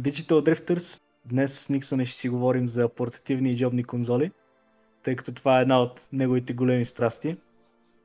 [0.00, 1.02] Digital Drifters.
[1.24, 4.30] Днес с Никсън ще си говорим за портативни и джобни конзоли,
[5.02, 7.36] тъй като това е една от неговите големи страсти.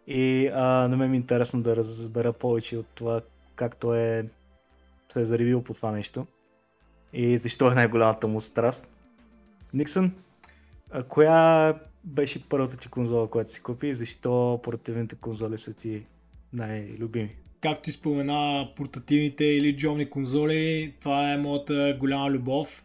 [0.07, 3.21] И а, на мен ми е интересно да разбера повече от това
[3.55, 4.25] как той е
[5.09, 6.27] се е заривил по това нещо
[7.13, 8.97] и защо е най-голямата му страст.
[9.73, 10.11] Никсън,
[10.91, 11.73] а коя
[12.03, 16.05] беше първата ти конзола, която си купи и защо портативните конзоли са ти
[16.53, 17.35] най-любими?
[17.61, 22.83] Както ти спомена, портативните или джомни конзоли, това е моята голяма любов.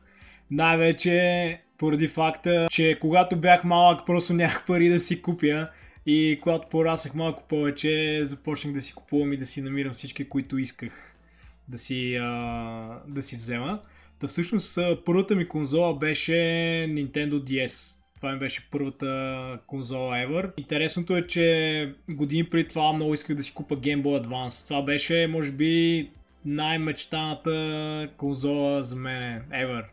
[0.50, 5.68] Най-вече поради факта, че когато бях малък, просто нямах пари да си купя
[6.06, 10.58] и когато порасах малко повече, започнах да си купувам и да си намирам всички, които
[10.58, 11.16] исках
[11.68, 13.80] да си, а, да си взема.
[14.18, 16.32] Та всъщност първата ми конзола беше
[16.88, 17.95] Nintendo DS.
[18.16, 20.50] Това ми беше първата конзола ever.
[20.56, 24.64] Интересното е, че години преди това много исках да си купа Game Boy Advance.
[24.64, 26.08] Това беше, може би,
[26.44, 29.84] най-мечтаната конзола за мен ever.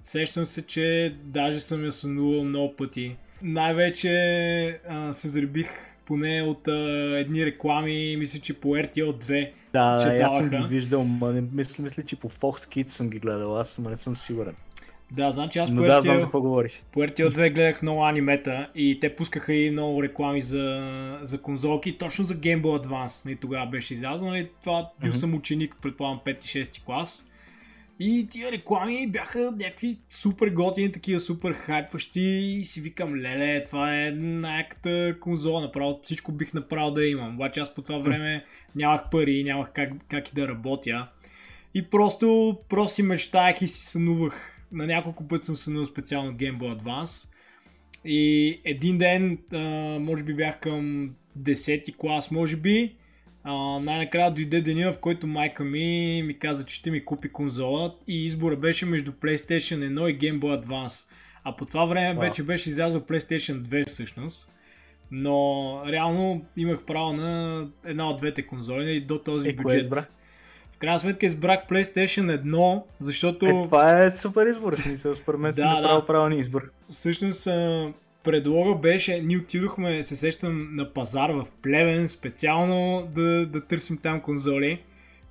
[0.00, 3.16] Сещам се, че даже съм я сънувал много пъти.
[3.42, 4.10] Най-вече
[4.88, 5.68] а, се заребих
[6.06, 6.72] поне от а,
[7.18, 9.50] едни реклами, мисля, че по RTL 2.
[9.72, 12.88] Да, че да, аз съм ги виждал, ма не, мисля, мисля, че по Fox Kids
[12.88, 14.54] съм ги гледал, аз ма не съм сигурен.
[15.10, 16.82] Да, знам, че аз Но по, да, знам за какво говориш.
[16.96, 22.24] RTL 2 гледах много анимета и те пускаха и много реклами за, за конзолки, точно
[22.24, 23.24] за Game Boy Advance.
[23.24, 25.16] Нали, тогава беше излязъл, нали, това бил mm-hmm.
[25.16, 27.28] съм ученик, предполагам 5-6 клас.
[28.00, 34.02] И тия реклами бяха някакви супер готини, такива супер хайпващи и си викам, леле, това
[34.02, 37.34] е най-яката конзола, направо всичко бих направил да имам.
[37.34, 41.08] Обаче аз по това време нямах пари, нямах как, как и да работя.
[41.74, 44.55] И просто, просто си мечтаях и си сънувах.
[44.72, 47.28] На няколко пъти съм сънувал специално Game Boy Advance.
[48.04, 49.58] И един ден, а,
[50.00, 52.96] може би бях към 10 клас, може би,
[53.44, 57.94] а, най-накрая дойде деня, в който майка ми ми каза, че ще ми купи конзола
[58.08, 61.08] и избора беше между PlayStation 1 и Game Boy Advance.
[61.44, 62.20] А по това време wow.
[62.20, 64.50] вече беше излязъл PlayStation 2 всъщност.
[65.10, 69.80] Но реално имах право на една от двете конзоли и до този е, бюджет.
[69.80, 70.06] Избра?
[70.76, 73.46] В крайна сметка избрах PlayStation 1, защото...
[73.46, 76.06] Е, това е супер избор, смисъл, според мен да, си направил да.
[76.06, 76.70] правилен избор.
[76.90, 77.48] Всъщност,
[78.24, 84.20] предлога беше, ние отидохме, се сещам, на пазар в Плевен специално да, да търсим там
[84.20, 84.82] конзоли.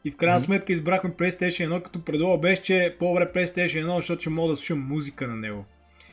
[0.05, 0.45] И в крайна mm-hmm.
[0.45, 4.49] сметка избрахме PlayStation 1, като предлога беше, че е по-добре PlayStation 1, защото ще мога
[4.49, 5.65] да слушам музика на него.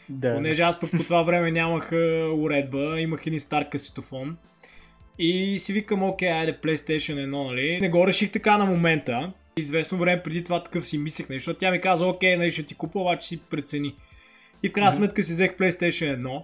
[0.09, 0.35] Да.
[0.35, 1.93] Понеже аз пък по това време нямах
[2.37, 4.37] уредба, имах един стар касетофон.
[5.19, 7.81] И си викам, окей, айде PlayStation 1, нали?
[7.81, 9.33] Не го реших така на момента.
[9.57, 12.75] Известно време преди това такъв си мислех, защото тя ми каза, окей, нали, ще ти
[12.75, 13.95] купа, обаче си прецени.
[14.63, 14.97] И в крайна mm-hmm.
[14.97, 16.43] сметка си взех PlayStation 1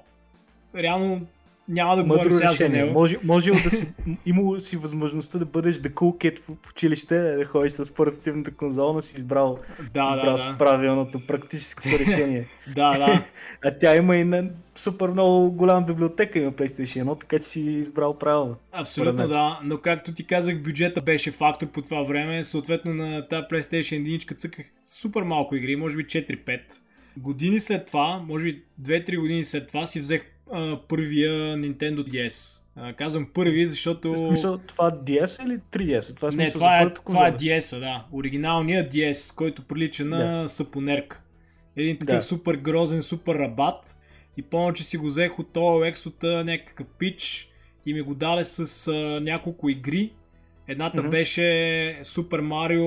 [0.76, 1.26] реално
[1.68, 2.92] няма да говорим сега за него.
[2.92, 3.86] Може, може да си,
[4.26, 8.92] имало си възможността да бъдеш the cool kid в училище, да ходиш с портативната конзола,
[8.92, 9.58] но си избрал,
[9.94, 10.58] да, избрал да, да.
[10.58, 12.46] правилното практическото решение.
[12.74, 13.22] да, да.
[13.64, 17.60] а тя има и на супер много голяма библиотека има PlayStation 1, така че си
[17.60, 18.56] избрал правилно.
[18.72, 23.42] Абсолютно да, но както ти казах, бюджета беше фактор по това време, съответно на тази
[23.42, 26.60] PlayStation 1 цъках супер малко игри, може би 4-5.
[27.16, 32.62] Години след това, може би 2-3 години след това си взех а, първия Nintendo DS.
[32.76, 34.12] А, казвам първи, защото...
[34.12, 36.16] В смисъл, това DS или 3DS?
[36.16, 38.04] Това е Не, това е, това е DS, да.
[38.12, 40.48] Оригиналният DS, който прилича на да.
[40.48, 41.22] сапонерка.
[41.76, 42.22] Един такъв да.
[42.22, 43.96] супер грозен, супер рабат.
[44.36, 47.48] И помня, че си го взех от OLX от някакъв пич
[47.86, 50.12] и ми го даде с а, няколко игри.
[50.68, 51.10] Едната mm-hmm.
[51.10, 51.42] беше
[52.02, 52.84] Super Mario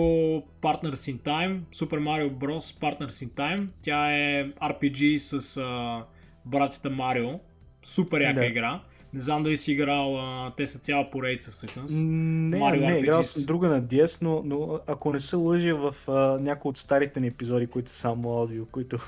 [0.62, 2.80] Partners in Time, Super Mario Bros.
[2.80, 3.68] Partners in Time.
[3.82, 6.04] Тя е RPG с а,
[6.46, 7.40] братята Марио
[7.84, 8.46] супер яка да.
[8.46, 8.82] игра.
[9.14, 11.94] Не знам дали си играл, а, те са цяла поредица всъщност.
[11.98, 15.96] Не, Mario не, играл съм друга на DS, но, но ако не се лъжи в
[16.08, 16.12] а,
[16.42, 19.00] някои от старите ни епизоди, които са само аудио, които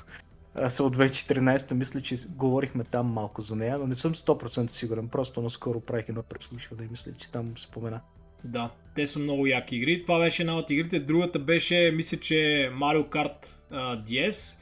[0.54, 4.66] а, са от 2014, мисля, че говорихме там малко за нея, но не съм 100%
[4.66, 8.00] сигурен, просто наскоро правих едно преслушване и мисля, че там спомена.
[8.44, 10.02] Да, те са много яки игри.
[10.02, 11.00] Това беше една от игрите.
[11.00, 12.34] Другата беше, мисля, че
[12.74, 14.58] Mario Kart uh, DS.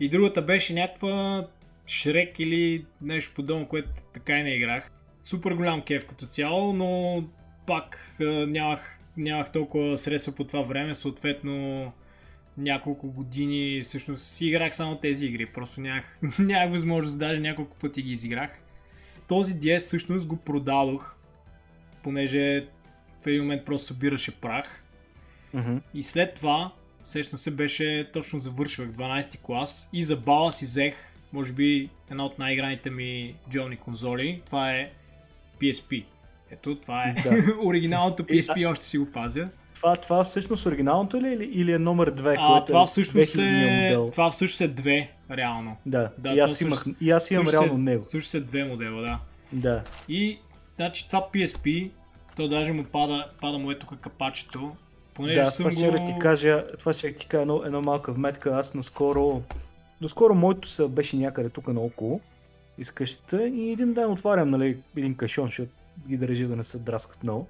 [0.00, 1.46] И другата беше някаква
[1.86, 4.90] Шрек или нещо подобно, което така и не играх.
[5.22, 7.24] Супер голям кеф като цяло, но
[7.66, 8.16] пак
[8.46, 11.92] нямах, нямах толкова средства по това време, съответно
[12.58, 18.02] няколко години всъщност си играх само тези игри, просто нямах, нямах възможност, даже няколко пъти
[18.02, 18.60] ги изиграх.
[19.28, 21.16] Този DS всъщност го продадох,
[22.02, 22.66] понеже
[23.22, 24.84] в един момент просто събираше прах.
[25.54, 25.82] Mm-hmm.
[25.94, 26.72] И след това,
[27.02, 32.24] сещам се, беше точно завършвах 12 клас и за бала си взех може би една
[32.24, 34.42] от най-играните ми джолни конзоли.
[34.46, 34.90] Това е
[35.60, 36.04] PSP.
[36.50, 37.44] Ето, това е да.
[37.64, 39.48] оригиналното PSP, и, още си го пазя.
[39.74, 43.28] Това, това всъщност оригиналното ли или, или е номер 2, А, което това е всъщност
[43.28, 43.38] 2000
[43.68, 44.10] е, модел?
[44.10, 45.76] това всъщност е две, реално.
[45.86, 48.02] Да, Да, и, това аз имах, всъщност- и аз имам Всъщност реално е- него.
[48.02, 49.18] Всъщност е две модела, да.
[49.52, 49.82] Да.
[50.08, 50.38] И,
[50.76, 51.90] значи, това PSP,
[52.36, 54.76] то даже му пада, пада му е тук капачето.
[55.14, 55.92] Понеже Да, съм това ще го...
[55.92, 58.50] да ти кажа, това ще ти кажа едно, една малка вметка.
[58.50, 59.42] Аз наскоро,
[60.00, 62.20] доскоро моето се беше някъде тук наоколо
[62.78, 65.70] из къщата и един ден отварям нали, един кашон, защото
[66.08, 67.46] ги държа да не се драскат много.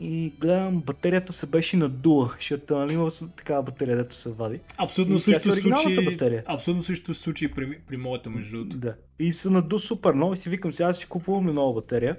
[0.00, 4.60] И гледам, батерията се беше надула, защото нали, има такава батерия, дето се вади.
[4.76, 6.42] Абсолютно И също оригиналната случай, батерия.
[6.46, 8.76] абсолютно също случай при, при моята между другото.
[8.76, 8.94] Да.
[9.18, 12.16] И се наду супер много и си викам, сега си купувам ли нова батерия.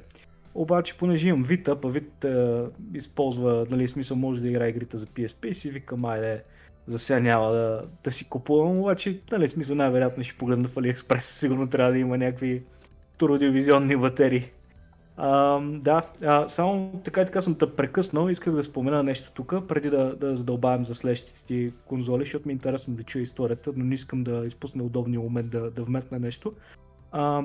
[0.54, 5.06] Обаче, понеже имам Vita, па Vita е, използва, нали, смисъл може да играе игрите за
[5.06, 6.44] PSP и си викам, айде,
[6.88, 11.20] за сега няма да, да си купувам, обаче, нали, смисъл най-вероятно ще погледна в AliExpress,
[11.40, 12.64] сигурно трябва да има някакви
[13.18, 14.52] туродивизионни батерии.
[15.18, 19.54] А, да, а, само така и така съм те прекъснал, исках да спомена нещо тук,
[19.68, 23.74] преди да, да задълбавим за следващите ти конзоли, защото ми е интересно да чуя историята,
[23.76, 26.54] но не искам да изпусна удобния момент да, да вметна нещо.
[27.12, 27.44] А,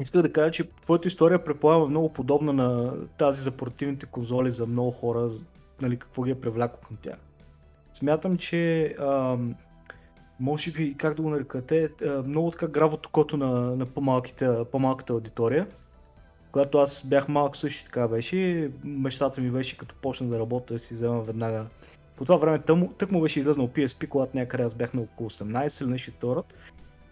[0.00, 4.66] исках да кажа, че твоята история предполага много подобна на тази за портативните конзоли за
[4.66, 5.28] много хора,
[5.80, 7.27] нали, какво ги е привлякло към тях.
[7.92, 9.54] Смятам, че ам,
[10.40, 14.64] може би, как да го нарека, те а, много така гравото кото на, на по-малките,
[14.72, 15.66] по-малката аудитория.
[16.52, 20.78] Когато аз бях малък също така беше, мечтата ми беше като почна да работя да
[20.78, 21.66] си взема веднага.
[22.16, 25.30] По това време тъм, тък му беше излезнал PSP, когато някъде аз бях на около
[25.30, 26.44] 18 или нещо второ.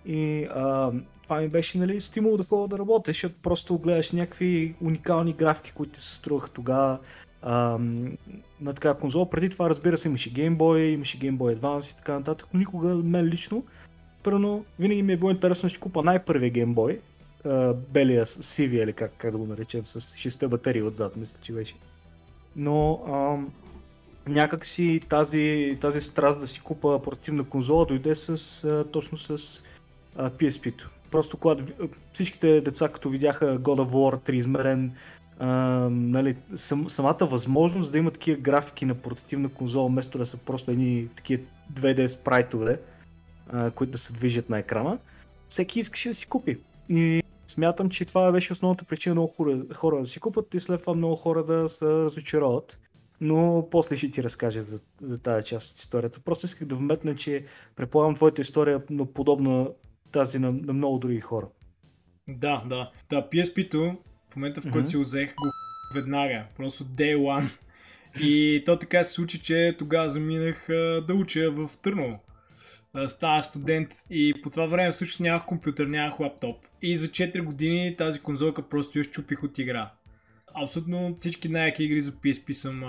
[0.07, 4.75] И а, това ми беше нали, стимул да ходя да работя, защото просто гледаш някакви
[4.83, 6.99] уникални графики, които се струваха тогава
[7.43, 7.79] а,
[8.61, 9.31] на така конзола.
[9.31, 12.59] Преди това разбира се имаше Game Boy, имаше Game Boy Advance и така нататък, но
[12.59, 13.65] никога мен лично,
[14.23, 16.99] първо винаги ми е било интересно да си купа най-първия Game Boy,
[17.45, 21.53] а, белия, сивия или как, как да го наречем, с 6 батерии отзад, мисля, че
[21.53, 21.75] беше.
[22.57, 23.53] Но ам,
[24.29, 29.63] някак си тази, тази страст да си купа портативна конзола дойде с, а, точно с
[30.17, 30.91] а, PSP-то.
[31.11, 34.93] Просто когато а, всичките деца като видяха God of War триизмерен,
[35.39, 35.49] а,
[35.91, 40.71] нали, сам, самата възможност да има такива графики на портативна конзола, вместо да са просто
[40.71, 42.81] едни такива 2D спрайтове,
[43.49, 44.99] а, които да се движат на екрана,
[45.49, 46.57] всеки искаше да си купи.
[46.89, 50.81] И смятам, че това беше основната причина много хора, хора да си купат и след
[50.81, 52.79] това много хора да се разочароват.
[53.21, 56.21] Но после ще ти разкажа за, за тази част от историята.
[56.21, 57.45] Просто исках да вметна, че
[57.77, 59.69] предполагам твоята история е много подобна
[60.13, 61.49] тази на, на много други хора.
[62.29, 62.91] Да, да.
[63.09, 63.97] Та PSP-то,
[64.37, 64.87] в момента в който Мгм.
[64.87, 65.51] си го взех, го
[65.95, 66.45] веднага.
[66.57, 67.49] Просто day one.
[68.23, 72.21] И то така се случи, че тогава заминах а, да уча в Търново.
[73.07, 76.57] Станах студент и по това време всъщност нямах компютър, нямах лаптоп.
[76.83, 79.91] И за 4 години тази конзолка просто я щупих от игра.
[80.63, 82.87] Абсолютно всички най-яки игри за PSP съм а,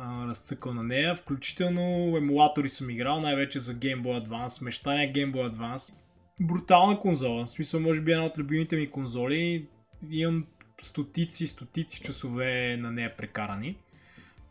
[0.00, 5.32] а, разцъкал на нея, включително емулатори съм играл, най-вече за Game Boy Advance, мечтания Game
[5.32, 5.94] Boy Advance.
[6.40, 9.66] Брутална конзола, в смисъл може би една от любимите ми конзоли.
[10.10, 10.46] Имам
[10.82, 13.76] стотици, стотици часове на нея прекарани.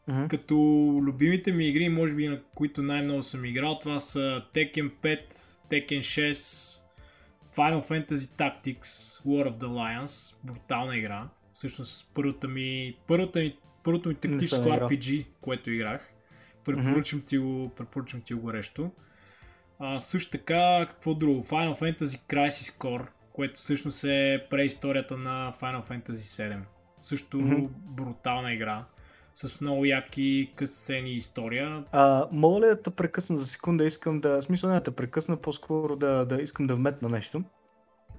[0.08, 0.28] Мгм.
[0.28, 0.56] Като
[1.04, 5.34] любимите ми игри, може би на които най-много съм играл, това са Tekken 5,
[5.72, 6.34] Tekken 6,
[7.56, 8.84] Final Fantasy Tactics,
[9.26, 11.30] War of the Lions, брутална игра.
[11.54, 14.70] Всъщност първата ми, първата ми, първото ми тактическо.
[14.70, 16.10] RPG, което играх.
[16.66, 18.92] Препоръчвам ти го, препоръчвам ти го горещо.
[19.80, 21.44] А, също така, какво друго?
[21.44, 23.08] Final Fantasy Crisis Core,
[23.40, 26.60] което всъщност е преисторията на Final Fantasy 7.
[27.02, 27.66] Също Мгм.
[27.72, 28.86] брутална игра.
[29.34, 31.84] С много яки късцени история.
[31.92, 33.86] А, мога ли да те прекъсна за секунда?
[33.86, 37.44] Искам да, смисъл не да те прекъсна, по-скоро да, да искам да вметна нещо.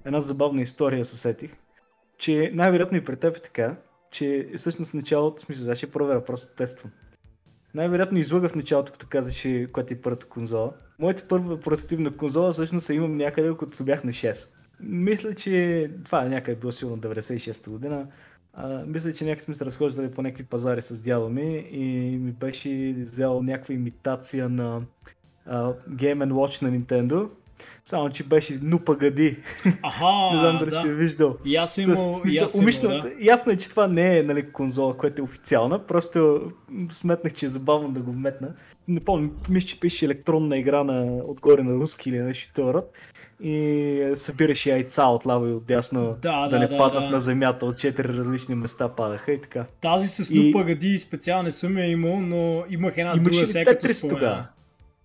[0.05, 1.51] Една забавна история се сетих,
[2.17, 3.77] че най-вероятно и при теб е така,
[4.11, 6.91] че всъщност в началото, смисъл, сега ще проверя, просто тествам.
[7.73, 10.73] Най-вероятно излъга в началото, като казаше, която е първата конзола.
[10.99, 14.60] Моята първа портативна конзола всъщност я имам някъде, като бях на 6.
[14.83, 18.07] Мисля, че това е някъде било силно 96-та година.
[18.53, 21.85] А, мисля, че някак сме се разхождали по някакви пазари с дядо ми и
[22.17, 24.81] ми беше взел някаква имитация на
[25.45, 27.29] а, Game Watch на Nintendo.
[27.85, 29.37] Само, че беше нупагади.
[29.83, 30.81] Аха, не знам дали да.
[30.81, 31.37] си я виждал.
[31.45, 33.11] И аз съм С, имал, и имал, умишлено, да.
[33.19, 36.51] Ясно е, че това не е нали, конзола, която е официална, просто
[36.91, 38.53] сметнах, че е забавно да го вметна.
[38.87, 42.97] Не помня, мисля, че пише електронна игра на, отгоре на руски или нещо род.
[43.43, 47.09] И събираше яйца от лаво и от дясно Да, да, да, не да, падат да.
[47.09, 49.65] на земята, от четири различни места падаха и така.
[49.81, 53.47] Тази с И- Нупа Гади специално не съм я имал, но имах една Имаше друга
[53.47, 54.45] сега като тогава?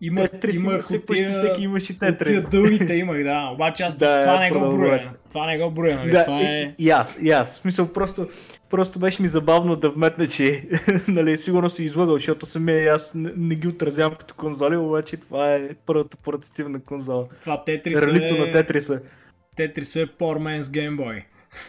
[0.01, 2.51] Има, Тетрис имах има, всеки, от тия- всеки имаше от тия Тетрис.
[2.51, 3.51] дългите имах, да.
[3.53, 4.71] Обаче аз Да, това не го броя.
[4.71, 5.11] продължавайте.
[5.29, 6.11] Това не го броя, нали?
[6.11, 6.75] Да, това и, е...
[6.79, 7.53] и, аз, и аз.
[7.53, 8.29] В смисъл, просто,
[8.71, 10.65] просто беше ми забавно да вметна, че
[11.09, 15.17] нали, сигурно си излагал, защото самия и аз не, не ги отразявам като конзоли, обаче
[15.17, 17.27] това е първата портативна конзола.
[17.41, 18.39] Това Тетрис Релито е...
[18.39, 19.01] на Тетриса.
[19.57, 21.23] Тетрис е Poor Man's Game Boy.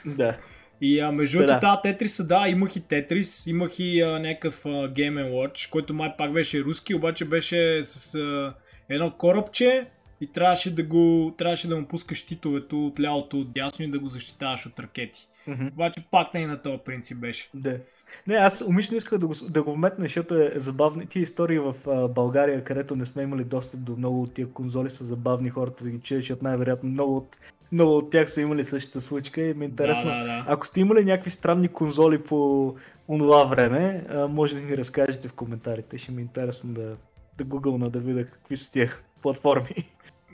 [0.05, 0.37] Да.
[0.81, 1.59] И а, между другото, да.
[1.59, 1.81] да.
[1.81, 6.33] Тетриса, да, имах и Тетрис, имах и а, някакъв а, Game Watch, който май пак
[6.33, 8.53] беше руски, обаче беше с а,
[8.89, 9.87] едно корабче
[10.21, 13.99] и трябваше да го, трябваше да му пускаш щитовето от лявото от дясно и да
[13.99, 15.27] го защитаваш от ракети.
[15.47, 15.67] Мгм.
[15.67, 17.49] Обаче пак не на този принцип беше.
[17.53, 17.79] Да.
[18.27, 21.05] Не, аз умишлено исках да го, да го вметна, защото е забавно.
[21.05, 24.89] Тия истории в а, България, където не сме имали достъп до много от тия конзоли,
[24.89, 27.37] са забавни хората да ги чуят, защото най-вероятно много от,
[27.71, 30.09] много от тях са имали същата случка и ми е интересно.
[30.09, 30.45] Да, да, да.
[30.47, 32.75] Ако сте имали някакви странни конзоли по
[33.07, 35.97] онова време, може да ни разкажете в коментарите.
[35.97, 36.95] Ще ми е интересно да,
[37.37, 39.75] да гугълна да видя какви са тия платформи.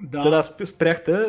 [0.02, 1.28] Да, сп- спряхте,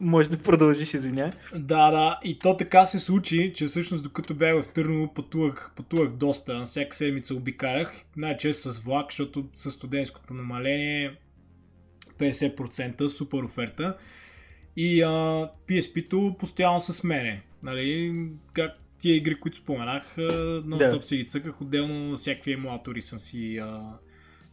[0.00, 1.32] може да продължиш, извиня.
[1.54, 2.20] Да, да.
[2.24, 6.64] И то така се случи, че всъщност докато бях в Търново пътувах, пътувах доста.
[6.64, 7.94] Всяка седмица обикалях.
[8.16, 11.16] Най-често с влак, защото с студентското намаление
[12.18, 13.96] 50% супер оферта.
[14.76, 15.08] И а,
[15.68, 17.42] PSP-то постоянно с мене.
[17.62, 18.14] Нали,
[18.52, 21.60] как тия игри, които споменах, нон-стоп си ги цъках.
[21.60, 23.80] Отделно всякакви емулатори съм си, а,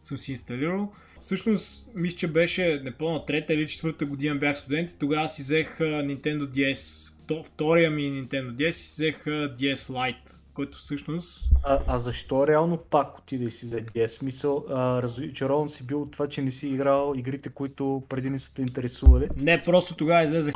[0.02, 0.92] съм си инсталирал.
[1.20, 5.42] Всъщност, мисля, че беше не помня трета или четвърта година бях студент и тогава си
[5.42, 6.74] взех Nintendo DS,
[7.12, 11.50] вто- втория ми Nintendo DS си взех DS Lite, който всъщност...
[11.62, 14.06] А, а защо реално пак отиде и си взе DS?
[14.06, 18.38] Смисъл, а, разочарован си бил от това, че не си играл игрите, които преди не
[18.38, 19.28] са те интересували.
[19.36, 20.52] Не, просто тогава излезе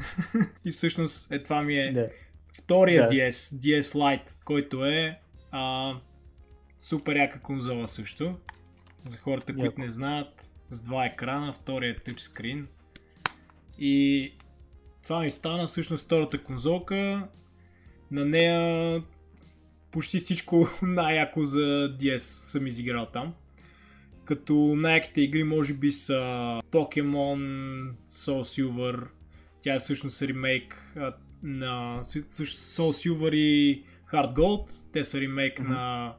[0.64, 2.08] и всъщност е това ми е Да.
[2.52, 3.14] втория Да.
[3.14, 5.18] DS, DS Lite, който е
[5.50, 5.94] а,
[6.78, 8.36] супер яка конзола също.
[9.06, 9.80] За хората, които Яко.
[9.80, 12.68] не знаят, с два екрана, втория е тъчскрин.
[13.78, 14.32] И
[15.02, 17.28] това ми стана всъщност втората конзолка.
[18.10, 19.02] На нея
[19.92, 23.34] почти всичко най-яко за DS съм изиграл там.
[24.24, 26.12] Като най-яките игри може би са
[26.70, 27.40] Pokemon
[28.08, 29.04] Soul Silver.
[29.60, 30.96] Тя е всъщност ремейк
[31.42, 34.92] на Soul Silver и Hard Gold.
[34.92, 35.72] Те са ремейк Мгм.
[35.72, 36.14] на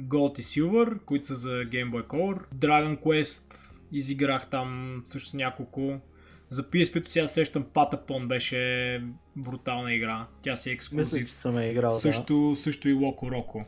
[0.00, 2.54] Gold и Silver, които са за Game Boy Color.
[2.54, 3.54] Dragon Quest
[3.92, 6.00] изиграх там също няколко.
[6.50, 9.02] За PSP-то сега сещам Patapon беше
[9.36, 10.26] брутална игра.
[10.42, 11.26] Тя си е Мисля, ексклюзив.
[11.26, 11.92] че съм я играл.
[11.92, 13.64] Също, също и Локо Роко.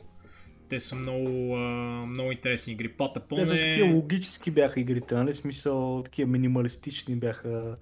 [0.69, 1.55] Те са много,
[2.07, 2.87] много интересни игри.
[2.87, 2.93] Да.
[2.93, 3.61] Patapon Те са е...
[3.61, 5.33] такива логически бяха игрите, нали?
[5.33, 7.77] Смисъл, такива минималистични бяха.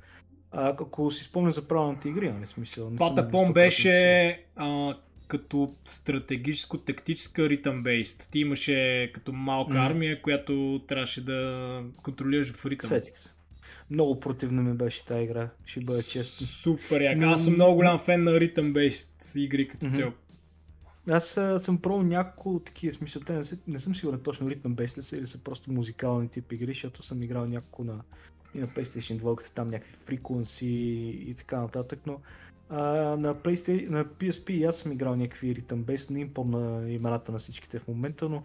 [0.51, 2.45] А ако си спомня за правилните игри, нали?
[2.45, 4.93] Смисъл, не 100% беше а,
[5.27, 8.27] като стратегическо-тактическа ритъм бейст.
[8.31, 9.79] Ти имаше като малка Мгм.
[9.85, 12.87] армия, която трябваше да контролираш в ритъм.
[12.87, 13.29] Сетих се.
[13.89, 16.47] Много противна ми беше тази игра, ще бъда честен.
[16.47, 17.25] Супер яка.
[17.25, 19.95] Аз съм много голям фен на ритъм бейст игри като Мгм.
[19.95, 20.11] цяло.
[21.09, 23.21] Аз а, съм пробвал няколко такива смисъл.
[23.21, 26.29] Те не, са, не съм сигурен точно ритъм бейс ли са или са просто музикални
[26.29, 28.01] тип игри, защото съм играл няколко на,
[28.55, 30.65] и на PlayStation 2, като там някакви фриквенси
[31.27, 32.19] и така нататък, но
[32.69, 32.81] а,
[33.17, 37.37] на, PlayStation, на PSP аз съм играл някакви ритъм бейс, не им помня имената на
[37.37, 38.43] всичките в момента, но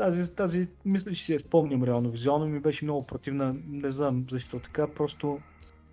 [0.00, 2.10] тази, тази мисля, че си я спомням реално.
[2.10, 5.38] Визуално ми беше много противна, не знам защо така, просто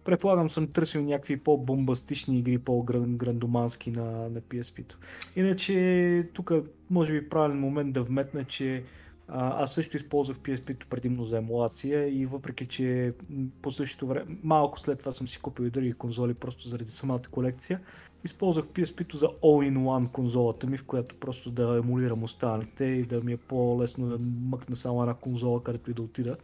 [0.03, 4.97] предполагам съм търсил някакви по-бомбастични игри, по-грандомански на, на PSP-то.
[5.35, 6.51] Иначе тук
[6.89, 8.83] може би правилен момент да вметна, че
[9.27, 13.13] а, аз също използвах PSP-то предимно за емулация и въпреки, че
[13.61, 17.21] по същото време, малко след това съм си купил и други конзоли, просто заради самата
[17.31, 17.79] колекция,
[18.23, 23.33] използвах PSP-то за all-in-one конзолата ми, в която просто да емулирам останалите и да ми
[23.33, 26.37] е по-лесно да мъкна само една конзола, където и да отида.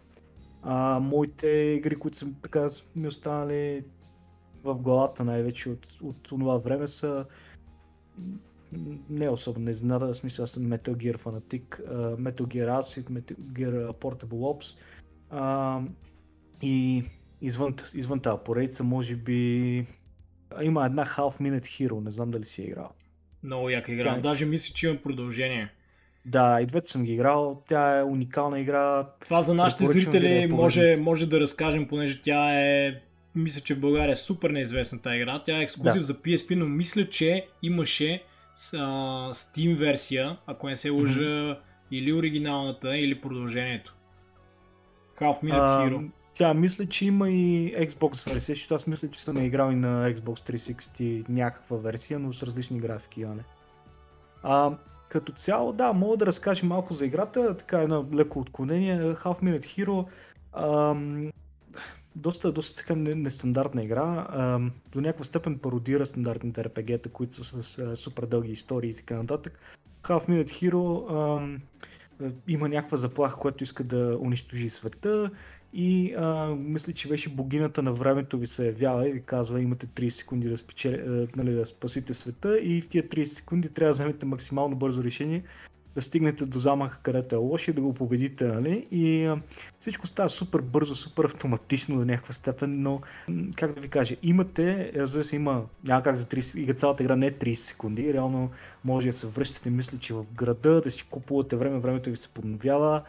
[0.63, 3.84] А, моите игри, които са така ми останали
[4.63, 7.25] в главата най-вече от, от това време са
[9.10, 13.94] не особено изненада, в смисъл съм Metal Gear фанатик, uh, Metal Gear Acid, Metal Gear
[13.94, 14.77] Portable Ops
[15.34, 15.88] uh,
[16.62, 17.03] и
[17.42, 19.86] извън, извън тази поредица може би
[20.62, 22.89] има една Half Minute Hero, не знам дали си е играл.
[23.43, 24.03] Много яка игра.
[24.03, 25.72] Тя е- Даже мисля, че има продължение.
[26.25, 30.27] Да, и двете съм ги играл, тя е уникална игра, Това за нашите да зрители
[30.27, 32.95] я може, може да разкажем, понеже тя е
[33.36, 35.43] мисля, че в България е супер неизвестна тази игра.
[35.43, 36.01] Тя е ексклюзив Да.
[36.01, 38.24] за PSP, но мисля, че имаше
[38.74, 38.77] а,
[39.33, 41.60] Steam версия, ако не се лъжа,
[41.91, 43.95] или оригиналната, или продължението.
[45.19, 46.10] Half Minute А, Hero.
[46.33, 49.75] Тя мисля, че има и Xbox версия, защото аз мисля, че съм я играл и
[49.75, 53.43] на Xbox 360 някаква версия, но с различни графики, не.
[54.43, 54.77] А,
[55.09, 58.99] като цяло, да, мога да разкажа малко за играта, така едно леко отклонение.
[58.99, 60.05] Half Minute Hero,
[60.53, 61.31] ам,
[62.15, 64.27] доста, доста така нестандартна игра.
[64.29, 68.95] Ам, до някаква степен пародира стандартните RPG-та, които са с а, супер дълги истории и
[68.95, 69.59] така нататък.
[70.03, 71.61] Half Minute Hero ам,
[72.47, 75.31] има някаква заплаха, която иска да унищожи света
[75.74, 79.88] и а, мисля, че беше богината на времето ви се явява и ви казва имате
[79.88, 83.94] 30 секунди да, спечели, нали, да спасите света и в тия 30 секунди трябва да
[83.94, 85.44] вземете максимално бързо решение
[85.96, 88.88] да стигнете до замъка, където е лош и да го победите, нали?
[88.92, 89.42] И а,
[89.80, 93.01] всичко става супер бързо, супер автоматично до някаква степен, но
[93.58, 97.15] как да ви кажа, имате, разбира се, има, няма как за 30, и цялата игра
[97.15, 98.50] не е 30 секунди, реално
[98.84, 102.30] може да се връщате, мисля, че в града, да си купувате време, времето ви се
[102.30, 103.01] подновява,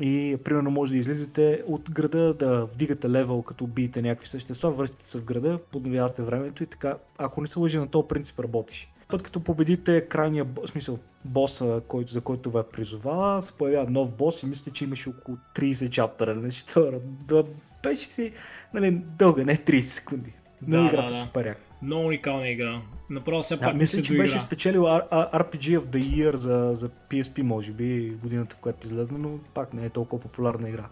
[0.00, 5.08] и примерно може да излизате от града, да вдигате левел, като убиете някакви същества, връщате
[5.08, 8.92] се в града, подновявате времето и така, ако не се лъжи на този принцип работи.
[9.08, 13.90] Път като победите крайния, в смисъл, боса, който, за който ви е призовала, се появява
[13.90, 16.34] нов бос и мисля, че имаше около 30 чаптера.
[16.34, 17.00] Нещо,
[17.82, 18.32] беше си
[18.74, 20.32] нали, дълга, не 30 секунди.
[20.66, 21.14] Но да, играта да, да.
[21.14, 21.56] супер.
[21.82, 22.82] Много уникална игра.
[23.10, 27.42] Направо все пак да, мисля, че беше спечелил RPG of the Year за, за PSP,
[27.42, 30.88] може би, годината в която излезна, но пак не е толкова популярна игра.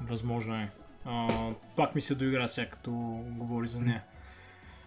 [0.00, 0.70] Възможно е.
[1.04, 1.28] А,
[1.76, 2.90] пак ми се доигра сега, като
[3.28, 4.02] говори за нея.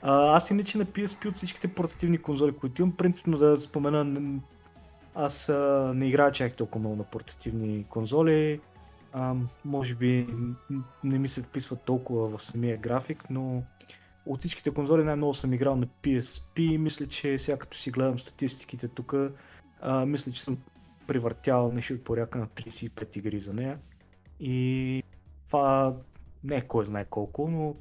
[0.01, 4.39] А, аз иначе на PSP от всичките портативни конзоли, които имам, принципно да спомена,
[5.15, 8.59] аз а, не играя чак толкова много на портативни конзоли.
[9.13, 9.35] А,
[9.65, 10.27] може би
[11.03, 13.63] не ми се вписва толкова в самия график, но
[14.25, 16.77] от всичките конзоли най-много съм играл на PSP.
[16.77, 19.15] Мисля, че сега като си гледам статистиките тук,
[20.05, 20.57] мисля, че съм
[21.07, 23.79] привъртял нещо от порядка на 35 игри за нея.
[24.39, 25.03] И
[25.47, 25.95] това
[26.43, 27.75] не е кой знае колко, но...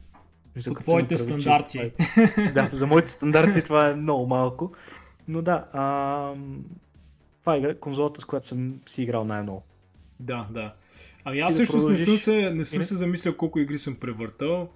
[0.65, 1.79] По твоите стандарти.
[1.79, 1.93] Е,
[2.55, 4.73] да, за моите стандарти това е много малко.
[5.29, 6.35] Но да, а,
[7.41, 9.63] това е конзолата, с която съм си играл най-много.
[10.21, 10.75] Да, да.
[11.25, 14.71] Ами аз също да не съм се, не съм се замислял колко игри съм превъртал.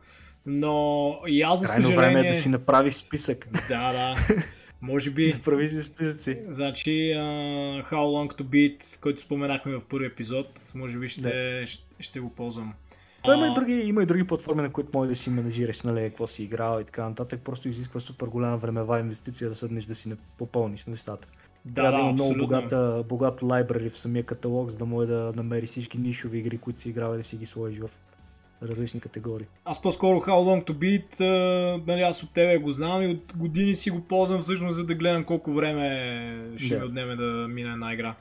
[0.47, 2.15] Но и аз за Крайно съжаление...
[2.15, 3.49] време е да си направи списък.
[3.69, 4.17] Да, да.
[4.81, 5.41] Може би...
[5.45, 6.38] Прави си списъци.
[6.49, 11.67] Значи uh, How Long to Beat, който споменахме в първи епизод, може би ще, да.
[11.67, 12.75] ще, ще го ползвам.
[13.26, 16.00] Но има, и други, има и други платформи, на които може да си менажираш, нали,
[16.00, 17.41] какво си играл и така нататък.
[17.45, 21.29] Просто изисква супер голяма времева инвестиция да седнеш да си не попълниш нещата.
[21.64, 25.09] Да, Трябва да, да има много богата, богато лайбрари в самия каталог, за да може
[25.09, 27.90] да намери всички нишови игри, които си играл и да си ги сложиш в
[28.62, 29.47] различни категории.
[29.64, 33.37] Аз по-скоро How Long to Beat, а, нали, аз от тебе го знам и от
[33.37, 36.81] години си го ползвам всъщност за да гледам колко време ще да.
[36.81, 38.14] ми отнеме да мине една игра.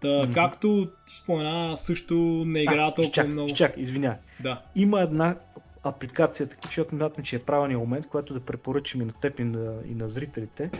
[0.00, 0.34] Та, mm-hmm.
[0.34, 2.14] както ти спомена, също
[2.46, 3.54] не игра а, толкова чак, много.
[3.54, 4.16] Чак, извиня.
[4.40, 4.62] Да.
[4.74, 5.36] Има една
[5.82, 9.44] апликация, така защото мятам, че е правилният момент, която да препоръчам и на теб и
[9.44, 10.70] на, и на зрителите.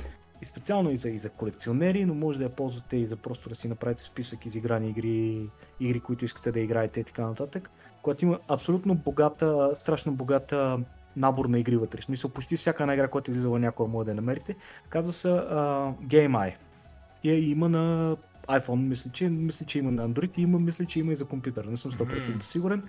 [0.43, 3.49] И специално и за, и за колекционери, но може да я ползвате и за просто
[3.49, 5.49] да си направите списък изиграни игри,
[5.81, 7.71] игри, които искате да играете и така нататък
[8.03, 10.79] която има абсолютно богата, страшно богата
[11.17, 12.03] набор на игри вътре.
[12.03, 14.57] Смисъл, почти всяка една игра, която е излизала някоя може да я намерите.
[14.88, 16.55] Казва се uh, GameEye.
[17.25, 18.17] И има на
[18.49, 21.25] iPhone, мисля че, мисля, че има на Android и има, мисля, че има и за
[21.25, 21.65] компютър.
[21.65, 22.41] Не съм 100% mm.
[22.41, 22.83] сигурен.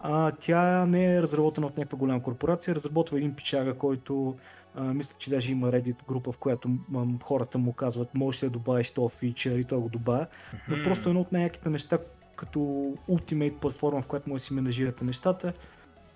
[0.00, 4.36] А, тя не е разработена от някаква голяма корпорация, разработва един пичага, който
[4.74, 8.50] а, мисля, че даже има Reddit група, в която а, хората му казват, можеш да
[8.50, 10.26] добавиш този фичър и той го добавя.
[10.26, 10.58] Mm-hmm.
[10.68, 11.98] Но просто едно от най-яките неща,
[12.36, 12.58] като
[13.08, 15.52] Ultimate платформа, в която може да си менажирате нещата.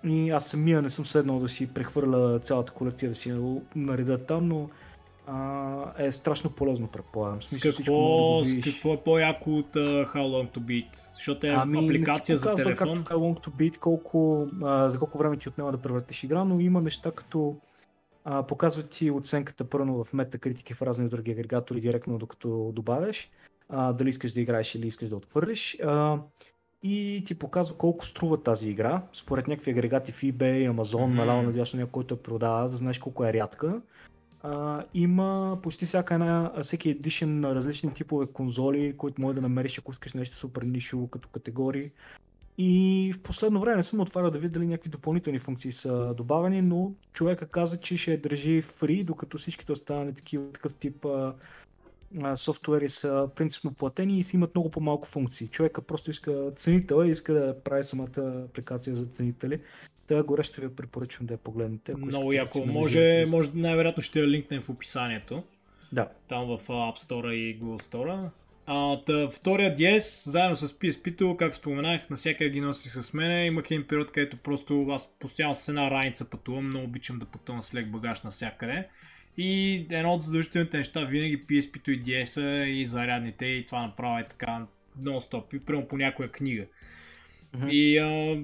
[0.03, 3.33] И аз самия не съм седнал да си прехвърля цялата колекция, да си
[3.75, 4.69] нареда там, но
[5.27, 7.41] а, е страшно полезно, предполагам.
[7.41, 10.87] С какво, да с какво е по-яко от uh, How Long to Beat?
[11.15, 12.95] Защото е ами, апликация за телефон.
[12.95, 16.43] Както How Long to Beat, колко, а, за колко време ти отнема да превъртиш игра,
[16.43, 17.55] но има неща като
[18.23, 23.29] а, показват ти оценката първо в метакритики в разни други агрегатори директно докато добавяш
[23.69, 25.77] а, дали искаш да играеш или искаш да отхвърлиш.
[25.83, 26.17] А,
[26.83, 31.15] и ти показва колко струва тази игра, според някакви агрегати в eBay, Amazon, mm-hmm.
[31.15, 33.81] наляво надясно някой, който я продава, за да знаеш колко е рядка.
[34.43, 39.79] А, има почти всяка една, всеки едишен на различни типове конзоли, които може да намериш,
[39.79, 41.91] ако искаш нещо супер нишово като категории.
[42.57, 46.91] И в последно време съм отварял да видя дали някакви допълнителни функции са добавени, но
[47.13, 51.05] човека каза, че ще държи фри, докато всичките останали такива такъв тип
[52.35, 55.47] софтуери са принципно платени и си имат много по-малко функции.
[55.47, 59.59] Човека просто иска ценител и иска да прави самата апликация за ценители.
[60.07, 61.91] Да, горещо ви препоръчвам да я погледнете.
[61.91, 62.59] Ако много яко.
[62.59, 65.43] Да може, може, най-вероятно ще я линкнем в описанието.
[65.91, 66.09] Да.
[66.27, 68.29] Там в App Store и Google Store.
[68.65, 73.45] А, тъ, втория DS, заедно с PSP-то, как споменах, навсякъде ги носих с мене.
[73.45, 77.61] Имах един период, където просто аз постоянно с една раница пътувам, много обичам да пътувам
[77.61, 78.87] с лек багаж навсякъде.
[79.37, 84.27] И едно от задължителните неща винаги PSP-то и DS-а и зарядните и това направо е
[84.27, 84.65] така
[85.01, 86.65] нон-стоп и прямо по някоя книга.
[87.53, 87.69] Mm-hmm.
[87.69, 88.41] И а,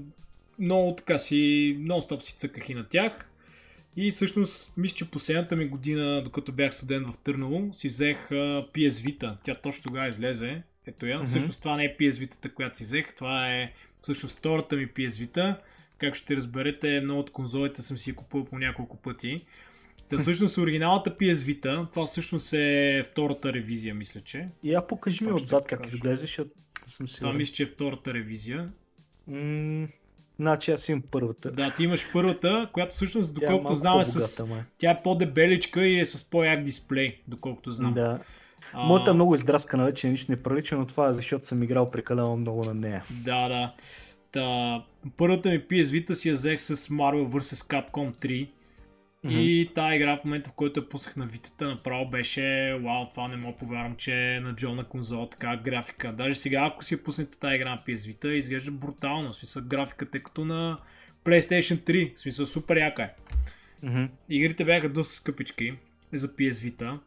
[0.59, 3.31] много така си, нон-стоп си цъках и на тях.
[3.97, 8.71] И всъщност, мисля, че последната ми година, докато бях студент в Търново, си взех uh,
[8.71, 9.37] PS Vita.
[9.43, 10.61] Тя точно тогава излезе.
[10.87, 11.19] Ето я.
[11.19, 11.25] Mm-hmm.
[11.25, 13.15] Всъщност това не е PS Vita, която си взех.
[13.15, 15.57] Това е всъщност втората ми PS Vita.
[15.97, 19.45] Как ще разберете, много от конзолите съм си купил по няколко пъти.
[20.09, 24.49] Та всъщност оригиналната PS Vita, това всъщност е втората ревизия, мисля, че.
[24.63, 26.51] И я покажи ми отзад как изглежда, защото
[26.83, 27.31] съм сигурен.
[27.31, 28.71] Това мисля, че е втората ревизия.
[29.27, 29.87] М-
[30.39, 31.51] Значи аз имам първата.
[31.51, 34.45] Да, ти имаш първата, която всъщност, доколкото е знам, е с...
[34.77, 37.93] тя е по-дебеличка и е с по-як дисплей, доколкото знам.
[37.93, 38.19] Да.
[38.73, 38.85] А...
[38.85, 42.37] Моята е много издраскана, вече нищо не прилича, но това е защото съм играл прекалено
[42.37, 43.03] много на нея.
[43.23, 43.73] Да, да.
[44.31, 44.85] Та,
[45.17, 47.83] първата ми PS Vita си я взех с Marvel vs.
[47.91, 48.49] Capcom 3.
[49.25, 49.39] Mm-hmm.
[49.39, 53.27] И тази игра в момента, в който я пуснах на витата, направо беше вау, това
[53.27, 56.13] не мога повярвам, че е на Джона конзола така графика.
[56.13, 59.31] Даже сега, ако си пуснете тази игра на PS Vita, изглежда брутално.
[59.31, 60.79] В смисъл графиката е като на
[61.23, 62.15] PlayStation 3.
[62.15, 63.13] В смисъл супер яка е.
[63.85, 64.09] Mm-hmm.
[64.29, 65.73] Игрите бяха доста скъпички
[66.13, 66.99] за PS Vita.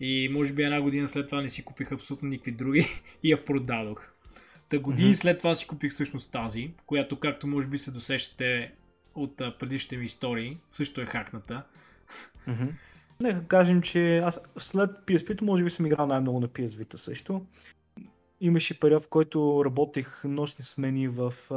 [0.00, 2.86] И може би една година след това не си купих абсолютно никакви други
[3.22, 4.12] и я продадох.
[4.68, 5.20] Та години mm-hmm.
[5.20, 8.72] след това си купих всъщност тази, която както може би се досещате
[9.14, 11.62] от а, предишните ми истории, също е хакната.
[12.48, 12.72] Mm-hmm.
[13.22, 17.46] Нека кажем, че аз след PSP-то може би съм играл най-много на PS Vita също.
[18.40, 21.54] Имаше период, в който работех нощни смени в, а,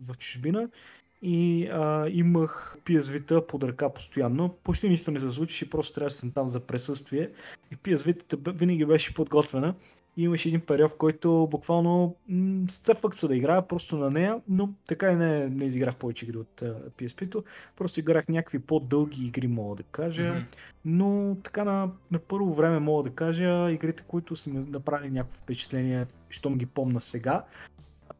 [0.00, 0.68] в чужбина
[1.22, 4.48] и а, имах PS Vita под ръка постоянно.
[4.48, 7.30] Почти нищо не се случи, просто трябва да съм там за присъствие.
[7.72, 9.74] И PS Vita винаги беше подготвена
[10.16, 14.70] имаше един период, в който буквално м- сцъфвах се да играя просто на нея, но
[14.86, 17.44] така и не, не изиграх повече игри от uh, PSP-то.
[17.76, 20.22] Просто играх някакви по-дълги игри, мога да кажа.
[20.22, 20.56] Mm-hmm.
[20.84, 25.38] Но така на, на първо време мога да кажа, игрите, които са ми направили някакво
[25.38, 27.44] впечатление, щом ги помна сега,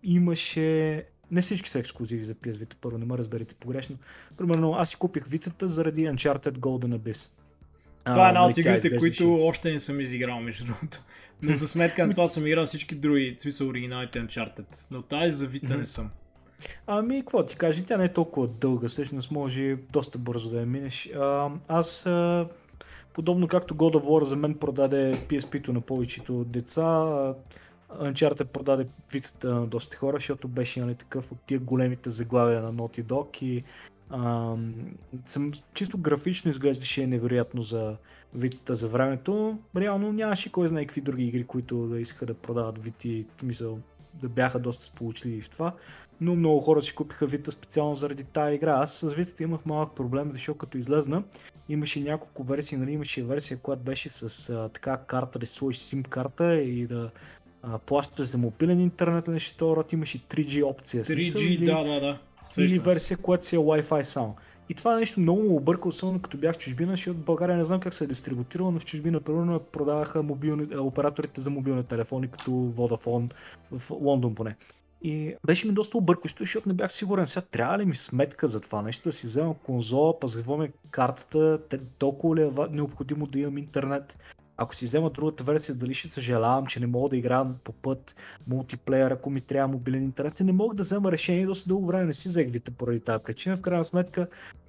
[0.03, 3.97] имаше не всички са ексклюзиви за PS Vita, първо не ме разберете погрешно.
[4.37, 7.31] Примерно аз си купих Vita заради Uncharted Golden Abyss.
[8.07, 11.03] Това е една от игрите, които още не съм изиграл, между другото.
[11.43, 14.67] Но за сметка на това съм играл всички други, в смисъл оригиналите Uncharted.
[14.91, 16.11] Но тази за Vita не съм.
[16.87, 20.67] Ами, какво ти кажа, тя не е толкова дълга, всъщност може доста бързо да я
[20.67, 21.11] минеш.
[21.17, 22.49] А, аз, а,
[23.13, 26.83] подобно както God of War за мен продаде PSP-то на повечето деца,
[28.01, 32.75] Uncharted продаде витата на доста хора, защото беше нали, такъв от тия големите заглавия на
[32.75, 33.65] Naughty Dog и
[34.11, 34.55] а,
[35.25, 37.97] съм, чисто графично изглеждаше невероятно за
[38.35, 39.59] витата за времето.
[39.77, 43.79] Реално нямаше кой знае какви други игри, които да искаха да продават вити, мисъл,
[44.15, 45.75] да бяха доста сполучливи в това.
[46.21, 48.73] Но много хора си купиха Вита специално заради тази игра.
[48.73, 51.23] Аз с Витата имах малък проблем, защото като излезна
[51.69, 56.03] имаше няколко версии, нали, имаше версия, която беше с а, така карта, да сложиш сим
[56.03, 57.11] карта и да
[57.63, 61.05] а, плащаш за мобилен интернет, нещо, имаше 3G опция.
[61.05, 61.65] 3G, смисъл, или...
[61.65, 62.19] да, да,
[62.55, 62.65] да.
[62.65, 64.37] Или версия, която си е Wi-Fi само.
[64.69, 67.65] И това нещо много му обърка, особено като бях в чужбина, защото в България не
[67.65, 71.85] знам как се е дистрибутирало, но в чужбина примерно продаваха мобилни, е, операторите за мобилни
[71.85, 73.33] телефони, като Vodafone
[73.73, 74.57] в Лондон поне.
[75.03, 78.61] И беше ми доста объркващо, защото не бях сигурен сега трябва ли ми сметка за
[78.61, 81.61] това нещо, да си взема конзола, пазиваме картата,
[81.99, 84.19] толкова ли е необходимо да имам интернет.
[84.57, 88.17] Ако си взема другата версия, дали ще съжалявам, че не мога да играя по път
[88.49, 92.15] мултиплеер, ако ми трябва мобилен интернет, не мога да взема решение, доста дълго време не
[92.15, 93.57] си взех Вита поради тази причина.
[93.57, 94.27] В крайна сметка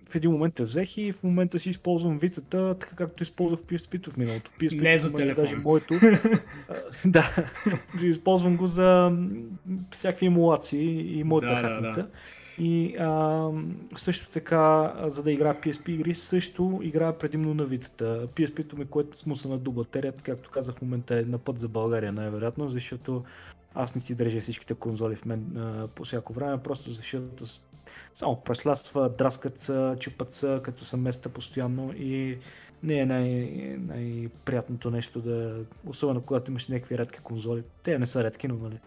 [0.10, 4.10] в един момент те взех и в момента си използвам Витата, така както използвах PSP
[4.10, 4.52] в миналото.
[4.52, 5.44] PSP не за телефон.
[5.44, 5.94] Даже моето,
[7.06, 7.36] да,
[8.04, 9.18] използвам го за
[9.92, 12.02] всякакви емулации и моята да, хакната.
[12.02, 12.10] Да, да.
[12.60, 13.50] И а,
[13.96, 18.28] също така, за да играя PSP игри, също играя предимно на витата.
[18.36, 21.58] PSP-то ми, което му са на до батерията, както казах в момента е на път
[21.58, 23.24] за България най-вероятно, защото
[23.76, 27.46] аз не си държа всичките конзоли в мен а, по всяко време, просто защото
[28.14, 32.38] само прашляства, драскат се, чупат се, като съм места постоянно и
[32.84, 37.64] не е най- най-приятното нещо да, особено когато имаш някакви редки конзоли.
[37.84, 38.80] Те не са редки, но нали,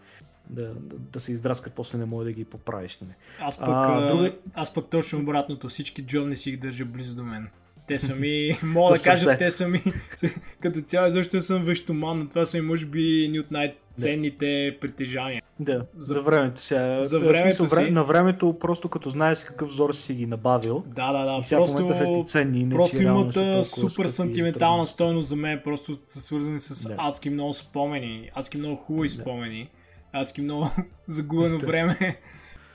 [0.49, 2.99] да, да, да се издраскат, после не може да ги поправиш.
[3.01, 3.13] Нали.
[3.39, 4.31] Аз, пък, а, друга...
[4.53, 5.69] аз пък точно обратното.
[5.69, 7.47] Всички джобни си ги държа близо до мен.
[7.87, 9.83] Те са ми, мога да кажа, те са ми,
[10.61, 15.41] като цяло, защо съм вещоман, но това са ми, може би, ни от най-ценните притежания.
[15.59, 17.03] Да, за, за времето сега.
[17.03, 17.91] За времето смисъл, си.
[17.91, 20.83] На времето, просто като знаеш какъв взор си ги набавил.
[20.87, 21.37] Да, да, да.
[21.39, 22.63] И сега просто, в момента са ти ценни.
[22.63, 23.33] Не, просто имат
[23.65, 26.95] супер сантиментална стойност за мен, просто са свързани с да.
[26.97, 29.15] адски много спомени, адски много хубави да.
[29.15, 29.69] спомени,
[30.13, 30.69] адски много
[31.07, 32.19] загубено време.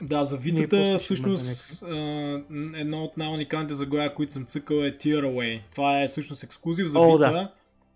[0.01, 1.83] Да, за Витата всъщност
[2.75, 5.61] едно от най-уникалните заглавия, които съм цъкал е Tearaway.
[5.71, 7.19] Това е всъщност ексклюзив за О, Vita.
[7.19, 7.53] Да.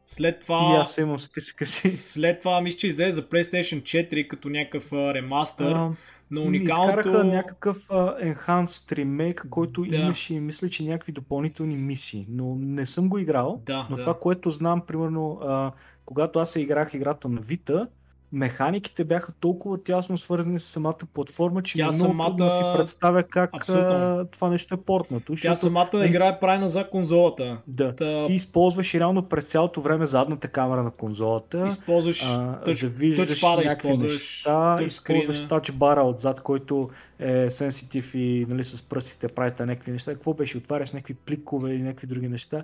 [0.07, 0.75] След това...
[0.77, 1.91] И аз имам списъка си.
[1.91, 5.73] След това мисля, че излезе за PlayStation 4 като някакъв ремастър.
[5.73, 5.91] А,
[6.31, 6.99] но уникалното...
[6.99, 9.97] Изкараха някакъв uh, Enhanced Remake, който да.
[9.97, 12.27] имаше, мисля, че някакви допълнителни мисии.
[12.29, 13.63] Но не съм го играл.
[13.67, 14.03] Да, но да.
[14.03, 15.73] това, което знам, примерно, uh,
[16.05, 17.89] когато аз играх играта на Vita,
[18.33, 22.27] механиките бяха толкова тясно свързани с самата платформа, че Тя много самата...
[22.27, 24.27] трудно да си представя как Абсолютно.
[24.33, 25.35] това нещо е портнато.
[25.43, 26.07] Тя самата е...
[26.07, 27.59] играе правилно за конзолата.
[27.67, 27.95] Да.
[27.97, 28.25] Та...
[28.25, 31.67] Ти използваш реално през цялото време задната камера на конзолата.
[31.67, 38.65] Използваш а, тъч, завиждаш някакви използваш, неща, използваш тачбара отзад, който е сенситив и нали,
[38.65, 40.13] с пръстите правите някакви неща.
[40.13, 40.59] Какво беше?
[40.59, 42.63] Отваряш някакви пликове и някакви други неща.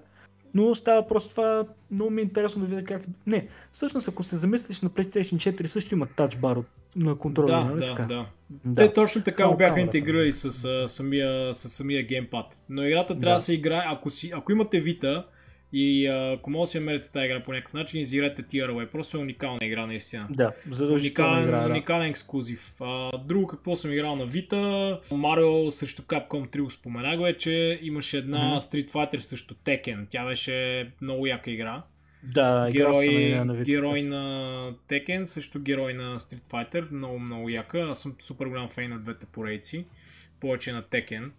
[0.54, 3.02] Но става просто това, много ми е интересно да видя как...
[3.26, 6.58] Не, всъщност ако се замислиш на PlayStation 4 също има тачбар
[6.96, 8.02] на контрола, да, нали да, така?
[8.02, 8.26] Да.
[8.64, 8.86] да.
[8.86, 12.64] Те точно така го бяха интегрирали с, с, самия, с самия геймпад.
[12.68, 15.24] Но играта трябва да, да се играе, ако, си, ако имате Vita,
[15.72, 18.86] и ако може да си намерите тази игра по някакъв начин, изиграйте TRW.
[18.86, 20.26] Просто е уникална игра, наистина.
[20.30, 21.62] Да, задължителна уникален, игра.
[21.62, 21.70] Да.
[21.70, 22.80] Уникален ексклюзив.
[22.80, 27.78] А, друго какво съм играл на Vita, Марио срещу Capcom 3 спомена го е, че
[27.82, 28.72] имаше една mm-hmm.
[28.72, 30.06] Street Fighter срещу Tekken.
[30.10, 31.82] Тя беше много яка игра.
[32.22, 36.90] Да, герой, на, на герой на Tekken срещу герой на Street Fighter.
[36.90, 37.78] Много, много яка.
[37.78, 39.86] Аз съм супер голям фейн на двете порейци.
[40.40, 41.30] Повече на Tekken.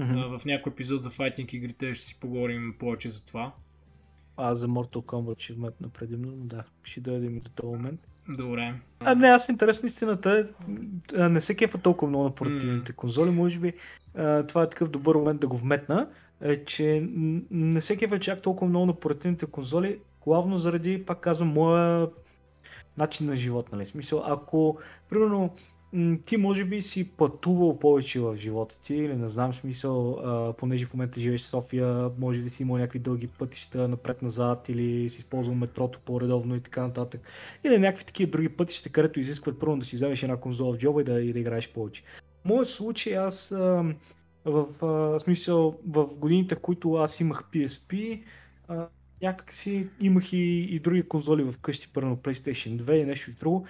[0.00, 0.38] Mm-hmm.
[0.38, 3.52] В някой епизод за файтинг игрите ще си поговорим повече за това.
[4.36, 8.00] А за Mortal Kombat ще вметна предимно, да, ще дойдем до този момент.
[8.28, 8.74] Добре.
[9.00, 10.44] А, не, аз в интерес на истината
[11.12, 12.94] не се кефа толкова много на портативните mm.
[12.94, 13.72] конзоли, може би
[14.48, 16.08] това е такъв добър момент да го вметна,
[16.40, 17.08] е, че
[17.50, 22.08] не се кефа чак толкова много на портативните конзоли, главно заради, пак казвам, моя
[22.98, 23.86] начин на живот, нали?
[23.86, 24.78] Смисъл, ако,
[25.10, 25.54] примерно,
[26.26, 30.86] ти може би си пътувал повече в живота ти, или не знам смисъл, а, понеже
[30.86, 35.18] в момента живееш в София, може да си имал някакви дълги пътища напред-назад, или си
[35.18, 37.20] използвал метрото по-редовно и така нататък.
[37.64, 41.00] Или някакви такива други пътища, където изискват първо да си вземеш една конзола в джоба
[41.00, 42.02] и да, и да играеш повече.
[42.42, 43.94] В моят случай аз а,
[44.44, 48.22] в а, смисъл в годините, в които аз имах PSP,
[48.68, 48.88] а,
[49.22, 53.66] някак си имах и, и други конзоли в къщи, първо PlayStation 2 и нещо друго.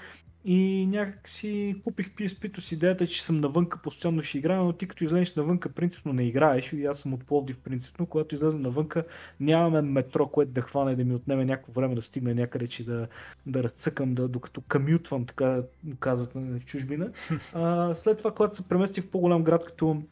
[0.48, 4.88] И някак си купих PSP-то с идеята, че съм навънка, постоянно ще играя, но ти
[4.88, 6.72] като излезеш навънка, принципно не играеш.
[6.72, 9.04] И аз съм от Пловдив принципно, когато излезе навънка,
[9.40, 13.08] нямаме метро, което да хване, да ми отнеме някакво време да стигне някъде, че да,
[13.46, 15.60] да разцъкам, да, докато камютвам, така
[16.00, 17.10] казват в чужбина.
[17.52, 20.02] А, след това, когато се преместих в по-голям град, като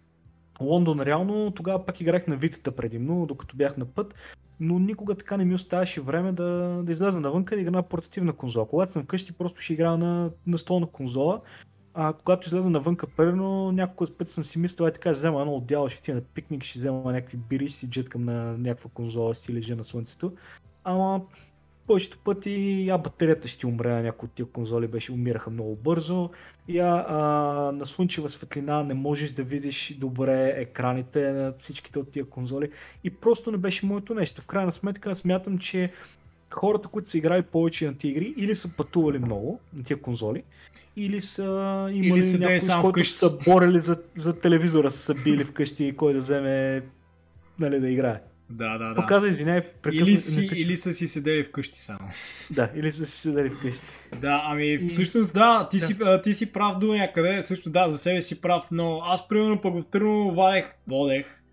[0.61, 4.15] Лондон реално, тогава пак играх на Витата предимно, докато бях на път
[4.61, 7.83] но никога така не ми оставаше време да, да изляза навънка и да игра на
[7.83, 8.69] портативна конзола.
[8.69, 11.41] Когато съм вкъщи, просто ще играя на, на столна конзола.
[11.95, 15.91] А когато излеза навънка, първо, няколко пъти съм си мислил, така, ще взема едно отдяла,
[15.91, 19.55] ще отида на пикник, ще взема някакви бири, ще си джеткам на някаква конзола, си
[19.55, 20.33] лежа на слънцето.
[20.85, 21.21] Ама
[21.87, 26.31] повечето пъти я батерията ще умре на някои от тия конзоли, беше умираха много бързо.
[26.69, 27.17] Я а,
[27.73, 32.71] на слънчева светлина не можеш да видиш добре екраните на всичките от тия конзоли
[33.05, 34.43] и просто не беше моето нещо.
[34.43, 35.93] В крайна сметка смятам, че
[36.51, 40.43] хората, които са играли повече на тия игри, или са пътували много на тия конзоли,
[40.97, 41.43] или са
[41.93, 45.97] имали или са някой, с който са борели за, за телевизора, са били вкъщи и
[45.97, 46.83] кой да вземе
[47.59, 48.21] нали, да играе.
[48.51, 48.95] Да, да, да.
[48.95, 50.13] Показа, извиняй, прекъсна.
[50.13, 52.09] Или, си, или са си седели вкъщи само.
[52.51, 53.89] Да, или са си седели вкъщи.
[54.21, 55.87] Да, ами всъщност да, ти, да.
[55.87, 59.61] Си, ти си прав до някъде, също да, за себе си прав, но аз примерно
[59.61, 61.45] пък в Търново валех, водех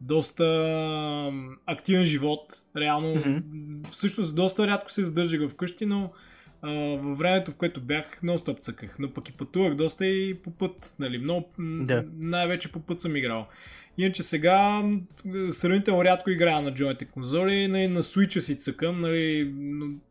[0.00, 0.44] доста
[1.66, 3.88] активен живот, реално, mm-hmm.
[3.90, 6.12] всъщност доста рядко се задържах вкъщи, но
[6.62, 10.34] а, във времето, в което бях, много стоп цъках, но пък и пътувах доста и
[10.34, 12.04] по път, нали, много, да.
[12.18, 13.48] най-вече по път съм играл.
[13.98, 14.82] Иначе сега
[15.50, 19.54] сравнително рядко играя на джойните конзоли, нали, на Switch си цъкам, нали,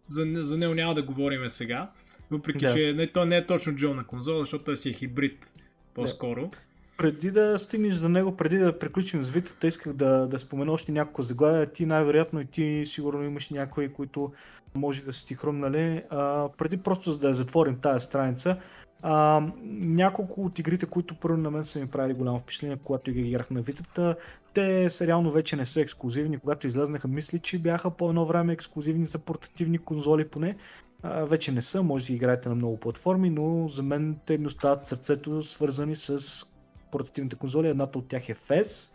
[0.06, 1.92] за, за него няма да говорим сега.
[2.32, 2.74] Въпреки, да.
[2.74, 5.54] че не, нали, той не е точно джой на конзола, защото той си е хибрид
[5.94, 6.42] по-скоро.
[6.42, 6.58] Да.
[6.98, 10.92] Преди да стигнеш за него, преди да приключим с Витата, исках да, да спомена още
[10.92, 11.66] няколко заглавия.
[11.66, 14.32] Ти най-вероятно и ти сигурно имаш някои, които
[14.76, 16.04] може да си хрумнали.
[16.10, 18.58] А, преди просто за да затворим тази страница,
[19.02, 19.44] а,
[19.80, 23.50] няколко от игрите, които първо на мен са ми правили голямо впечатление, когато ги играх
[23.50, 24.16] на Витата,
[24.54, 26.40] те сериално вече не са ексклюзивни.
[26.40, 30.56] Когато излезнаха, мисли, че бяха по едно време ексклюзивни за портативни конзоли поне.
[31.04, 34.86] Вече не са, може да играете на много платформи, но за мен те ми остават
[34.86, 36.46] сърцето свързани с
[36.92, 37.68] портативните конзоли.
[37.68, 38.92] Едната от тях е FES,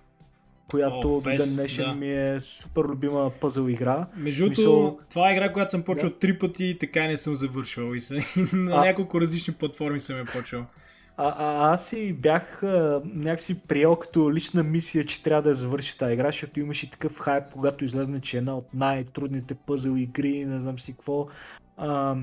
[0.71, 1.95] която О, до ден днешен да.
[1.95, 4.07] ми е супер любима пъзъл игра.
[4.17, 4.99] Между Мисъл...
[5.11, 6.19] това е игра, която съм почвал да.
[6.19, 7.95] три пъти и така не съм завършвал.
[7.95, 8.19] И, съм,
[8.53, 8.85] на а...
[8.85, 10.67] няколко различни платформи съм я почвал.
[11.17, 15.55] а, а, аз си бях а, някакси приел като лична мисия, че трябва да я
[15.55, 19.97] завърши тази игра, защото имаше такъв хайп, когато излезне, че е една от най-трудните пъзел
[19.97, 21.27] игри, не знам си какво.
[21.77, 22.17] А,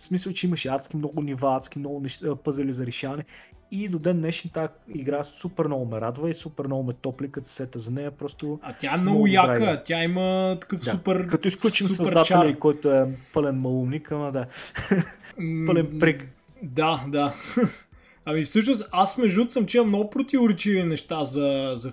[0.00, 3.24] в смисъл, че имаше адски много нива, адски много неща, пъзели за решаване.
[3.74, 7.32] И до ден днешен тази игра супер много ме радва и супер много ме топли,
[7.32, 8.10] като сета за нея.
[8.10, 9.82] Просто а тя е много, много яка, игра.
[9.82, 10.90] тя има такъв да.
[10.90, 11.26] супер.
[11.26, 14.46] Като изключим създателя, който е пълен малумник, ама да.
[15.66, 16.26] пълен прик.
[16.62, 17.34] Да, да.
[18.26, 21.92] Ами всъщност аз между съм чел много противоречиви неща за, за.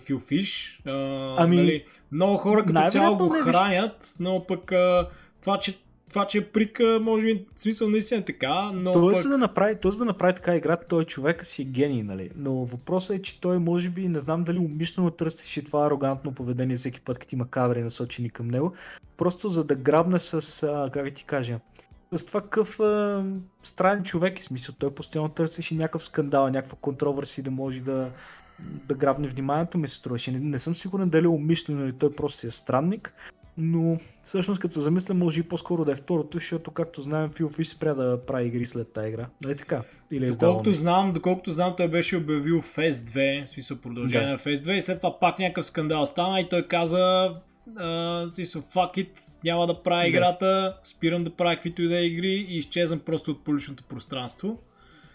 [0.86, 5.10] А, ами, нали, много хора като цяло го хранят, но пък а,
[5.42, 5.78] това, че
[6.14, 8.94] това, че е прика, може би, смисъл наистина е така, но...
[8.94, 9.22] Той, пък...
[9.22, 12.30] за да направи, той за да направи така игра, той човека си е гений, нали?
[12.36, 16.76] Но въпросът е, че той може би, не знам дали умишлено търсеше това арогантно поведение
[16.76, 18.74] всеки път, като има камери насочени към него,
[19.18, 21.60] просто за да грабне с, а, как ти кажа,
[22.12, 23.26] с това какъв а,
[23.64, 24.76] странен човек и смисъл.
[24.80, 28.12] Той постоянно търсеше някакъв скандал, някаква контроверси да може да,
[28.60, 30.32] да грабне вниманието ми се струваше.
[30.32, 33.14] Не, не съм сигурен дали е умишлено или той просто си е странник,
[33.58, 37.50] но всъщност като се замисля, може и по-скоро да е второто, защото както знаем, Фил
[37.50, 39.28] Фиш спря да прави игри след тази игра.
[39.44, 39.82] Нали така?
[40.12, 44.32] Или е доколкото, знам, доколкото знам, той беше обявил Fest 2, в смисъл продължение да.
[44.32, 47.36] на Fest 2 и след това пак някакъв скандал стана и той каза
[47.70, 49.10] uh, смисъл, fuck it,
[49.44, 50.08] няма да правя да.
[50.08, 54.60] играта, спирам да правя каквито и да е игри и изчезвам просто от публичното пространство.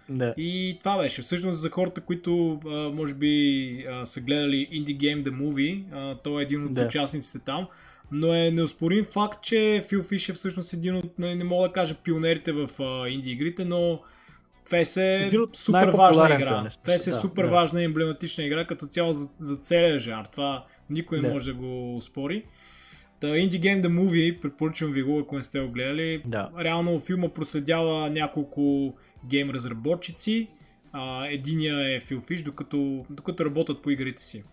[0.09, 0.35] Да.
[0.37, 1.22] И това беше.
[1.22, 6.14] Всъщност за хората, които а, може би а, са гледали Indie Game The Movie, а,
[6.14, 6.87] той е един от да.
[6.87, 7.66] участниците там,
[8.12, 11.72] но е неоспорим факт, че Фил Фиш е всъщност един от, не, не мога да
[11.72, 14.00] кажа пионерите в а, инди игрите, но
[14.70, 16.64] FES е супер важна игра.
[16.64, 17.50] FES е да, супер да.
[17.50, 20.24] важна и емблематична игра като цяло за, за целия жанр.
[20.24, 22.44] Това никой не може да го спори.
[23.20, 26.22] Та Indie Game The Movie, препоръчвам ви го, ако не сте го гледали.
[26.26, 26.50] Да.
[26.58, 28.94] Реално филма проследява няколко
[29.26, 30.48] гейм разработчици.
[30.92, 34.44] А, единия е Фил Фиш, докато, докато работят по игрите си.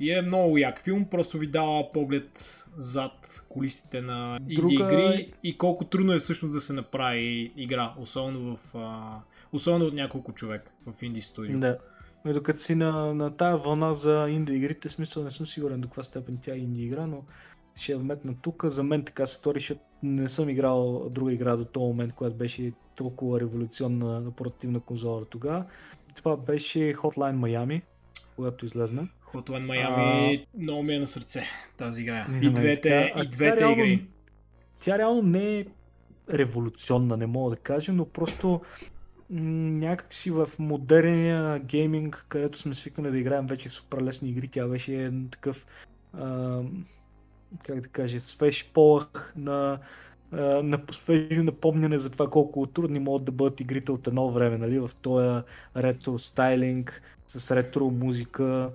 [0.00, 4.72] И е много як филм, просто ви дава поглед зад колисите на Друга...
[4.72, 9.20] инди игри и колко трудно е всъщност да се направи игра, особено, в, а,
[9.52, 11.58] особено от няколко човек в инди студио.
[11.60, 11.78] Да.
[12.24, 15.88] Но докато си на, на тая вълна за инди игрите, смисъл не съм сигурен до
[15.88, 17.24] каква степен тя е инди игра, но
[17.74, 18.64] ще я вметна тук.
[18.66, 22.36] За мен така се стори, защото не съм играл друга игра до този момент, която
[22.36, 25.64] беше толкова революционна на портативна конзола тогава.
[26.14, 27.82] Това беше Hotline Miami,
[28.36, 29.08] когато излезна.
[29.32, 30.62] Hotline Miami а...
[30.62, 31.42] много ми е на сърце
[31.76, 32.26] тази игра.
[32.42, 33.88] И двете, и двете тя, игри.
[33.88, 34.06] Реално,
[34.78, 35.66] тя реално не е
[36.32, 38.60] революционна, не мога да кажа, но просто
[39.30, 45.12] някакси в модерния гейминг, където сме свикнали да играем вече супер лесни игри, тя беше
[45.30, 45.66] такъв
[46.12, 46.60] а,
[47.66, 49.78] как да кажа, свеж полъх на,
[50.62, 54.78] на свежо напомняне за това колко трудни могат да бъдат игрите от едно време, нали,
[54.78, 55.42] в този
[55.76, 58.70] ретро стайлинг, с ретро музика,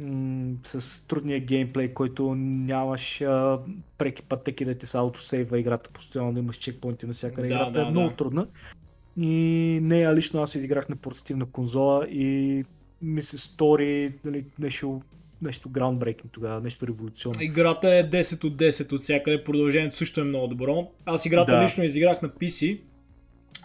[0.00, 3.58] м- с трудния геймплей, който нямаш а,
[3.98, 7.70] преки пътеки да ти се аутосейва играта, постоянно да имаш чекпоинти на всяка да, играта
[7.70, 8.16] да, е много да.
[8.16, 8.46] трудна.
[9.20, 12.64] И нея лично аз изиграх на портативна конзола и
[13.02, 15.02] ми се стори нали, нещо
[15.42, 17.42] нещо groundbreaking тогава, нещо революционно.
[17.42, 20.90] Играта е 10 от 10 от всякъде, продължението също е много добро.
[21.06, 21.64] Аз играта да.
[21.64, 22.80] лично изиграх на PC,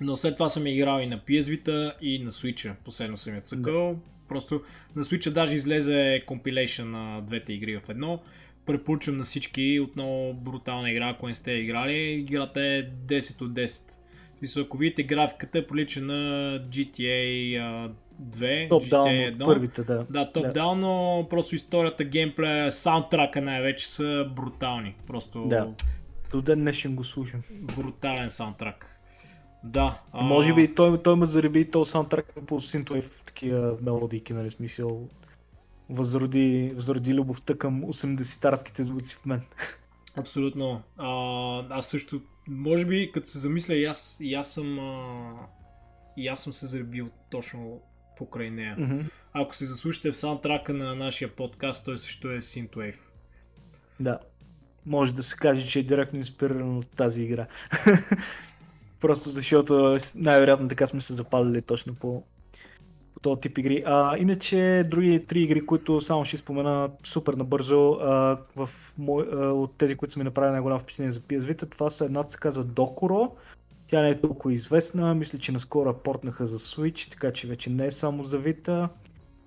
[0.02, 2.76] но след това съм играл и на PS Vita и на Switch.
[2.86, 3.94] Последно съм я цъкал.
[3.94, 4.00] Да.
[4.28, 4.62] Просто
[4.96, 8.20] на Switch даже излезе compilation на двете игри в едно.
[8.66, 12.12] Препоръчвам на всички, отново брутална игра, ако не сте играли.
[12.12, 13.84] Играта е 10 от 10.
[14.42, 16.14] Мисля, ако видите графиката, прилича на
[16.70, 17.92] GTA
[18.24, 19.46] 2, GTA 1.
[19.46, 20.06] Първите, да.
[20.10, 20.88] Да, топ-даун, да.
[20.88, 24.96] но просто историята, геймплея, саундтрака най-вече са брутални.
[25.08, 25.46] Просто...
[25.46, 25.74] Да.
[26.32, 27.42] До ден днешен го слушам.
[27.52, 28.95] Брутален саундтрак.
[29.66, 30.02] Да.
[30.14, 30.24] А...
[30.24, 35.10] Може би той, той ме зареби този саундтрак по в такива мелодийки, нали смисъл.
[35.90, 39.42] Възроди, възроди любовта към 80-тарските звуци в мен.
[40.16, 40.82] Абсолютно.
[40.98, 41.10] А,
[41.70, 45.34] аз също, може би, като се замисля, и аз, и аз съм а,
[46.18, 47.82] и аз съм се заребил точно
[48.18, 48.76] покрай нея.
[48.80, 49.04] Mm-hmm.
[49.34, 53.00] Ако се заслушате в саундтрака на нашия подкаст, той също е Synthwave.
[54.00, 54.20] Да.
[54.86, 57.48] Може да се каже, че е директно инспириран от тази игра.
[59.06, 62.24] Просто защото най-вероятно така сме се запалили точно по,
[63.14, 63.84] по този тип игри.
[63.86, 69.36] А, иначе други три игри, които само ще спомена супер набързо а, в мой, а,
[69.38, 72.38] от тези, които са ми направили най-голямо впечатление за PS Vita, това са едната се
[72.38, 73.32] казва Dokuro,
[73.88, 77.86] тя не е толкова известна, мисля, че наскоро портнаха за Switch, така че вече не
[77.86, 78.90] е само за Vita.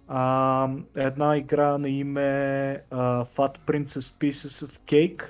[0.09, 2.21] А, една игра на име
[2.91, 5.23] uh, Fat Princess Pieces of Cake.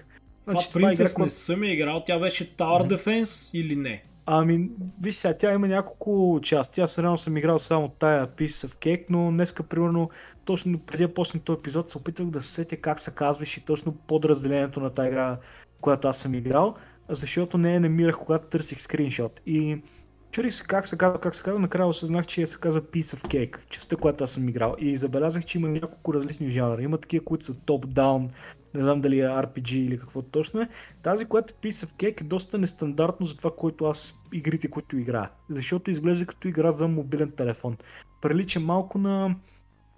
[0.46, 2.96] Значи, Fat Princess игра, не съм играл, тя беше Tower mm-hmm.
[2.96, 4.04] Defense или не?
[4.30, 4.70] Ами,
[5.02, 6.80] виж сега, тя има няколко части.
[6.80, 10.10] Аз реално съм играл само тая Piece of Cake, но днеска, примерно,
[10.44, 13.64] точно преди да почне този епизод, се опитвах да се сетя как се казваш и
[13.64, 15.38] точно подразделението на тази игра,
[15.80, 16.74] която аз съм играл,
[17.08, 19.40] защото не я намирах, когато търсих скриншот.
[19.46, 19.82] И
[20.30, 23.26] чурих се как се казва, как се казва, накрая осъзнах, че се казва Piece of
[23.26, 24.74] Cake, частта, която аз съм играл.
[24.78, 26.82] И забелязах, че има няколко различни жанра.
[26.82, 28.30] Има такива, които са топ-даун,
[28.74, 30.68] не знам дали е RPG или какво точно е.
[31.02, 34.98] Тази, която е Piece of Cake е доста нестандартно за това, което аз игрите, които
[34.98, 35.30] играя.
[35.50, 37.76] Защото изглежда като игра за мобилен телефон.
[38.20, 39.36] Прилича малко на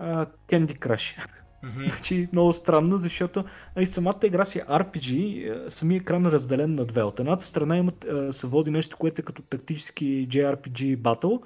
[0.01, 1.27] uh, Candy Crush.
[1.65, 2.33] Mm-hmm.
[2.33, 3.45] Много странно, защото
[3.79, 7.03] и самата игра си е RPG, самия екран е разделен на две.
[7.03, 11.41] От едната страна имат, се води нещо, което е като тактически JRPG батъл,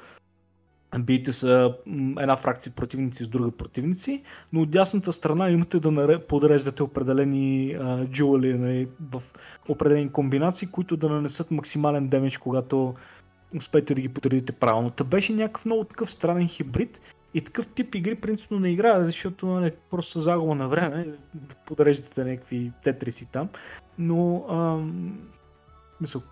[0.98, 1.74] биите са
[2.18, 8.54] една фракция противници с друга противници, но от дясната страна имате да подреждате определени джуали
[8.54, 9.22] нали, в
[9.68, 12.94] определени комбинации, които да нанесат максимален демидж, когато
[13.56, 14.90] успеете да ги подредите правилно.
[14.90, 17.00] Та беше някакъв много такъв странен хибрид
[17.35, 21.55] и такъв тип игри принципно не играя, защото нали, просто са загуба на време, да
[21.66, 23.49] подреждате някакви тетриси там,
[23.99, 25.18] но ам,
[26.01, 26.22] мисъл,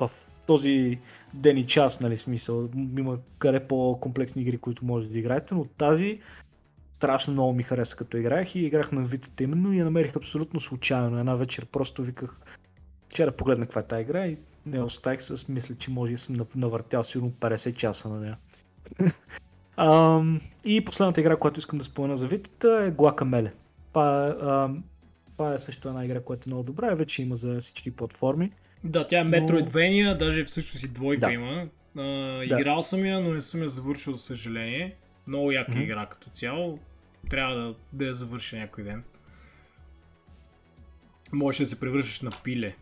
[0.00, 0.10] в
[0.46, 0.98] този
[1.34, 2.68] ден и час, нали, смисъл.
[2.98, 6.20] Има къде по-комплексни игри, които може да играете, но тази
[6.94, 10.60] страшно много ми хареса като играх и играх на витата именно и я намерих абсолютно
[10.60, 11.18] случайно.
[11.18, 12.36] Една вечер просто виках,
[13.08, 16.18] че да погледна каква е тази игра и не оставих с мисля, че може да
[16.18, 18.38] съм навъртял сигурно 50 часа на нея.
[19.78, 23.52] Um, и последната игра, която искам да спомена за витата е Guacamele.
[23.88, 24.82] Това, uh,
[25.32, 28.50] това е също една игра, която е много добра и вече има за всички платформи.
[28.84, 30.18] Да, тя е Metroidvania, но...
[30.18, 31.32] даже всъщност и двойка да.
[31.32, 31.68] има.
[31.98, 32.82] А, играл да.
[32.82, 34.96] съм я, но не съм я завършил, за съжаление.
[35.26, 35.82] Много яка mm-hmm.
[35.82, 36.78] игра като цяло.
[37.30, 39.04] Трябва да, да я завърша някой ден.
[41.32, 42.74] Можеш да се превръщаш на пиле.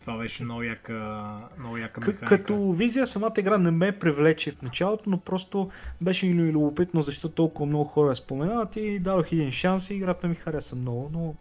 [0.00, 2.26] Това беше много яка, много яка механика.
[2.26, 5.70] Като визия самата игра не ме привлече в началото, но просто
[6.00, 10.28] беше ми любопитно защо толкова много хора я споменават и дадох един шанс и играта
[10.28, 11.34] ми хареса много, но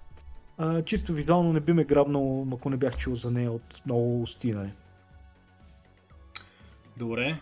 [0.57, 4.21] а, чисто визуално не би ме грабнал, ако не бях чул за нея от много
[4.21, 4.71] усти, нали.
[6.97, 7.39] Добре.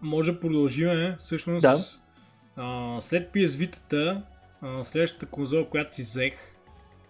[0.00, 1.62] Може да продължим, всъщност.
[1.62, 1.78] Да.
[2.56, 4.22] А, след PS Vita,
[4.82, 6.34] следващата конзола, която си взех,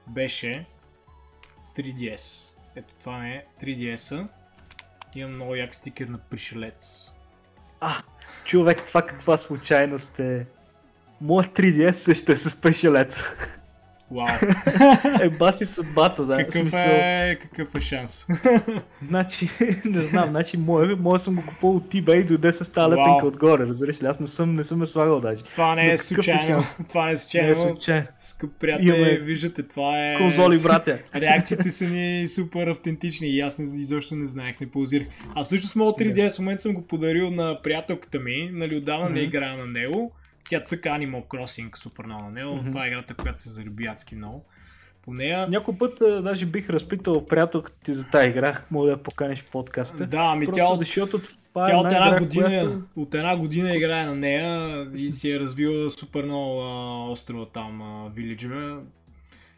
[0.06, 0.66] беше
[1.76, 2.53] 3DS.
[2.76, 4.28] Ето това е 3DS-а.
[5.14, 7.10] Имам много як стикер на пришелец.
[7.80, 7.92] А,
[8.44, 10.46] човек, това каква случайност е.
[11.20, 13.22] Моят 3DS също е с пришелец.
[14.14, 14.26] Вау.
[15.22, 16.36] е, баси съдбата, да.
[16.36, 16.80] Какъв, смисъл...
[16.80, 18.26] е, какъв е шанс?
[19.08, 19.48] значи,
[19.84, 23.26] не знам, значи, моя, моя съм го купил от eBay и дойде с тази лепенка
[23.26, 24.06] отгоре, разбираш ли?
[24.06, 25.42] Аз не съм, не съм я слагал даже.
[25.42, 26.58] Това не е случайно.
[26.58, 27.46] Е това не е случайно.
[27.46, 28.06] Не е случайно.
[28.18, 29.18] Скъп приятели, Имаме...
[29.18, 30.16] виждате, това е...
[30.18, 30.98] Конзоли, братя.
[31.14, 35.06] Реакциите са ни супер автентични и аз не, изобщо не знаех, не паузирах.
[35.34, 39.08] Аз също с моят 3DS в момента съм го подарил на приятелката ми, нали, отдавна
[39.08, 39.12] mm-hmm.
[39.12, 40.12] не играя на него
[40.50, 42.50] тя цъка Animal Crossing супер много на него.
[42.50, 42.68] Mm-hmm.
[42.68, 44.44] Това е играта, която се зареби адски много.
[45.02, 45.48] По нея...
[45.48, 48.58] Някой път а, даже бих разпитал приятелката ти за тази игра.
[48.70, 50.06] Мога да я поканиш в подкаста.
[50.06, 51.18] Да, ами тя от, защото
[51.48, 52.82] това тя е от една, игра, година, която...
[52.96, 57.82] от една година играе на нея и си е развила супер много а, острова там,
[57.82, 58.80] а, Villager.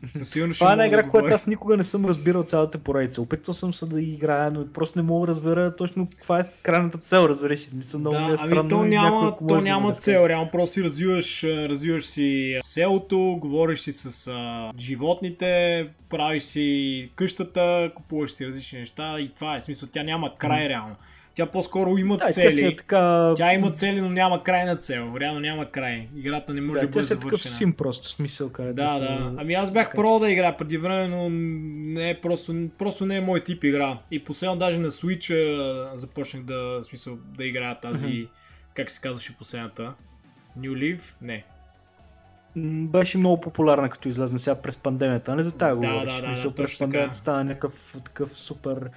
[0.04, 3.22] Със сигурност Това е една игра, да която аз никога не съм разбирал цялата поредица.
[3.22, 6.98] Опитвал съм се да играя, но просто не мога да разбера точно каква е крайната
[6.98, 7.60] цел, разбереш.
[7.60, 8.60] Смисъл много да, е ами странно.
[8.60, 13.80] Ами то няма, то няма да цел, реално просто си развиваш, развиваш си селото, говориш
[13.80, 19.88] си с а, животните, правиш си къщата, купуваш си различни неща и това е смисъл.
[19.92, 20.96] Тя няма край реално.
[21.36, 22.60] Тя по-скоро има да, цели.
[22.60, 23.34] Тя, е така...
[23.36, 25.14] тя има цели, но няма крайна цел.
[25.20, 26.08] Реално няма край.
[26.16, 27.20] Играта не може да, да бъде завършена.
[27.20, 28.50] Тя е такъв сим просто, смисъл.
[28.58, 28.98] Да, да.
[28.98, 29.34] да.
[29.36, 33.20] Ами аз бях про да игра преди време, но не е просто, просто не е
[33.20, 33.98] мой тип игра.
[34.10, 38.28] И последно даже на Switch започнах да, смисъл, да играя тази, mm-hmm.
[38.74, 39.94] как се казваше последната?
[40.58, 41.14] New Leaf?
[41.22, 41.44] Не.
[42.82, 46.14] Беше много популярна като излезна сега през пандемията, не за тази да, говориш.
[46.14, 48.90] Да, да, Мисъл, да, през пандемията стана някакъв такъв супер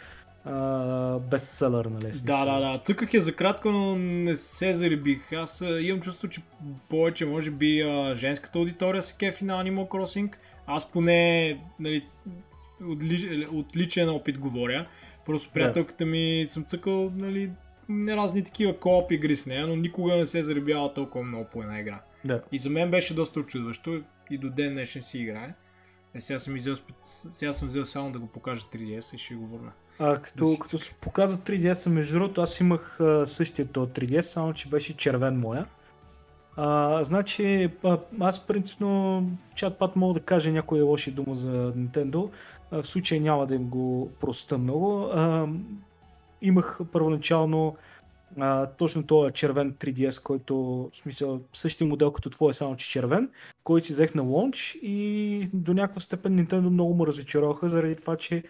[1.32, 2.12] бестселър, нали?
[2.24, 2.82] Да, да, да.
[2.84, 5.34] Цъках я за кратко, но не се заребих.
[5.34, 6.42] Аз а, имам чувство, че
[6.90, 10.34] повече, може би, а, женската аудитория се кефи на Animal Crossing.
[10.68, 12.06] Аз поне, нали,
[12.84, 14.88] от, ли, от личен опит говоря.
[15.26, 17.52] Просто приятелката ми съм цъкал, нали,
[17.90, 21.46] не разни такива кооп игри с нея, но никога не се е заребяла толкова много
[21.46, 22.02] по една игра.
[22.26, 22.42] Да.
[22.52, 25.54] И за мен беше доста очудващо и до ден днешен си играе.
[26.14, 29.48] Е, сега съм, взел, сега съм взел само да го покажа 3DS и ще го
[29.48, 29.72] върна.
[30.00, 34.22] А, като, да като се показа 3DS, между другото, аз имах а, същия то 3DS,
[34.22, 35.66] само че беше червен моя.
[36.56, 39.24] А, значи, а, аз принципно
[39.56, 42.30] чат-пат мога да кажа някоя лоши дума за Nintendo.
[42.72, 45.10] А, в случай няма да им го проста много.
[45.14, 45.48] А,
[46.42, 47.76] имах първоначално
[48.40, 50.56] а, точно този червен 3DS, който
[50.94, 53.30] в смисъл същия модел като твой, само че червен,
[53.64, 58.16] който си взех на лонч и до някаква степен Nintendo много му разочароваха заради това,
[58.16, 58.44] че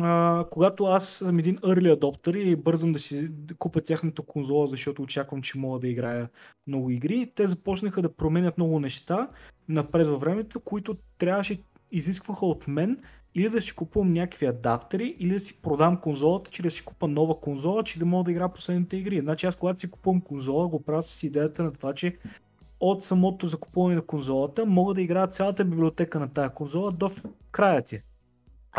[0.00, 5.02] а, когато аз съм един early adopter и бързам да си купя тяхната конзола, защото
[5.02, 6.28] очаквам, че мога да играя
[6.66, 9.28] много игри, те започнаха да променят много неща
[9.68, 11.62] напред във времето, които трябваше,
[11.92, 12.98] изискваха от мен
[13.34, 17.08] или да си купувам някакви адаптери, или да си продам конзолата, че да си купа
[17.08, 19.20] нова конзола, че да мога да игра последните игри.
[19.20, 22.18] Значи аз когато си купувам конзола, го правя с идеята на това, че
[22.80, 27.10] от самото закупуване на конзолата мога да играя цялата библиотека на тази конзола до
[27.50, 28.02] края ти.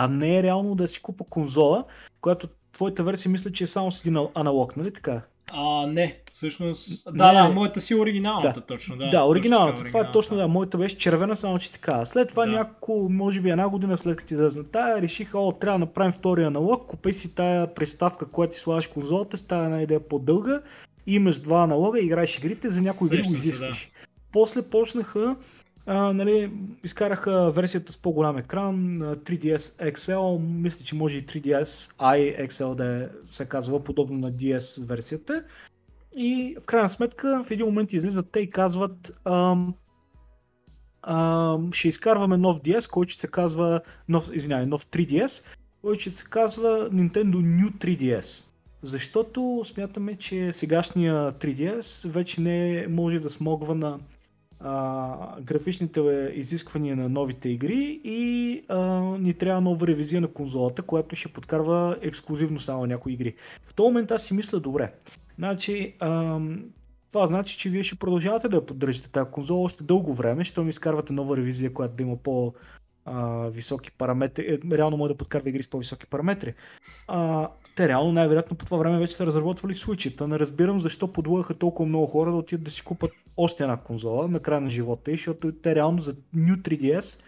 [0.02, 1.84] А не е реално да си купа конзола,
[2.22, 5.22] която твоята версия мисля, че е само с един аналог, нали така?
[5.52, 7.04] А, не, всъщност.
[7.14, 8.62] Да, не, да, моята си е оригиналната, да.
[8.62, 8.98] точно.
[8.98, 9.76] Да, да оригиналната.
[9.76, 10.48] Точно, това е точно, да.
[10.48, 12.06] Моята беше червена, само че така.
[12.06, 12.52] След това да.
[12.52, 16.48] няколко, може би една година след като излезна тая, решиха, о, трябва да направим втория
[16.48, 20.62] аналог, купи си тая приставка, която ти слагаш конзолата, става една идея по-дълга,
[21.08, 23.92] имаш два аналога, играеш игрите, за някои игри го изискваш.
[23.94, 24.08] Да.
[24.32, 25.36] После почнаха
[25.86, 26.52] а, нали,
[26.84, 33.04] изкараха версията с по-голям екран, 3DS XL, мисля, че може и 3DS i XL да
[33.04, 35.44] е, се казва подобно на DS версията.
[36.18, 39.74] И в крайна сметка в един момент излизат те и казват ам,
[41.02, 45.44] ам, ще изкарваме нов DS, който се казва, нов, извинявай, нов 3DS,
[45.82, 48.48] който се казва Nintendo New 3DS.
[48.84, 54.00] Защото смятаме, че сегашния 3DS вече не може да смогва на
[54.60, 58.78] а, графичните изисквания на новите игри и а,
[59.20, 63.34] ни трябва нова ревизия на конзолата, която ще подкарва ексклюзивно само някои игри.
[63.66, 64.94] В този момент аз си мисля, добре,
[65.38, 66.40] значи, а,
[67.12, 70.70] това значи, че вие ще продължавате да поддържате тази конзола още дълго време, ще ми
[70.70, 72.54] изкарвате нова ревизия, която да има по
[73.50, 76.54] високи параметри, е, реално може да подкарва игри с по-високи параметри.
[77.08, 77.50] А,
[77.80, 80.28] те реално най-вероятно по това време вече са разработвали случаите.
[80.28, 84.28] Не разбирам защо подлъгаха толкова много хора да отидат да си купат още една конзола
[84.28, 87.22] на края на живота и защото те реално за New 3DS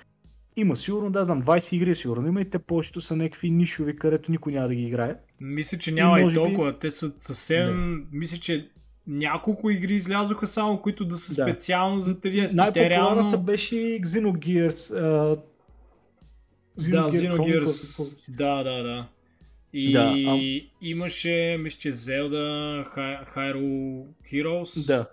[0.55, 4.31] има сигурно, да знам, 20 игри сигурно има и те повечето са някакви нишови, където
[4.31, 5.15] никой няма да ги играе.
[5.41, 6.71] Мисля, че няма и, и толкова.
[6.71, 6.79] Би...
[6.79, 8.07] Те са съвсем...
[8.11, 8.17] Да.
[8.17, 8.69] Мисля, че
[9.07, 11.43] няколко игри излязоха само, които да са да.
[11.43, 12.53] специално за 3DS.
[12.53, 13.37] Най-популярната реално...
[13.37, 14.69] беше Xenogears.
[14.69, 15.39] Uh,
[16.79, 18.21] Xenogears, да, Xenogears.
[18.29, 19.07] Да, да, да.
[19.73, 20.39] И да, а...
[20.81, 22.85] имаше, мисля, че Zelda
[23.35, 24.87] Hyrule Heroes.
[24.87, 25.05] Да.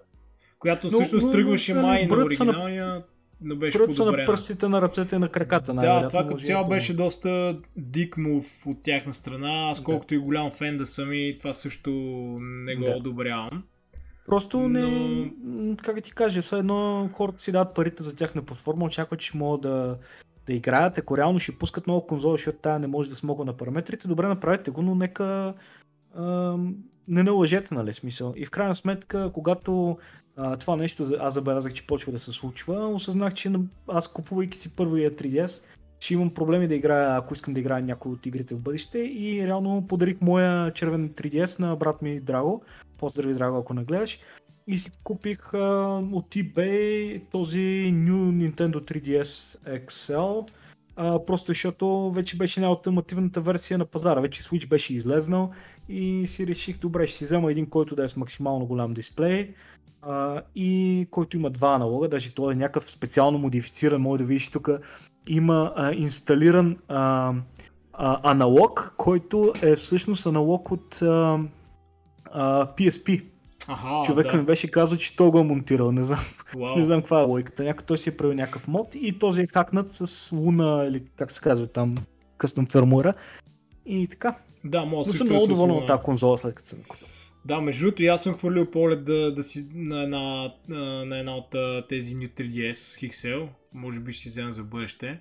[0.59, 3.03] Която също тръгваше май на оригиналния, на...
[3.41, 4.17] но беше подобрена.
[4.17, 5.75] на пръстите на ръцете и на краката.
[5.75, 9.71] Да, това като цяло беше доста дик мув от тяхна страна.
[9.71, 10.15] Аз колкото да.
[10.15, 11.91] и голям фен да съм и това също
[12.41, 12.97] не го да.
[12.97, 13.63] одобрявам.
[14.27, 14.69] Просто но...
[14.69, 19.37] не, как ти кажа, все едно хората си дадат парите за тяхна платформа, очакват, че
[19.37, 19.99] могат да
[20.49, 23.53] да играят, ако реално ще пускат много конзоли, защото тая не може да смогва на
[23.53, 25.55] параметрите, добре направете го, но нека
[26.14, 26.57] а,
[27.09, 28.34] не налъжете, нали, смисъл.
[28.36, 29.99] И в крайна сметка, когато
[30.36, 33.53] а, това нещо аз забелязах, че почва да се случва, осъзнах, че
[33.88, 35.62] аз купувайки си първия 3DS,
[36.01, 39.46] ще имам проблеми да играя, ако искам да играя някои от игрите в бъдеще и
[39.46, 42.62] реално подарих моя червен 3DS на брат ми Драго.
[42.99, 44.18] Поздрави Драго, ако не гледаш
[44.69, 45.59] и си купих а,
[46.12, 50.51] от eBay този New Nintendo 3DS XL,
[50.97, 54.21] а, просто защото вече беше най-альтернативната версия на пазара.
[54.21, 55.51] Вече Switch беше излезнал
[55.89, 59.55] и си реших, добре, ще си взема един, който да е с максимално голям дисплей
[60.03, 64.51] а, и който има два аналога, даже той е някакъв специално модифициран, може да видиш
[64.51, 64.71] тук
[65.29, 67.35] има а, инсталиран а,
[67.93, 71.39] а, аналог, който е всъщност аналог от а,
[72.25, 73.25] а, PSP.
[73.69, 74.39] Аха, Човека да.
[74.39, 75.93] ми беше казал, че той го е монтирал.
[75.93, 76.21] Не знам,
[76.55, 76.77] wow.
[76.77, 77.64] не знам каква е логиката.
[77.64, 81.31] Някой той си е правил някакъв мод и този е хакнат с луна или как
[81.31, 81.97] се казва там,
[82.39, 83.12] къстъм фермуера.
[83.87, 84.39] И така.
[84.64, 87.09] Да, мога Но съм много доволен от тази конзола след като съм купил.
[87.45, 90.53] Да, между другото, аз съм хвърлил поглед да, да си на една,
[91.05, 91.55] на една от
[91.89, 93.49] тези New 3DS XL.
[93.73, 95.21] Може би ще си взема за бъдеще.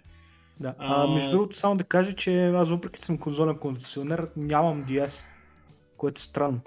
[0.59, 0.75] Да.
[0.77, 4.85] А, а, между другото, само да кажа, че аз въпреки че съм конзолен концесионер, нямам
[4.85, 5.23] DS,
[5.97, 6.59] което е странно.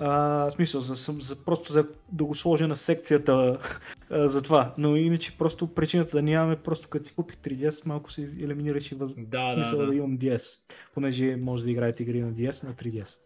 [0.00, 3.58] А, смисъл, за, за, просто за да го сложа на секцията
[4.10, 4.74] а, за това.
[4.78, 9.14] Но иначе просто причината да нямаме, просто като си купих 3DS, малко се елиминираше въз...
[9.18, 9.90] да, смисъл да, да.
[9.90, 10.58] да имам DS.
[10.94, 13.18] Понеже може да играете игри на DS, на 3DS.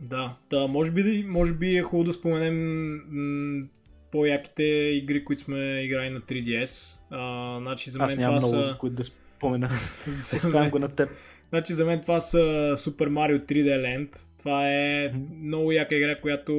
[0.00, 3.66] Да, да може, би, може би е хубаво да споменем м-
[4.12, 7.00] по-яките игри, които сме играли на 3DS.
[7.10, 8.76] А, значи за мен Аз нямам това много, са...
[8.78, 9.68] които да спомена.
[10.36, 11.10] Оставям го на теб.
[11.48, 12.36] Значи за мен това са
[12.76, 14.27] Super Mario 3D Land.
[14.38, 15.12] Това е
[15.42, 16.52] много яка игра, която,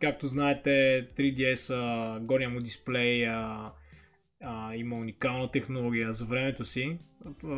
[0.00, 3.72] както знаете, 3DS, а, горния му дисплей а,
[4.44, 6.98] а, има уникална технология за времето си.
[7.44, 7.48] А,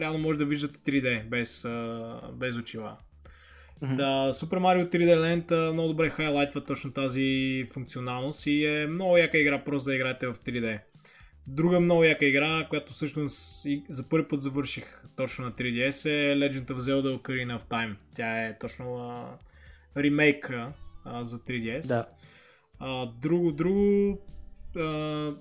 [0.00, 2.96] реално може да виждате 3D без, а, без очила.
[3.82, 3.96] Mm-hmm.
[3.96, 9.38] Да, Super Mario 3D Land много добре хайлайтва точно тази функционалност и е много яка
[9.38, 10.80] игра просто да играете в 3D.
[11.46, 16.64] Друга много яка игра, която всъщност за първи път завърших точно на 3DS е Legend
[16.64, 17.96] of Zelda Ocarina of Time.
[18.14, 19.38] Тя е точно а,
[19.96, 20.50] ремейк
[21.04, 21.88] а, за 3DS.
[21.88, 22.06] Да.
[22.78, 24.18] А, друго, друго
[24.76, 24.80] а,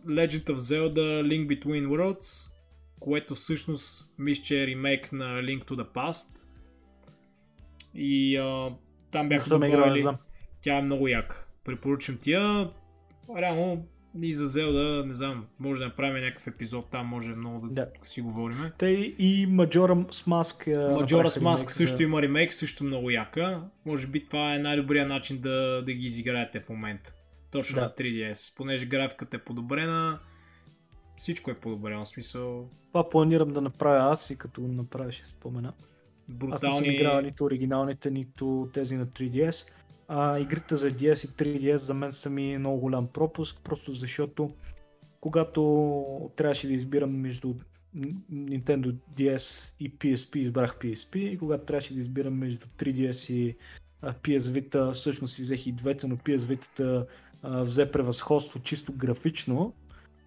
[0.07, 2.51] Legend of Zelda Link Between Worlds,
[2.99, 6.47] което всъщност мисля, че е ремейк на Link to the Past.
[7.95, 8.75] И а,
[9.11, 10.05] там бяха добавили...
[10.61, 11.45] Тя е много яка.
[11.63, 12.69] Препоръчам тия.
[13.37, 13.87] Реално
[14.21, 17.91] и за Зелда, не знам, може да направим някакъв епизод, там може много да, да.
[18.03, 18.71] си говорим.
[18.77, 20.75] Те и Majora's Mask.
[20.75, 22.03] Majora's Mask също за...
[22.03, 23.63] има ремейк, също много яка.
[23.85, 27.13] Може би това е най-добрият начин да, да ги изиграете в момента.
[27.51, 27.81] Точно да.
[27.81, 28.57] на 3DS.
[28.57, 30.19] Понеже графиката е подобрена,
[31.17, 32.05] всичко е подобрено.
[32.05, 32.69] В смисъл...
[32.87, 35.73] Това планирам да направя аз и като направя ще спомена.
[36.29, 36.55] Брутални...
[36.55, 39.67] Аз не съм играл нито оригиналните, нито тези на 3DS
[40.13, 44.53] а, игрите за DS и 3DS за мен са ми много голям пропуск, просто защото
[45.21, 47.53] когато трябваше да избирам между
[48.33, 53.57] Nintendo DS и PSP, избрах PSP и когато трябваше да избирам между 3DS и
[54.03, 57.05] PS Vita, всъщност взех и двете, но PS Vita
[57.43, 59.73] взе превъзходство чисто графично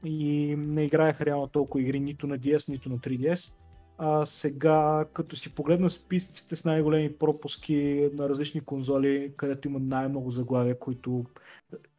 [0.04, 3.52] и не играех реално толкова игри нито на DS, нито на 3DS.
[3.98, 10.30] А, сега, като си погледна списъците с най-големи пропуски на различни конзоли, където има най-много
[10.30, 11.24] заглавия, които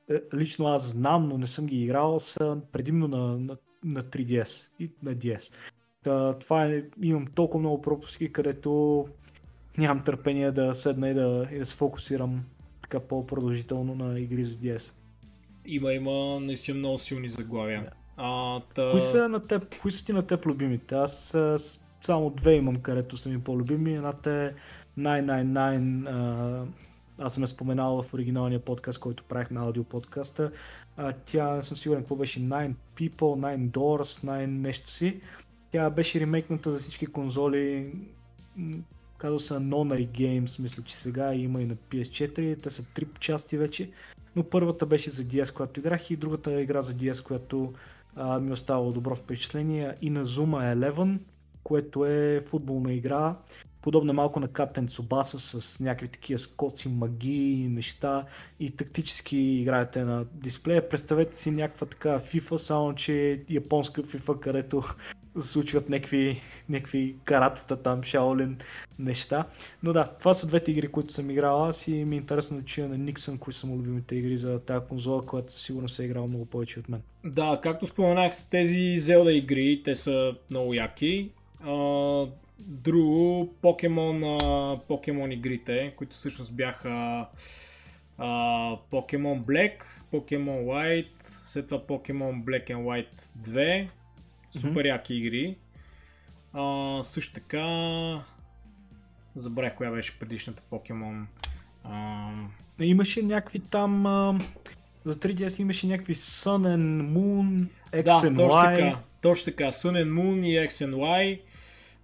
[0.10, 4.70] е, лично аз знам, но не съм ги играл, са предимно на, на, на 3DS
[4.80, 5.54] и на DS.
[6.04, 9.06] Та, това е, имам толкова много пропуски, където
[9.78, 12.44] нямам търпение да седна и да, и да се фокусирам
[12.82, 14.94] така по-продължително на игри за DS.
[15.66, 17.82] Има, има наистина много силни заглавия.
[17.82, 17.92] Yeah.
[18.18, 18.92] А, та...
[18.92, 20.96] кои, са на теб, кои са ти на теб любимите?
[20.96, 21.38] Аз
[22.06, 23.96] само две имам, където са ми по-любими.
[23.96, 24.54] Едната е
[25.00, 26.68] 999,
[27.20, 30.52] аз съм я споменал в оригиналния подкаст, който правихме аудио подкаста.
[31.26, 35.22] тя, не съм сигурен какво беше, 9 People, 9 Doors, 9 нещо си.
[35.72, 37.94] Тя беше ремейкната за всички конзоли.
[39.18, 42.64] Казва се Nonary Games, мисля, че сега има и на PS4.
[42.64, 43.92] Те са три части вече.
[44.36, 47.74] Но първата беше за DS, която играх и другата игра за DS, която
[48.16, 49.96] а, ми остава добро впечатление.
[50.02, 51.18] И на Zuma 11
[51.66, 53.36] което е футболна игра,
[53.82, 58.26] подобна малко на Captain Tsubasa с някакви такива скоци, магии, неща
[58.60, 60.90] и тактически играете на дисплея.
[60.90, 64.84] Представете си някаква така FIFA, само че японска FIFA, където
[65.40, 68.64] случват някакви, някакви каратата там, Shaolin
[69.00, 69.46] неща.
[69.84, 72.66] Но да, това са двете игри, които съм играл аз и ми е интересно да
[72.66, 76.06] чуя на Никсън, кои са му любимите игри за тази конзола, която сигурно се е
[76.06, 77.02] играл много повече от мен.
[77.26, 81.32] Да, както споменах, тези Zelda игри, те са много яки
[82.60, 84.40] друго, Покемон,
[84.88, 87.28] Покемон игрите, които всъщност бяха
[88.90, 93.88] Покемон Black, Покемон White, след това Покемон Black and White 2.
[94.50, 94.88] Супер mm-hmm.
[94.88, 95.58] яки игри.
[96.54, 97.66] А, също така
[99.36, 101.28] забравих коя беше предишната Покемон.
[101.84, 102.30] А...
[102.80, 104.40] Имаше някакви там а,
[105.06, 108.76] за 3DS имаше някакви Sun and Moon, X да, and Y.
[108.76, 111.40] Така, точно така, Sun and Moon и X and Y.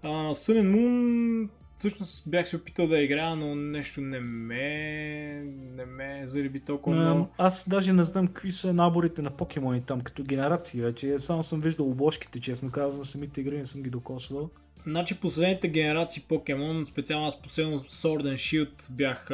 [0.03, 5.43] Uh, Sun and Moon всъщност бях се опитал да играя, но нещо не ме,
[5.75, 7.29] не ме зариби толкова много.
[7.37, 11.19] Аз даже не знам какви са наборите на покемони там като генерации вече.
[11.19, 14.49] Само съм виждал обложките, честно казвам, самите игри не съм ги докосвал.
[14.87, 19.29] Значи последните генерации покемон, специално аз последно Sword and Shield бях,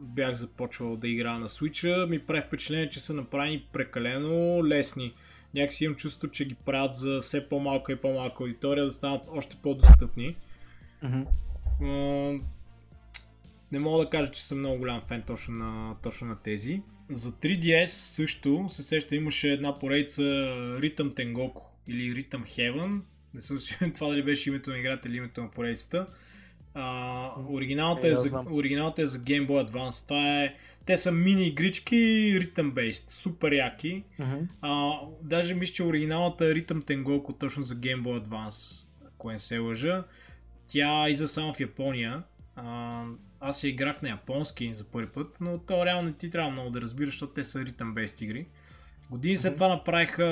[0.00, 5.14] бях започвал да играя на Switch, ми прави впечатление, че са направени прекалено лесни
[5.54, 9.56] някакси имам чувство, че ги правят за все по-малка и по-малка аудитория да станат още
[9.62, 10.36] по-достъпни.
[11.04, 12.40] Mm-hmm.
[13.72, 16.82] не мога да кажа, че съм много голям фен точно на, точно на тези.
[17.10, 23.00] За 3DS също се сеща имаше една поредица Rhythm Tengoku или Rhythm Heaven.
[23.34, 26.06] Не съм сигурен това дали беше името на играта или името на поредицата.
[26.74, 30.04] А, оригиналната, е, е за, оригиналната е за Game Boy Advance.
[30.04, 30.54] Това е
[30.86, 31.96] те са мини игрички,
[32.40, 34.04] ритъм бейст, супер яки.
[34.20, 34.46] Uh-huh.
[34.60, 39.38] А, даже мисля, че оригиналната е ритъм Tengoku точно за Game Boy Advance, ако не
[39.38, 40.04] се лъжа.
[40.66, 42.22] Тя иза само в Япония.
[42.56, 43.04] А,
[43.40, 46.70] аз я играх на японски за първи път, но то реално не ти трябва много
[46.70, 48.46] да разбираш, защото те са ритъм бейст игри.
[49.10, 50.22] Години след това направиха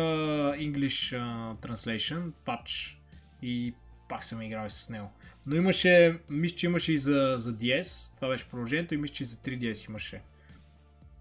[0.59, 3.01] English uh, Translation, патч
[3.43, 3.75] и
[4.13, 5.11] пак съм играл с него.
[5.47, 9.23] Но имаше, мисля, че имаше и за, за DS, това беше продължението и мисля, че
[9.23, 10.23] и за 3DS имаше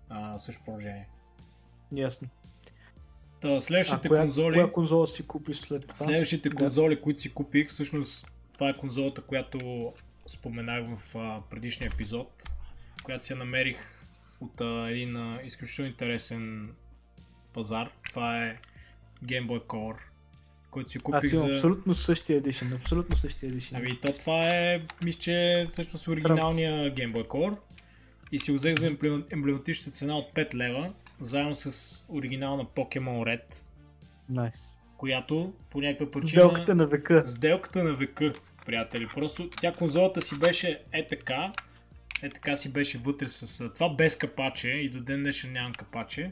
[0.09, 1.07] а, също положение.
[1.91, 2.27] Ясно.
[3.41, 4.53] Та, следващите а коя, конзоли...
[4.53, 5.95] Коя конзола си купиш след това?
[5.95, 6.57] Следващите да.
[6.57, 9.91] конзоли, които си купих, всъщност това е конзолата, която
[10.27, 12.43] споменах в а, предишния епизод,
[13.03, 13.77] която си я намерих
[14.41, 16.75] от а, един а, изключително интересен
[17.53, 17.91] пазар.
[18.09, 18.59] Това е
[19.23, 19.97] Game Boy Color,
[20.71, 21.53] който си купих Аз имам за...
[21.55, 23.77] абсолютно същия едишън, абсолютно същия едишън.
[23.77, 27.57] Ами то това е, мисля, че всъщност оригиналния Game Boy Color
[28.31, 33.23] и си го взех за емблем- емблематична цена от 5 лева, заедно с оригинална Pokemon
[33.37, 33.63] Red,
[34.29, 34.77] Найс.
[34.97, 36.29] която по някаква причина...
[36.29, 37.23] Сделката на века.
[37.27, 38.33] Сделката на века,
[38.65, 39.07] приятели.
[39.07, 41.51] Просто тя конзолата си беше е така,
[42.21, 46.31] е така си беше вътре с това без капаче и до ден днешен нямам капаче.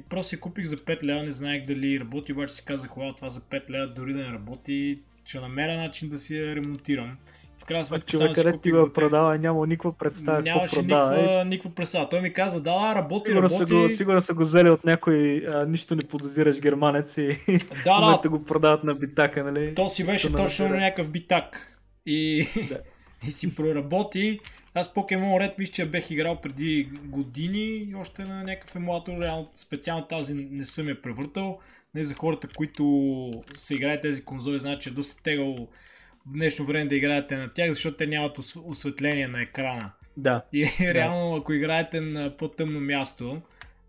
[0.00, 3.12] И просто я купих за 5 лева, не знаех дали работи, обаче си казах, вау,
[3.12, 7.16] това за 5 лева дори да не работи, ще намеря начин да си я ремонтирам.
[7.58, 10.58] В крайна А сметка човек, само си където ти го продава, няма никаква представа какво
[10.58, 11.12] Нямаше продава.
[11.16, 12.08] Никаква, никаква представа.
[12.08, 13.74] Той ми каза, да, да, работи, Сигурно са, работи.
[13.74, 17.38] го, сигурно са го взели от някой а, нищо не подозираш германец и
[17.84, 19.74] Да, да, го продават на битака, нали?
[19.74, 20.80] То си беше точно намира.
[20.80, 21.78] някакъв битак.
[22.06, 22.78] И, Да.
[23.28, 24.40] и си проработи.
[24.74, 29.20] Аз Pokemon Red мисля, че бех играл преди години, още на някакъв емулатор.
[29.20, 31.58] Реално, специално тази не съм я превъртал.
[31.94, 32.84] Не за хората, които
[33.54, 35.68] се играят тези конзоли, знаят, че е доста тегало
[36.26, 39.90] в днешно време да играете на тях, защото те нямат ос- осветление на екрана.
[40.16, 40.42] Да.
[40.52, 43.42] И реално, ако играете на по-тъмно място,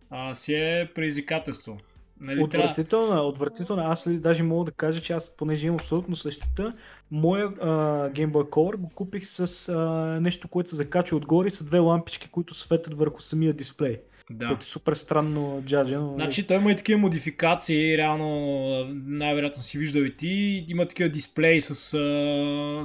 [0.09, 1.77] а, си е предизвикателство.
[2.21, 2.43] Нали.
[2.43, 3.83] Отвратителна, отвратителна.
[3.83, 6.73] Аз ли, даже мога да кажа, че аз, понеже имам абсолютно същата,
[7.11, 7.67] моя а,
[8.09, 12.29] Game Boy Color го купих с а, нещо, което се закача отгоре са две лампички,
[12.29, 14.01] които светят върху самия дисплей.
[14.33, 14.47] Да.
[14.47, 16.13] Което е супер странно джаджа, но...
[16.15, 21.61] Значи той има и такива модификации, реално най-вероятно си виждал и ти, има такива дисплеи
[21.61, 21.75] с,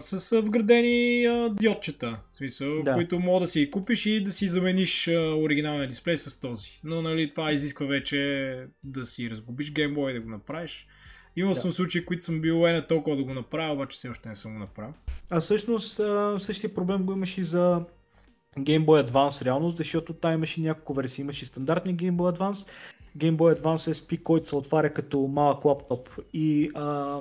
[0.01, 2.95] с вградени диодчета, в смисъл, Да.
[2.95, 6.81] които мога да си купиш и да си замениш оригиналния дисплей с този.
[6.85, 10.87] Но нали, това изисква вече да си разгубиш геймбой и да го направиш.
[11.37, 11.61] Имал Да.
[11.61, 14.53] съм случаи, които съм бил е толкова да го направя, обаче все още не съм
[14.53, 14.95] го направил.
[15.31, 16.01] А всъщност
[16.39, 17.81] същия проблем го имаш и за
[18.59, 21.23] Game Boy Advance реално, защото там имаше няколко версии.
[21.23, 22.69] Имаше стандартния Game Boy Advance,
[23.19, 27.21] Game Boy Advance SP, който се отваря като малък лаптоп и а,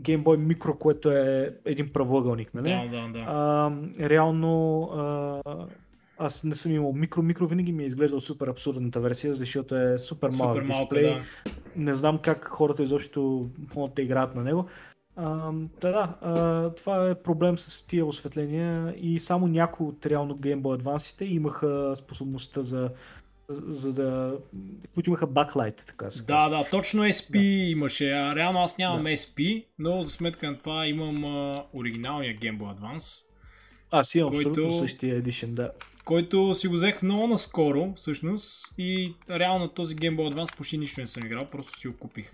[0.00, 2.70] Game Boy Micro, което е един правоъгълник, нали?
[2.70, 3.24] Да, да, да.
[3.28, 3.72] А,
[4.08, 5.42] реално а,
[6.18, 9.98] аз не съм имал микро, микро винаги ми е изглеждал супер абсурдната версия, защото е
[9.98, 11.14] супер малък Супер малко, дисплей.
[11.14, 11.22] да.
[11.76, 14.66] Не знам как хората изобщо могат да играят на него.
[15.16, 20.60] А, да, а, това е проблем с тия осветления и само някои от реално Game
[20.60, 22.90] Boy Advance имаха способността за,
[23.48, 24.38] за да...
[24.94, 27.38] които имаха backlight, така да се Да, да, точно SP да.
[27.70, 28.10] имаше.
[28.12, 29.08] А, реално аз нямам Да.
[29.22, 29.38] SP,
[29.78, 33.22] но за сметка на това имам а, оригиналния Game Boy Advance,
[33.90, 35.70] Аз имам който- абсолютно същия едишън, да.
[36.04, 41.00] който си го взех много наскоро, всъщност, и реално този Game Boy Advance почти нищо
[41.00, 42.32] не съм играл, просто си го купих.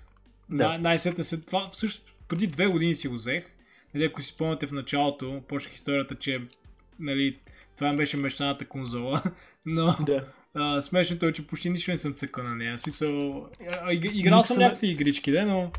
[0.50, 0.68] Да.
[0.68, 3.44] Най- най-сетне след това, всъщност преди две години си го взех.
[3.94, 6.40] Нали, ако си спомняте в началото, почнах историята, че
[7.00, 7.38] нали,
[7.76, 9.22] това беше мечтаната конзола,
[9.66, 10.24] но да.
[10.54, 12.76] а, смешното е, че почти нищо не съм цъкал на нея.
[12.76, 13.36] В смисъл,
[13.82, 15.70] а, иг- играл съм някакви игрички, да, но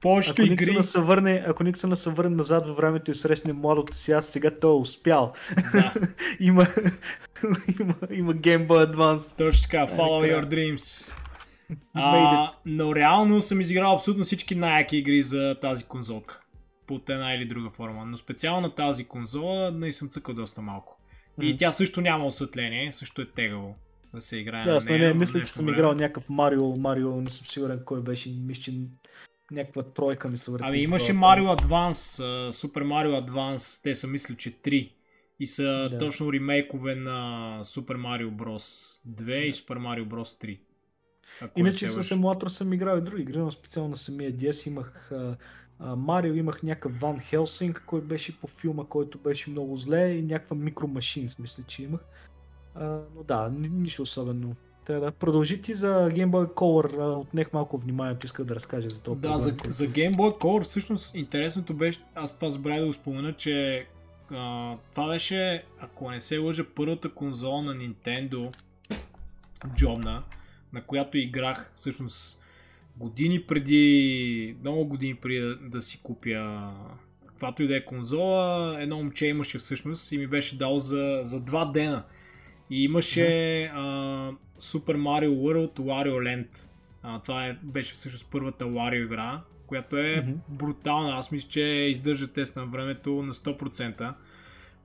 [0.00, 0.82] повечето Ако игри...
[0.82, 4.50] Се върне, ако Никсън се върне назад във времето и срещне младото си, аз сега
[4.60, 5.32] той е успял.
[5.72, 5.94] Да,
[6.40, 6.66] има,
[7.80, 9.38] има, има Game Boy Advance.
[9.38, 10.46] точно така, follow Така.
[10.46, 11.12] your dreams.
[11.94, 16.40] А, но реално съм изиграл абсолютно всички най-яки игри за тази конзолка.
[16.86, 18.04] Под една или друга форма.
[18.04, 20.96] Но специално на тази конзола не съм цъкал доста малко.
[21.42, 23.74] И тя също няма осветление, също е тегаво
[24.14, 25.14] да се играе Да, на нея.
[25.14, 25.76] в мисля, че съм време.
[25.76, 28.72] играл някакъв Марио, Марио, не съм сигурен кой беше, мисля, че
[29.50, 30.64] някаква тройка ми се върти.
[30.66, 31.40] Ами имаше главата.
[31.42, 34.92] Mario Advance, а, Super Mario Advance, те са мисля, че 3.
[35.40, 35.98] И са Да.
[35.98, 37.10] точно ремейкове на
[37.62, 39.00] Super Mario Bros.
[39.08, 40.44] 2 и Super Mario Bros.
[40.44, 40.60] 3.
[41.40, 45.10] Ако Иначе с емулатор съм играл и други игри, но специално на самия DS имах
[45.96, 50.56] Марио, имах някакъв Ван Хелсинг, който беше по филма, който беше много зле и някаква
[50.56, 52.00] микромашин, мисля, че имах.
[52.74, 54.56] А, но да, ни, нищо особено.
[54.86, 59.02] Та, да, продължи ти за Game Boy Color, отнех малко вниманието, иска да разкажа за
[59.02, 59.16] това.
[59.16, 63.32] Да, за, за Game Boy Color всъщност интересното беше, аз това забравя да го спомена,
[63.32, 63.86] че
[64.30, 68.56] а, това беше, ако не се лъжа, първата конзола на Nintendo
[69.74, 70.22] джобна,
[70.72, 72.40] на която играх всъщност
[72.96, 76.70] години преди, много години преди да, да си купя
[77.26, 81.40] каквато и да е конзола, едно момче имаше всъщност и ми беше дал за, за
[81.40, 82.04] два дена.
[82.70, 83.80] И имаше а,
[84.60, 86.66] Super Mario World Wario Land.
[87.02, 90.32] А, това е, беше всъщност първата Wario игра, която е Мгм.
[90.48, 91.12] брутална.
[91.16, 94.14] Аз мисля, че издържа тест на времето на 100%.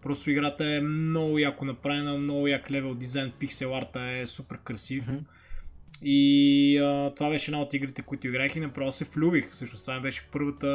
[0.01, 5.07] Просто играта е много яко направена, много як левел дизайн, пиксел арта е супер красив.
[5.07, 5.17] Мгм.
[6.01, 9.49] И а, това беше една от игрите, които играх и направо се влюбих.
[9.49, 10.65] Всъщност това беше първата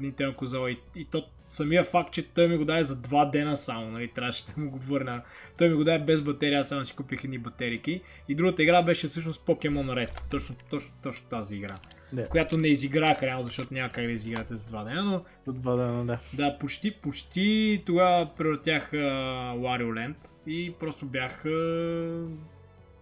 [0.00, 0.70] Nintendo конзола.
[0.70, 4.08] И, и то самия факт, че той ми го даде за два дена само, нали,
[4.08, 5.22] трябваше да му го върна.
[5.58, 8.00] Той ми го даде без батерия, аз само си купих едни батерики.
[8.28, 10.30] И другата игра беше всъщност Pokemon Red.
[10.30, 11.76] Точно, точно, точно тази игра.
[12.12, 12.28] Да.
[12.28, 15.76] Която не изиграх реално, защото няма как да изиграте за два дена, но За два
[15.76, 16.18] дена, да.
[16.34, 20.16] да, почти, почти тогава превъртях Wario Land
[20.46, 21.44] и просто бях,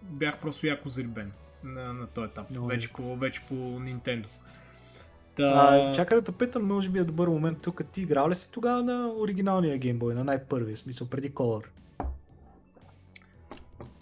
[0.01, 1.31] бях просто яко зарибен
[1.63, 2.49] на, на този етап.
[2.49, 4.25] Много вече по, вече по Nintendo.
[5.35, 7.81] Та, А, чакай да те питам, може би е добър момент тук.
[7.91, 11.65] Ти играл ли си тогава на оригиналния Game Boy, на най-първия, смисъл преди Color?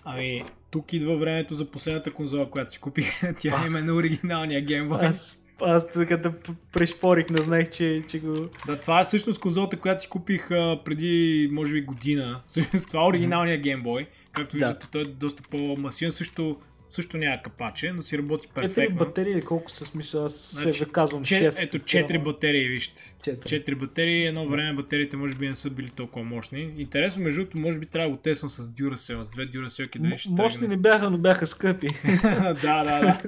[0.03, 3.22] Ами, тук идва времето за последната конзола, която си купих.
[3.39, 5.10] Тя е именно оригиналния Game Boy.
[5.10, 6.34] Аз, аз тук да
[6.72, 8.34] пришпорих, не знаех, че, че го...
[8.68, 12.41] Да, това е всъщност конзолата, която си купих а, преди, може би, година.
[12.47, 14.08] Всъщност това е оригиналния Game Boy.
[14.32, 14.66] Както Да.
[14.66, 16.12] виждате, той е доста по-масивен.
[16.12, 16.58] Също,
[16.90, 18.96] също няма капаче, но си работи перфектно.
[18.96, 21.64] батерии, колко са смисъл, аз Значи, се казвам Че, 6.
[21.64, 23.16] ето 4 батерии, вижте.
[23.24, 23.62] Четири.
[23.64, 26.74] 4 батерии, едно време батериите може би не са били толкова мощни.
[26.78, 30.18] Интересно, между другото, може би трябва да го тесвам с Duracell, с две Duracell дали
[30.18, 30.76] ще Мощни тръгне.
[30.76, 31.88] не бяха, но бяха скъпи.
[32.24, 33.20] да, да, да.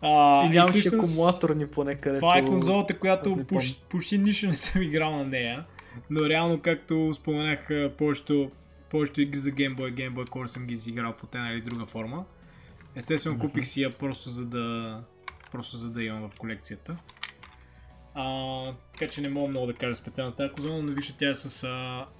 [0.00, 2.20] А, и нямаше всъщност, акумулаторни поне където...
[2.20, 5.64] Това е конзолата, която почти, почти нищо не съм играл на нея.
[6.10, 7.68] Но реално, както споменах,
[7.98, 8.50] повечето,
[8.90, 11.86] повечето игри за Game Boy, Game Boy Color съм ги изиграл по една или друга
[11.86, 12.24] форма.
[12.96, 15.00] Естествено, купих си я просто за да,
[15.52, 16.96] просто за да имам в колекцията.
[18.14, 21.30] А, така че не мога много да кажа специално за тази конзола, но вижте тя
[21.30, 21.68] е с а,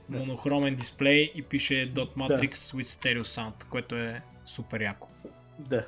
[0.09, 0.19] Да.
[0.19, 5.09] монохромен дисплей и пише Dot Matrix with Stereo Sound, което е супер яко.
[5.59, 5.87] Да.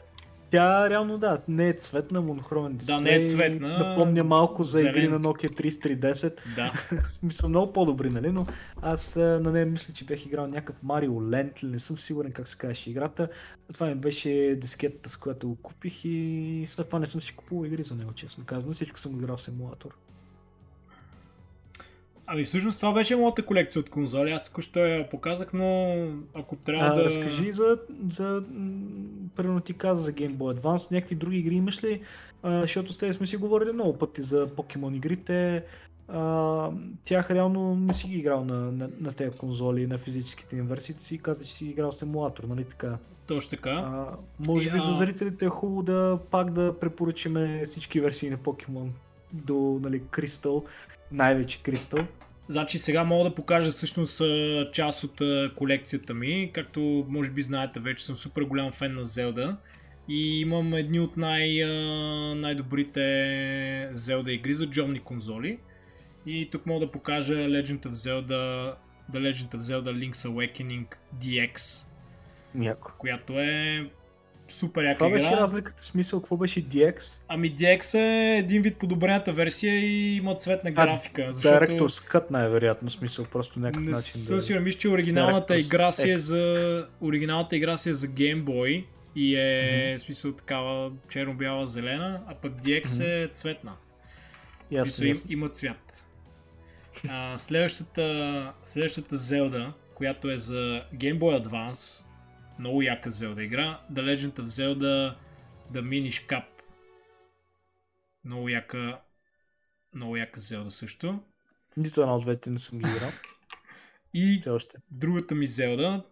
[0.50, 3.00] Тя реално да, не е цветна, монохромен дисплей.
[3.00, 5.10] не е цветна, Напомня малко за игри зелен.
[5.10, 6.40] на Nokia 3310.
[6.56, 6.72] Да,
[7.04, 8.32] смисъл много по-добри, нали?
[8.32, 8.46] Но
[8.82, 12.58] аз на нея мисля, че бях играл някакъв Land, или не съм сигурен как се
[12.58, 13.28] казваше играта.
[13.72, 17.66] Това ми беше дискетата, с която го купих и след това не съм си купувал
[17.66, 18.74] игри за него, честно казано.
[18.74, 19.96] Всичко съм играл с емулатор.
[22.26, 24.30] Ами всъщност това беше моята колекция от конзоли.
[24.30, 25.96] Аз току-що я показах, но
[26.34, 27.04] ако трябва А, да...
[27.04, 28.42] Разкажи за, за
[29.36, 32.00] примерно ти каза за Game Boy Advance, някакви други игри имаш ли?
[32.42, 35.64] А, защото с теб сме си говорили много пъти за Pokemon игрите.
[36.08, 36.70] А,
[37.04, 40.94] тях реално не си ги играл на, на, на тези конзоли, на физическите им версии,
[40.94, 42.98] ти си каза, че си играл с емулатор, нали така?
[43.26, 43.70] Точно така.
[43.70, 44.06] А,
[44.46, 48.36] може би И, за а- зрителите е хубаво да пак да препоръчаме всички версии на
[48.36, 48.90] Pokemon
[49.32, 50.64] до нали, Crystal,
[51.12, 52.06] най-вече Crystal.
[52.48, 54.22] Значи сега мога да покажа всъщност
[54.72, 55.20] част от
[55.56, 56.50] колекцията ми.
[56.54, 59.56] Както може би знаете, вече съм супер голям фен на Zelda.
[60.08, 61.64] И имам едни от най,
[62.36, 63.00] най-добрите
[63.92, 65.58] Zelda игри за джобни конзоли.
[66.26, 68.74] И тук мога да покажа Legend of Zelda,
[69.12, 70.86] The Legend of Zelda Link's Awakening
[71.20, 71.86] DX,
[72.60, 72.92] Яко.
[72.98, 73.90] която е
[74.48, 75.18] супер яка Това игра.
[75.18, 77.18] беше разликата, смисъл, какво беше DX?
[77.28, 81.32] Ами DX е един вид подобрената версия и има цветна графика.
[81.32, 81.54] Защото...
[81.64, 84.42] Director's Cut най-вероятно, смисъл, просто някакъв Не начин съм да...
[84.42, 88.44] сигурен, мисля, че оригиналната Director's игра си е за оригиналната игра си е за Game
[88.44, 88.84] Boy
[89.16, 93.72] и е в смисъл такава черно-бяла зелена, а пък DX е цветна.
[94.70, 95.32] Ясно, Мисъл, им, ясно.
[95.32, 96.06] има цвят.
[97.08, 102.04] А, следващата, следващата Zelda, която е за Game Boy Advance,
[102.58, 105.16] много яка Zelda игра, The Legend of Zelda
[105.72, 106.44] The Minish Cap.
[108.24, 109.00] Много яка,
[109.94, 111.20] много яка Zelda също.
[111.76, 113.10] Нито една от двете не съм ги играл.
[114.14, 114.76] И още.
[114.90, 116.02] другата ми Zelda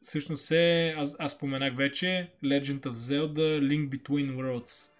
[0.00, 4.90] всъщност е, аз, аз споменах вече, Legend of Zelda Link Between Worlds.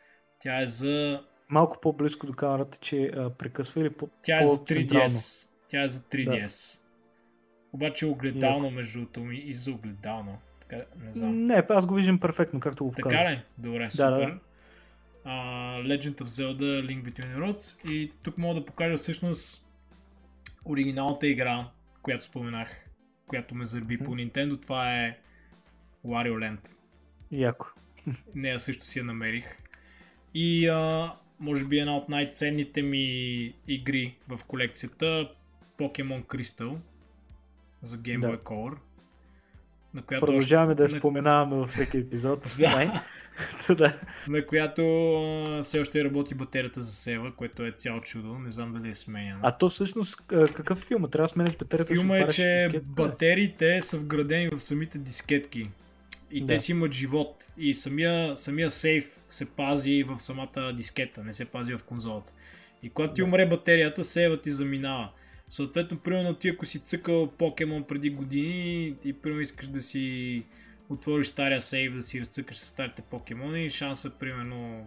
[0.41, 4.57] Тя е за, Малко по-близко до камерата, че а, прекъсва или по- тя е за
[4.59, 5.09] по-централно?
[5.09, 5.49] 3DS.
[5.69, 6.81] Тя е за 3DS.
[7.73, 10.39] Обаче огледално между другото и за огледално.
[10.69, 11.45] Така, не знам.
[11.45, 13.21] Не, аз го виждам перфектно, както го показваш.
[13.21, 13.43] Така ли?
[13.59, 14.05] Добре, супер.
[14.11, 14.39] да, да.
[15.25, 15.33] А,
[15.83, 19.67] Legend of Zelda Link Between Worlds и тук мога да покажа всъщност
[20.65, 21.71] оригиналната игра,
[22.03, 22.85] която споменах,
[23.27, 24.05] която ме зарби Мгм.
[24.05, 25.19] по Nintendo, това е
[26.07, 26.69] Wario Land.
[27.33, 27.67] Яко.
[28.35, 29.59] Нея също си я намерих.
[30.35, 33.05] И а, може би една от най-ценните ми
[33.69, 35.31] игри в колекцията
[35.79, 36.77] Pokemon Crystal
[37.83, 38.29] за Game Да.
[38.29, 38.77] Boy Color.
[39.99, 42.45] На която, Продължаваме да я на- споменаваме във всеки епизод.
[43.69, 43.99] Да.
[44.29, 44.83] На която
[45.49, 48.39] а, все още работи батерията за сева, което е цяло чудо.
[48.39, 49.41] Не знам дали е сменяна.
[49.43, 51.05] А то всъщност какъв филм?
[51.05, 51.09] е?
[51.09, 51.95] Трябва да сменеш батерията.
[51.95, 52.81] Филма е, че дискетата.
[52.81, 55.71] батериите са вградени в самите дискетки.
[56.31, 56.61] И те Да.
[56.61, 57.45] си имат живот.
[57.59, 62.33] И самия, самия сейф се пази в самата дискета, не се пази в конзолата.
[62.83, 63.25] И когато ти Да.
[63.25, 65.09] умре батерията, сейвът ти заминава.
[65.49, 70.43] Съответно, примерно ти ако си цъкал покемон преди години и примерно искаш да си
[70.89, 74.87] отвориш стария сейв да си разцъкаш с старите покемони шанса, примерно,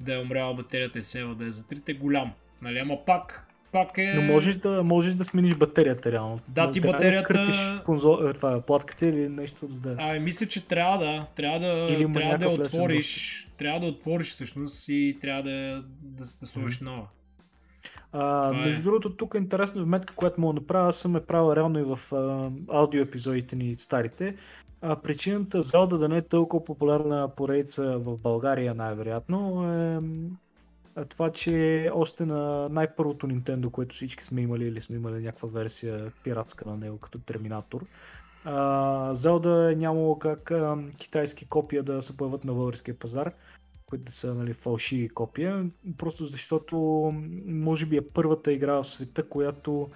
[0.00, 2.32] да е умряла батерията и сейва да е затрите, голям.
[2.62, 4.12] Нали, ама пак, пак е...
[4.14, 6.40] Но можеш да, можеш да смениш батерията реално.
[6.48, 9.96] Да, ти Трябва батерията- Да крътиш конзол, е, това, платката или нещо за да...
[9.98, 11.26] А, мисля, че трябва да.
[11.36, 13.48] Трябва да, Или трябва да отвориш.
[13.58, 17.06] Трябва да отвориш всъщност и трябва да, да, да сложиш нова.
[18.12, 18.66] А, Това е.
[18.66, 20.88] между другото, тук е интересна вметка, която мога да направя.
[20.88, 24.36] Аз съм е правил реално и в а, аудио епизодите ни старите.
[24.82, 30.28] А, причината Zelda да не е толкова популярна поредица в България най-вероятно е м,
[31.08, 36.12] това, че още на най-първото Nintendo, което всички сме имали или сме имали някаква версия
[36.24, 37.86] пиратска на него като Терминатор,
[38.44, 43.32] а, Zelda е нямало как а, китайски копия да се появят на българския пазар
[43.86, 45.66] които са нали, фалшиви копия,
[45.98, 46.76] просто защото
[47.46, 49.88] може би е първата игра в света, която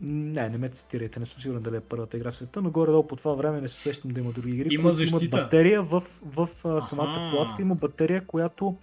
[0.00, 3.06] не, не ме цитирайте, не съм сигурен дали е първата игра в света, но горе-долу
[3.06, 5.24] по това време не се сещам да има други игри, Има защита.
[5.24, 7.36] имат батерия в, в а, самата Аха.
[7.36, 8.76] платка, има батерия, която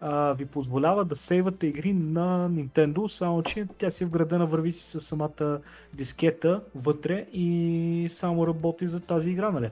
[0.00, 4.72] а, ви позволява да сейвате игри на Nintendo, само че тя си е вградена, върви
[4.72, 5.60] си с самата
[5.94, 9.70] дискета вътре и само работи за тази игра, нали?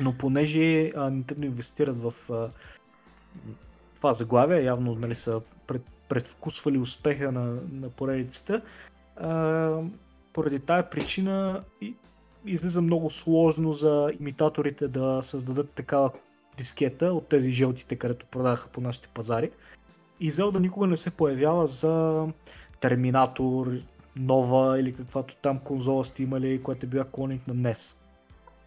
[0.00, 2.50] Но понеже а, Nintendo инвестират в а,
[3.94, 8.62] това заглавие, явно нали, са пред, предвкусвали успеха на, на поредицата,
[9.16, 9.80] а,
[10.32, 11.62] поради тая причина
[12.46, 16.10] излиза много сложно за имитаторите да създадат такава
[16.56, 19.50] дискета от тези жълтите, където продадаха по нашите пазари.
[20.20, 22.26] И Zelda никога не се появява за
[22.80, 23.72] Терминатор,
[24.16, 27.96] нова или каквато там конзола сте имали, която е била клоник на NES.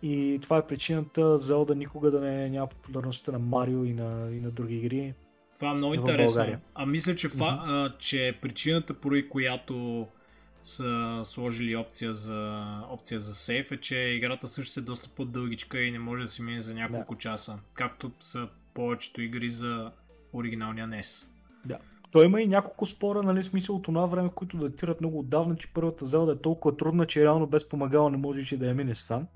[0.02, 4.40] И това е причината Zelda никога да не няма популярността на Марио и на, и
[4.40, 5.14] на други игри.
[5.56, 6.36] Това е много интересно.
[6.36, 6.60] България.
[6.76, 10.08] А мисля, че, фа, а, че причината, поради която
[10.64, 15.92] са сложили опция за, опция за сейф е, че играта също е доста по-дългичка и
[15.92, 17.58] не може да се мине за няколко часа.
[17.74, 19.92] Както са повечето игри за
[20.34, 21.28] оригиналния NES.
[22.12, 25.74] Той има и няколко спора, нали, смисъл от това време, които датират много отдавна, че
[25.74, 28.98] първата Zelda е толкова трудна, че реално без помагало не можеш и да я минеш
[28.98, 29.28] сам.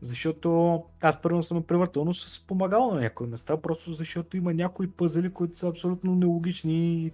[0.00, 4.54] Защото аз първо съм я превъртал, но с помагало на някои места, просто защото има
[4.54, 7.12] някои пъзели, които са абсолютно нелогични и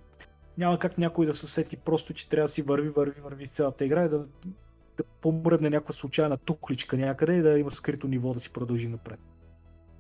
[0.59, 3.51] няма как някой да се сети просто, че трябва да си върви, върви, върви с
[3.51, 4.19] цялата игра и да,
[4.97, 9.21] да помръдне някаква случайна тухличка някъде и да има скрито ниво да си продължи напред.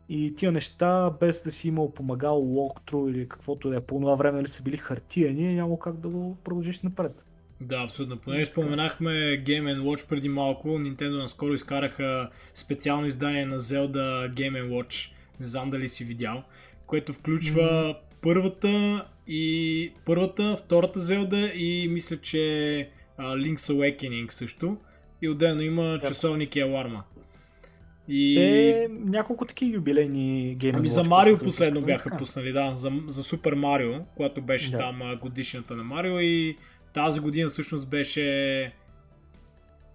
[0.09, 4.15] И тия неща, без да си имал помагало локтру или каквото да е, по това
[4.15, 7.26] време нали са били хартия, ние няма как да го продължиш напред.
[7.61, 8.17] Да, абсолютно.
[8.17, 9.11] Понеже споменахме
[9.45, 15.11] Game Watch преди малко, Nintendo наскоро изкараха специално издание на Zelda Game Watch.
[15.41, 16.43] Не знам дали си видял.
[16.87, 22.39] Което включва първата и първата, втората Zelda и мисля, че
[23.21, 24.77] Link's Awakening също.
[25.23, 27.05] И отделно има часовник и аларма.
[28.09, 28.35] И...
[28.35, 30.79] Те няколко такива юбилейни гейми.
[30.79, 34.79] Ами за Марио последно бяха пуснали, да, за, за Супер Марио, когато беше Да.
[34.79, 36.57] там годишната на Марио и
[36.97, 38.21] тази година всъщност беше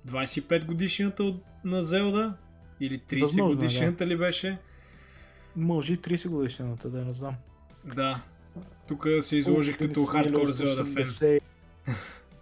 [0.08, 1.34] 25 годишната
[1.64, 2.34] на Зелда
[2.80, 3.56] или 30 Възможно е, да.
[3.56, 4.58] годишната ли беше?
[5.56, 7.36] Може и 30 годишната, да не знам.
[7.96, 8.22] Да.
[8.88, 11.04] Тук се изложих Колкото като хардкор Зелда фен.
[11.04, 11.42] 80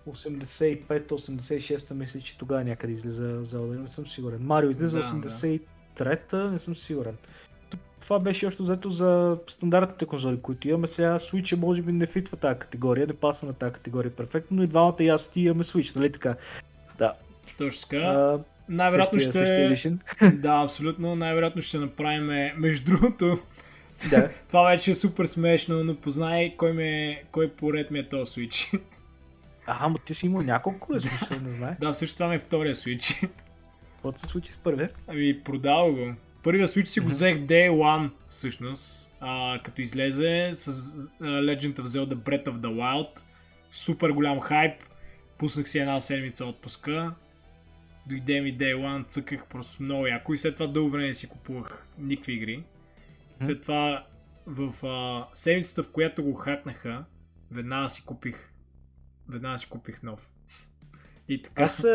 [0.07, 4.39] 85-86 мисля, че тогава някъде излиза Zelda, не съм сигурен.
[4.41, 7.17] Марио излиза Да, 83-та, не съм сигурен.
[8.01, 10.87] Това беше още взето за стандартните конзоли, които имаме.
[10.87, 14.63] Сега Switch може би не фитва тази категория, не пасва на тази категория перфектно, но
[14.63, 16.35] и двамата и аз ти имаме Switch, нали така?
[16.97, 17.13] Да.
[17.57, 18.37] Точно така.
[18.69, 19.89] Най-вероятно същия- същия ще...
[19.89, 19.97] edition.
[20.41, 21.15] Да, абсолютно.
[21.15, 22.51] Най-вероятно ще направим...
[22.57, 23.39] Между другото,
[24.09, 24.29] да.
[24.47, 27.23] това вече е супер смешно, но познай кой, ме...
[27.31, 28.79] кой поред ми е този Switch.
[29.71, 31.77] Ага, ма ти си имал няколко, е смисъл, не знае.
[31.81, 33.29] да, също това ми е втория Switch.
[33.93, 34.89] Какво се случи с първия?
[35.07, 36.13] Ами, продал го.
[36.43, 40.71] Първия Switch си го взех Day One, всъщност, а, като излезе с
[41.21, 43.23] Legend of Zelda Breath of the Wild.
[43.71, 44.73] Супер голям хайп.
[45.37, 47.15] Пуснах си една седмица отпуска.
[48.07, 51.87] Дойде ми Day One, цъках просто много яко и след това дълго време си купувах
[51.97, 52.63] никакви игри.
[53.39, 54.05] След това
[54.45, 57.05] в а, седмицата, в която го хакнаха,
[57.51, 58.51] веднага си купих
[59.29, 60.31] веднага си купих нов.
[61.27, 61.63] И така.
[61.63, 61.85] Аз,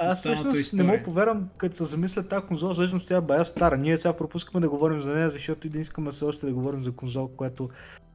[0.00, 3.76] аз всъщност не мога повярвам, като се замисля тази конзола, всъщност тя е бая стара.
[3.76, 6.80] Ние сега пропускаме да говорим за нея, защото и да искаме все още да говорим
[6.80, 7.68] за конзола, която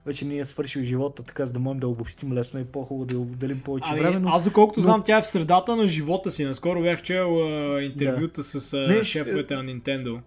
[0.05, 3.19] вече ни е свършил живота, така за да можем да обобщим лесно и по-хубаво да
[3.19, 4.19] отделим повече Ами, време.
[4.19, 4.29] Но...
[4.29, 6.45] аз доколкото но- знам, тя е в средата на живота си.
[6.45, 10.19] Наскоро бях чел а, интервюта с а, Не, шефовете на Nintendo.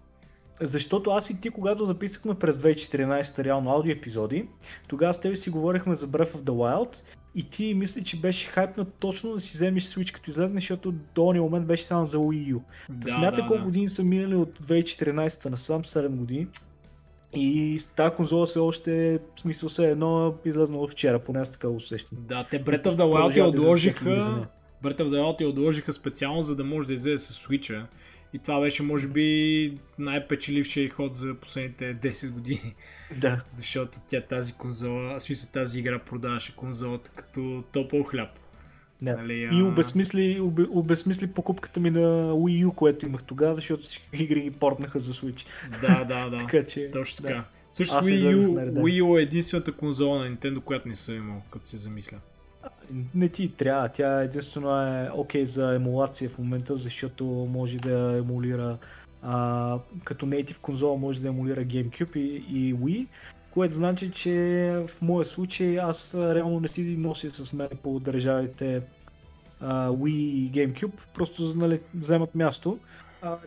[0.61, 4.47] Защото аз и ти, когато записахме през 2014 реално аудио епизоди,
[4.87, 7.01] тогава с тебе си говорихме за Breath of the Wild
[7.35, 10.99] и ти мисли, че беше хайпнат точно да си вземеш Switch като излезе, защото до
[11.13, 12.61] този момент беше само за Wii U.
[12.89, 13.65] Да, да смятай да, колко да.
[13.65, 16.47] години са минали от 2014 на сам 7 години.
[17.35, 22.17] И тази конзола се още, в смисъл се едно излезнало вчера, поне аз така усещам.
[22.21, 24.09] Да, те Breath of the Wild я отложиха,
[24.83, 27.85] Breath of the Wild я отложиха специално, за да може да излезе с Switch.
[28.33, 32.75] И това беше, може би, най-печелившия ход за последните 10 години.
[33.21, 33.43] Да.
[33.53, 38.29] Защото тя тази конзола, в смисъл тази игра продаваше конзолата като топъл хляб.
[39.01, 39.17] Да.
[39.17, 39.49] Нали.
[39.53, 44.41] И обезмисли, обе, обезмисли покупката ми на Wii U, което имах тогава, защото всички игри
[44.41, 45.45] ги портнаха за Switch.
[45.81, 46.37] Да, да, да.
[46.47, 47.35] така, че, Точно така.
[47.35, 47.45] Да.
[47.71, 51.65] Също Wii U, Wii U е единствената конзола на Nintendo, която не съм имал, като
[51.65, 52.17] се замисля.
[53.13, 58.17] Не ти трябва, тя единствено е окей okay за емулация в момента, защото може да
[58.17, 58.77] емулира
[59.21, 63.07] а, като native конзола може да емулира GameCube и, и Wii,
[63.51, 64.33] което значи, че
[64.87, 68.81] в моя случай аз реално не си нося с мен по държавите
[69.61, 72.79] а, Wii и GameCube, просто нали, вземат място.
[73.21, 73.37] А,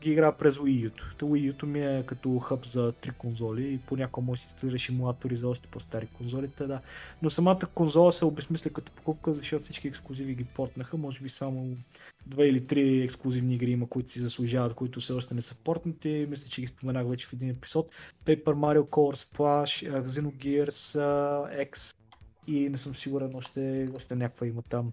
[0.00, 1.14] ги игра през Wii U.
[1.18, 4.88] Wii U ми е като хъб за три конзоли и понякога може да си инсталираш
[4.88, 6.50] емулатори за още по-стари конзоли.
[6.58, 6.80] Да.
[7.22, 10.96] Но самата конзола се обезмисля като покупка, защото всички ексклюзиви ги портнаха.
[10.96, 11.76] Може би само
[12.26, 16.26] две или три ексклюзивни игри има, които си заслужават, които все още не са портнати.
[16.30, 17.90] Мисля, че ги споменах вече в един епизод.
[18.24, 20.98] Paper Mario Color Splash, Xenogears
[21.70, 21.96] X
[22.46, 24.92] и не съм сигурен още, още някаква има там.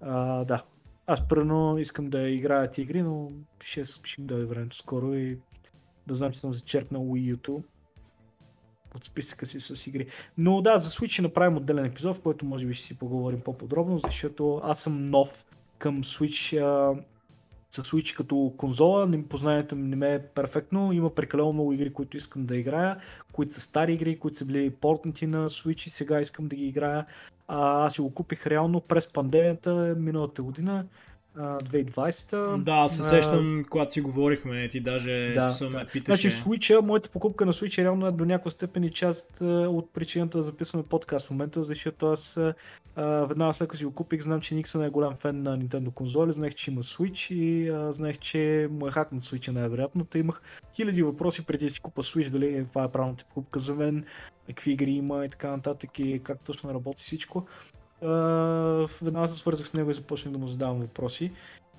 [0.00, 0.62] А, да,
[1.06, 5.38] аз първо искам да играя игри, но ще, ще им даде времето скоро и
[6.06, 7.62] да знам, че съм зачеркнал Wii U
[8.96, 10.06] от списъка си с игри.
[10.38, 13.40] Но да, за Switch ще направим отделен епизод, в който може би ще си поговорим
[13.40, 15.44] по-подробно, защото аз съм нов
[15.78, 17.02] към Switch, а,
[17.70, 22.16] с Switch като конзола, познанието ми не ме е перфектно, има прекалено много игри, които
[22.16, 22.98] искам да играя,
[23.32, 26.66] които са стари игри, които са били портнати на Switch и сега искам да ги
[26.66, 27.06] играя.
[27.54, 30.86] Аз си го купих реално през пандемията миналата година.
[31.38, 32.62] 2020.
[32.62, 35.86] Да, се сещам, а, когато си говорихме, ти даже да, да.
[35.92, 36.30] питаше.
[36.30, 39.40] Значи в Switch, моята покупка на Switch е реално е до някаква степен и част
[39.40, 42.40] от причината да записваме подкаст в момента, защото аз
[42.96, 45.90] а, веднага след като си го купих, знам, че Никсън е голям фен на Nintendo
[45.90, 50.04] конзоли, знаех, че има Switch и а, знаех, че му е хакнат Switch най-вероятно.
[50.04, 50.42] Та имах
[50.74, 54.04] хиляди въпроси преди да си купа Switch, дали това е правилната покупка за мен,
[54.46, 57.46] какви игри има и така нататък и как точно работи всичко
[59.02, 61.32] веднага се свързах с него и започнах да му задавам въпроси.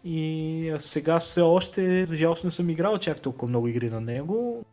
[0.03, 4.65] И сега все още, за жалост не съм играл чак толкова много игри на него.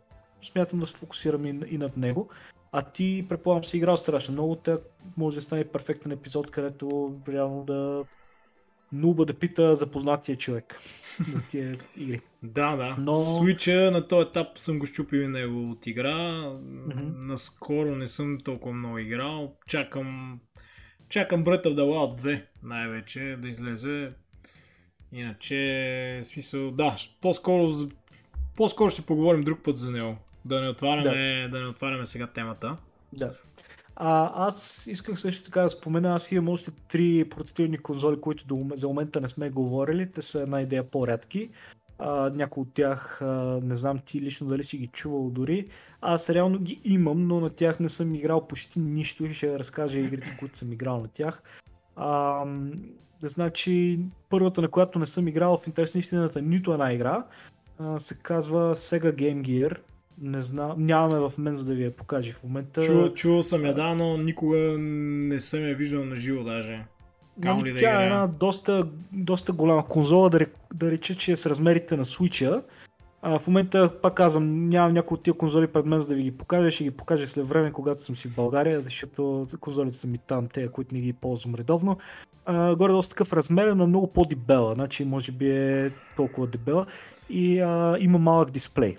[0.43, 2.29] Смятам да се фокусирам и, и над него.
[2.73, 4.83] А ти, предполагам, си играл страшно много, така
[5.17, 8.05] може да стане перфектен епизод, където реално да
[8.93, 10.81] нуба да пита запознатия човек
[11.33, 12.21] за тия игри.
[12.43, 12.97] Да, да.
[12.99, 13.13] Но...
[13.13, 16.17] Switch на този етап съм го щупил и него от игра.
[16.17, 17.13] Mm-hmm.
[17.17, 19.55] Наскоро не съм толкова много играл.
[19.67, 20.41] Чакам
[21.11, 24.13] Чакам Breath of the Wild 2 най-вече да излезе.
[25.13, 27.73] Иначе, смисъл, да, по-скоро,
[28.57, 30.17] по-скоро ще поговорим друг път за него.
[30.45, 31.49] Да не отваряме, да.
[31.49, 32.77] да не отваряме сега темата.
[33.13, 33.35] Да.
[33.97, 38.67] А, аз исках също така да спомена, аз имам още три портативни конзоли, които до,
[38.75, 40.11] за момента не сме говорили.
[40.11, 41.51] Те са една идея по-рядки.
[42.03, 45.69] А, някои от тях, а, не знам ти лично дали си ги чувал дори.
[46.01, 49.99] Аз реално ги имам, но на тях не съм играл почти нищо и ще разкажа
[49.99, 51.43] игрите, които съм играл на тях.
[51.97, 52.45] А,
[53.23, 57.25] значи, първата, на която не съм играл в интерес на истината нито една игра,
[57.79, 59.77] а, се казва Sega Game Gear.
[60.23, 62.83] Не знам, нямаме в мен за да ви я покажа в момента.
[62.83, 66.85] Чувал, чувал съм я, да, но никога не съм я виждал на живо даже.
[67.45, 71.51] Нали, да тя е една доста, доста голяма конзола, да, да рече, че е с
[71.51, 72.63] размерите на Switch.
[73.23, 76.23] А, в момента, пак казвам, нямам някои от тия конзоли пред мен, за да ви
[76.23, 76.71] ги покажа.
[76.71, 80.47] Ще ги покажа след време, когато съм си в България, защото конзолите са ми там,
[80.47, 81.99] те, които не ги ползвам редовно.
[82.45, 86.87] А, горе доста такъв размер, но много по-дебела, значи може би е толкова дебела
[87.31, 88.97] и а, има малък дисплей.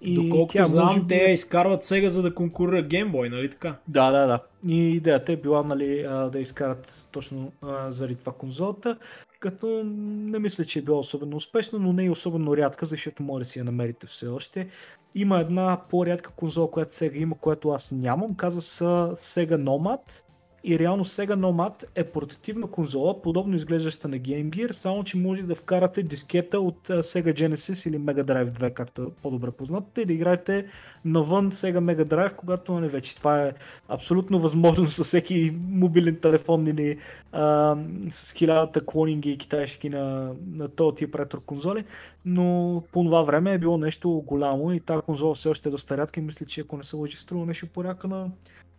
[0.00, 1.06] И Доколкото тя знам, може...
[1.08, 3.76] те я изкарват сега, за да конкурира Gameboy, нали така?
[3.88, 4.40] Да, да, да.
[4.68, 7.52] И идеята е била нали, да изкарат точно
[7.88, 8.96] заради това конзолата,
[9.40, 13.42] като не мисля, че е била особено успешна, но не е особено рядка, защото може
[13.42, 14.68] да си я намерите все още.
[15.14, 20.22] Има една по-рядка конзола, която сега има, която аз нямам, каза се Sega Nomad
[20.64, 25.42] и реално Sega Nomad е портативна конзола, подобно изглеждаща на Game Gear, само че може
[25.42, 30.04] да вкарате дискета от Sega Genesis или Mega Drive 2, както е по-добре познатата, и
[30.04, 30.66] да играете
[31.04, 33.16] навън Sega Mega Drive, когато не вече.
[33.16, 33.52] Това е
[33.88, 36.98] абсолютно възможно с всеки мобилен телефон или
[37.32, 37.76] а,
[38.08, 41.84] с хилядата клонинги и китайски на, на този тип ретро конзоли,
[42.24, 45.96] но по това време е било нещо голямо и тази конзола все още е доста
[45.96, 48.30] рядка и мисля, че ако не се лъжи, струва нещо порядка на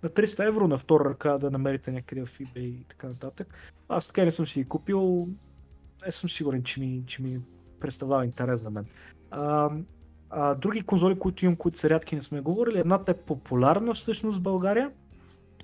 [0.04, 3.54] на 300 евро на втора ръка да намерите някъде в eBay и така нататък.
[3.90, 5.28] Аз така не съм си купил,
[6.06, 7.40] не съм сигурен, че ми, че ми
[7.80, 8.86] представлява интерес за мен.
[9.32, 9.70] А,
[10.30, 12.80] а, други конзоли, които имам, които са рядки, не сме говорили.
[12.80, 14.92] Едната е популярна всъщност в България,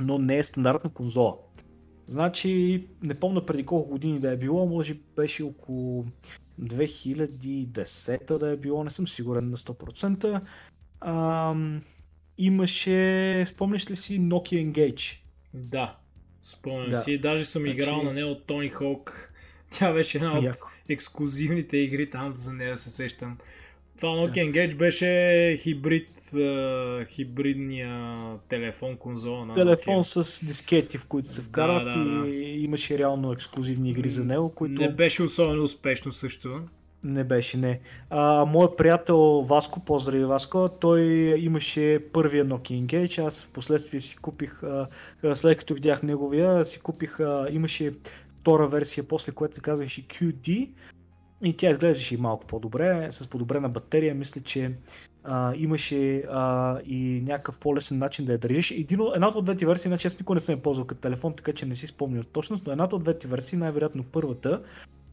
[0.01, 1.37] но не е стандартна конзола.
[2.07, 6.05] Значи, не помня преди колко години да е било, може беше около
[6.61, 10.41] 2010 да е било, не съм сигурен на 100%.
[10.99, 11.55] А,
[12.37, 15.17] имаше, спомняш ли си Nokia Engage?
[15.53, 15.97] Да,
[16.43, 16.97] спомням да.
[16.97, 17.17] си.
[17.17, 17.77] Даже съм значи...
[17.77, 19.33] играл на нея от Тони Хоук.
[19.69, 20.67] Тя беше една от Яко.
[20.89, 23.37] ексклюзивните игри там, за нея се сещам.
[23.97, 24.39] Това Nokia да.
[24.39, 26.09] Engage беше хибрид,
[27.07, 30.21] хибридния телефон, конзола на Телефон Nokia.
[30.23, 32.27] с дискети, в които се вкарват да, да, да.
[32.29, 34.81] и имаше реално ексклюзивни игри за него, които...
[34.81, 36.61] Не беше особено успешно също.
[37.03, 37.79] Не беше, не.
[38.09, 41.01] А, моят приятел Васко, поздрави Васко, той
[41.39, 44.87] имаше първия Nokia Engage, аз в последствие си купих, а,
[45.35, 47.93] след като видях неговия, си купих, а, имаше
[48.39, 50.69] втора версия, после което се казваше QD
[51.43, 54.71] и тя изглеждаше малко по-добре, с подобрена батерия, мисля, че
[55.23, 58.71] а, имаше а, и някакъв по-лесен начин да я държиш.
[58.71, 61.53] Един, едната от двете версии, значи аз никога не съм я ползвал като телефон, така
[61.53, 64.63] че не си спомням точно, но едната от двете версии, най-вероятно първата,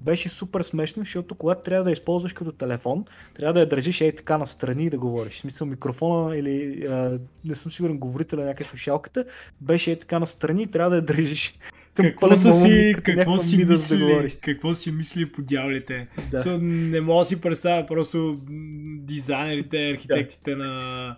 [0.00, 3.04] беше супер смешно, защото когато трябва да използваш като телефон,
[3.34, 5.32] трябва да я държиш ей така настрани и да говориш.
[5.32, 9.24] В смисъл микрофона или а, не съм сигурен говорителя някакъв слушалката,
[9.60, 11.58] беше ей така настрани и трябва да я държиш.
[11.96, 16.08] Какво са си, какво си мисли, да какво си мисли по дяволите?
[16.30, 16.38] Да.
[16.38, 18.40] So, не мога да си представя просто
[18.98, 20.56] дизайнерите, архитектите да.
[20.56, 21.16] на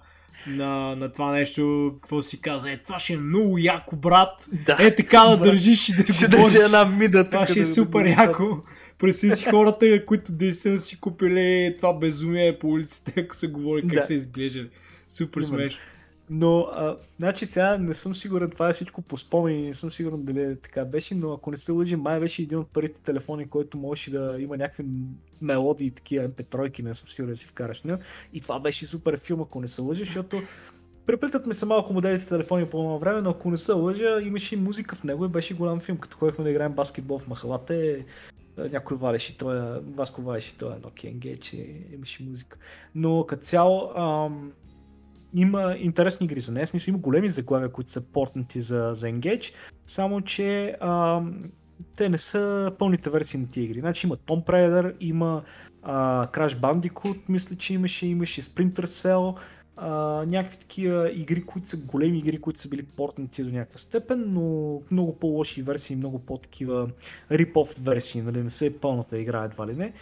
[0.48, 4.48] на, на това нещо, какво си каза, е, това ще е много яко, брат.
[4.66, 6.54] Да, е, така да държиш и да ще говориш.
[6.54, 7.24] Ще една мида.
[7.24, 8.62] Това ще е супер да яко.
[8.98, 13.90] Представи си хората, които действително си купили това безумие по улиците, ако се говори как
[13.90, 14.02] да.
[14.02, 14.68] се изглежда.
[15.08, 15.80] Супер смешно.
[16.30, 20.24] Но, а, значи сега не съм сигурен, това е всичко по спомени, не съм сигурен
[20.24, 23.48] дали е така беше, но ако не се лъжи, май беше един от първите телефони,
[23.48, 24.84] който можеше да има някакви
[25.42, 28.02] мелодии, такива MP3, не съм сигурен да си вкараш него.
[28.32, 30.42] И това беше супер филм, ако не се лъжи, защото
[31.06, 34.54] Преплитат ми се малко моделите телефони по това време, но ако не се лъжа, имаше
[34.54, 35.98] и музика в него и беше голям филм.
[35.98, 37.96] Като ходихме да играем баскетбол в махалата,
[38.58, 42.58] някой валеше това, Васко валеше това Nokia Engage, имаше музика.
[42.94, 44.52] Но като цяло, ам,
[45.36, 49.52] има интересни игри за нея, смисъл има големи заглавия, които са портнати за, за Engage,
[49.86, 51.22] само че а,
[51.96, 53.80] те не са пълните версии на тия игри.
[53.80, 55.42] Значи има Tomb Raider, има
[55.82, 59.38] а, Crash Bandicoot, мисля, че имаше, имаше Splinter Cell,
[59.76, 59.90] а,
[60.26, 64.80] някакви такива игри, които са големи игри, които са били портнати до някаква степен, но
[64.90, 66.88] много по-лоши версии, много по-такива
[67.30, 69.92] rip-off версии, нали, не са пълната игра едва ли не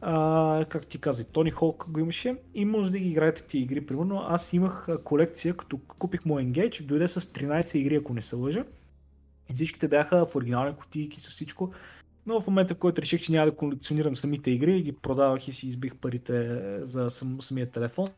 [0.00, 3.86] а, как ти каза, Тони Холк го имаше и може да ги играете тия игри.
[3.86, 8.36] Примерно аз имах колекция, като купих мой Engage, дойде с 13 игри, ако не се
[8.36, 8.64] лъжа.
[9.50, 11.72] И всичките бяха в оригинални кутийки с всичко.
[12.26, 15.52] Но в момента, в който реших, че няма да колекционирам самите игри, ги продавах и
[15.52, 18.08] си избих парите за сам, самия телефон.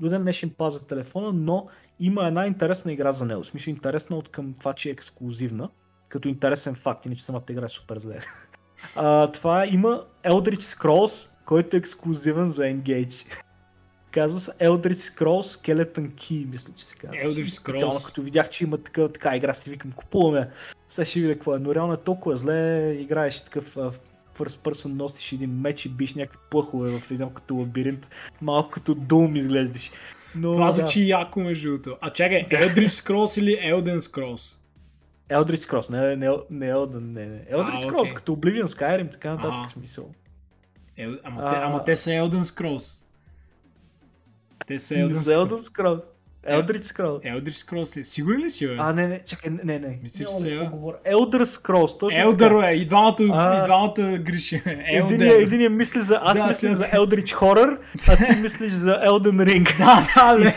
[0.00, 1.66] До ден днешен пазя телефона, но
[2.00, 3.42] има една интересна игра за него.
[3.42, 5.70] В смисъл интересна от към това, че е ексклюзивна.
[6.08, 8.20] Като интересен факт, иначе самата игра е супер зле.
[8.96, 13.26] А, това има Eldritch Scrolls, който е ексклюзивен за Engage.
[14.10, 17.16] Казва се Eldritch Scrolls Skeleton Key, мисля, че се казва.
[17.16, 17.70] Eldritch Scrolls.
[17.70, 20.50] Специално като видях, че има такава, така игра, си викам, купуваме.
[20.88, 21.58] Сега ще видя какво е.
[21.58, 23.76] Но реално е толкова зле, играеш такъв
[24.38, 28.10] first person, носиш един меч и биш някакви плъхове в един като лабиринт.
[28.42, 29.90] Малко като Doom изглеждаш.
[30.34, 31.06] Но, Това звучи да.
[31.06, 31.96] яко между другото.
[32.00, 34.56] А чакай, Eldritch Scrolls или Elden Scrolls?
[35.30, 37.44] Eldritch Cross, не, не, не Elden, не, не.
[37.44, 38.14] Eldritch а, Cross, okay.
[38.14, 39.68] като Oblivion, Skyrim, така нататък а.
[39.68, 40.10] смисъл.
[40.96, 43.04] Ел, ама, а, те, ама те са Elden Scrolls.
[44.66, 45.48] Те са Elden, Scrolls.
[45.48, 46.04] Elden Scrolls.
[46.48, 47.20] Eldritch Scrolls.
[47.22, 48.04] Eldritch Scrolls е.
[48.04, 48.76] Сигурен ли си, бе?
[48.78, 49.98] А, не, не, чакай, не, не.
[50.02, 50.48] Мисля, че се...
[51.06, 54.62] Elder Scrolls, точно Elder, е, и двамата, а, и двамата греши.
[54.86, 57.78] Единия, единия мисли за, аз да, мисля за Eldritch Horror,
[58.08, 59.78] а ти мислиш за Elden Ring.
[59.78, 60.54] да, да, ле.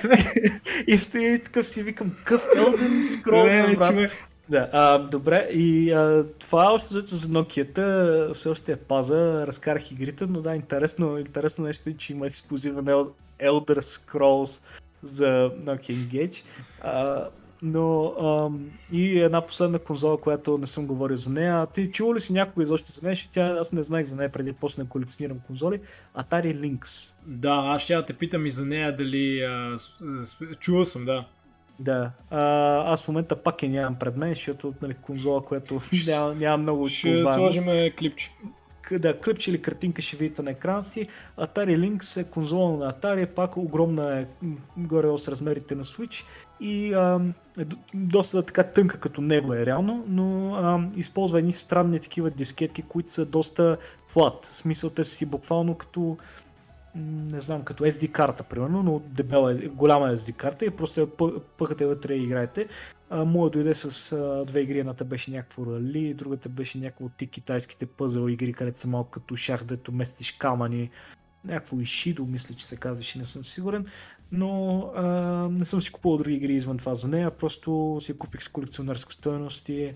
[0.88, 4.12] и, и стои такъв си викам, къв Elden Scrolls, брат.
[4.50, 9.92] Да, а, добре, и а, това още зато за Nokia-та все още е паза, разкарах
[9.92, 12.86] игрите, но да, интересно, интересно нещо е, че има ексклюзивен
[13.40, 14.62] Elder Scrolls
[15.04, 16.44] за Nokia Engage.
[16.82, 17.28] А,
[17.62, 21.68] Но ам, и една последна конзола, която не съм говорил за нея.
[21.68, 23.18] Ти чува ли си някога изобщо за нея?
[23.32, 25.82] Тя, аз не знаех за нея преди да почна да колекционирам конзоли.
[26.18, 27.14] Atari Lynx.
[27.26, 29.42] Да, аз ще да те питам и за нея дали...
[29.42, 29.78] А,
[30.60, 31.26] чувал съм, да.
[31.80, 32.42] Да, а,
[32.94, 36.88] аз в момента пак я нямам пред мен, защото нали, конзола, която няма, няма много
[36.88, 37.66] Ще сложим
[38.00, 38.32] клипче
[38.92, 41.08] да, клипче или картинка ще видите на екран си.
[41.40, 44.26] Atari Lynx е конзола на Atari, пак огромна е
[44.78, 46.26] горе с размерите на Switch
[46.62, 47.22] и а,
[47.60, 52.82] е доста така тънка като него е реално, но а, използва едни странни такива дискетки,
[52.82, 53.78] които са доста
[54.08, 54.46] флат.
[54.46, 56.18] В смисъл те си буквално като
[56.96, 61.08] не знам, като SD карта, примерно, но дебела, голяма SD карта и просто я
[61.58, 62.68] пъхате вътре и играете.
[63.12, 67.28] Моя дойде с а, две игри, едната беше някакво рали, другата беше някакво от ти
[67.28, 70.90] китайските пъзел игри, където са малко като шах, дето местиш камъни,
[71.46, 73.86] някакво Ишидо, мисля, че се казваше, не съм сигурен,
[74.32, 75.04] но а,
[75.52, 79.14] не съм си купувал други игри извън това за нея, просто си купих с колекционерска
[79.14, 79.94] стоеност и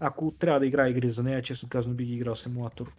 [0.00, 2.92] ако трябва да играя игри за нея, честно казано би ги играл с емулатор.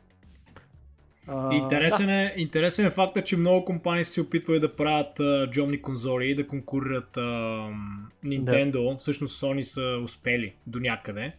[1.51, 6.29] Интересен, е, интересен е факта, че много компании се опитвали да правят uh, джобни конзоли
[6.29, 7.73] и да конкурират uh,
[8.25, 8.91] Nintendo.
[8.91, 8.97] Да.
[8.97, 11.33] Всъщност Sony са успели до някъде.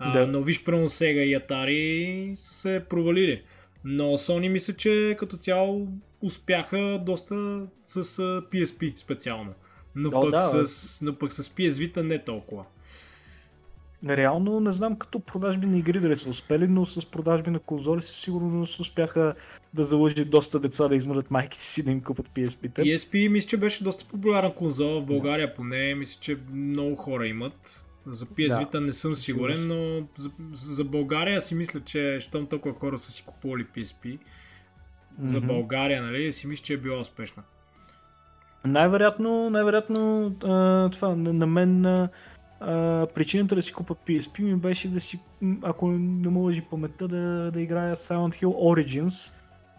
[0.00, 0.26] Uh, да.
[0.26, 3.42] Но виж, първо Sega и Atari са се провалили.
[3.84, 5.88] Но Sony мисля, че като цяло
[6.22, 9.54] успяха доста с uh, PSP специално.
[9.94, 12.64] Но, О, пък да, с, но пък с PS Vita не толкова.
[14.08, 18.02] Реално не знам като продажби на игри дали са успели, но с продажби на конзоли
[18.02, 19.34] със сигурност успяха
[19.74, 22.82] да залъжат доста деца да измърят майките си да им купат PSP-те.
[22.82, 25.54] PSP мисля, че беше доста популярна конзола в България да.
[25.54, 25.94] поне.
[25.94, 27.86] Мисля, че много хора имат.
[28.06, 32.74] За PS да, не съм сигурен, но за, за България си мисля, че щом толкова
[32.74, 34.18] хора са си купували PSP, mm-hmm.
[35.22, 37.42] за България, нали, си мисля, че е била успешна.
[38.64, 40.34] Най-вероятно, най-вероятно
[40.92, 42.08] това на, на мен а,
[43.14, 45.20] причината да си купа PSP ми беше да си,
[45.62, 49.32] ако не му лъжи паметта, да, да играя Silent Hill Origins,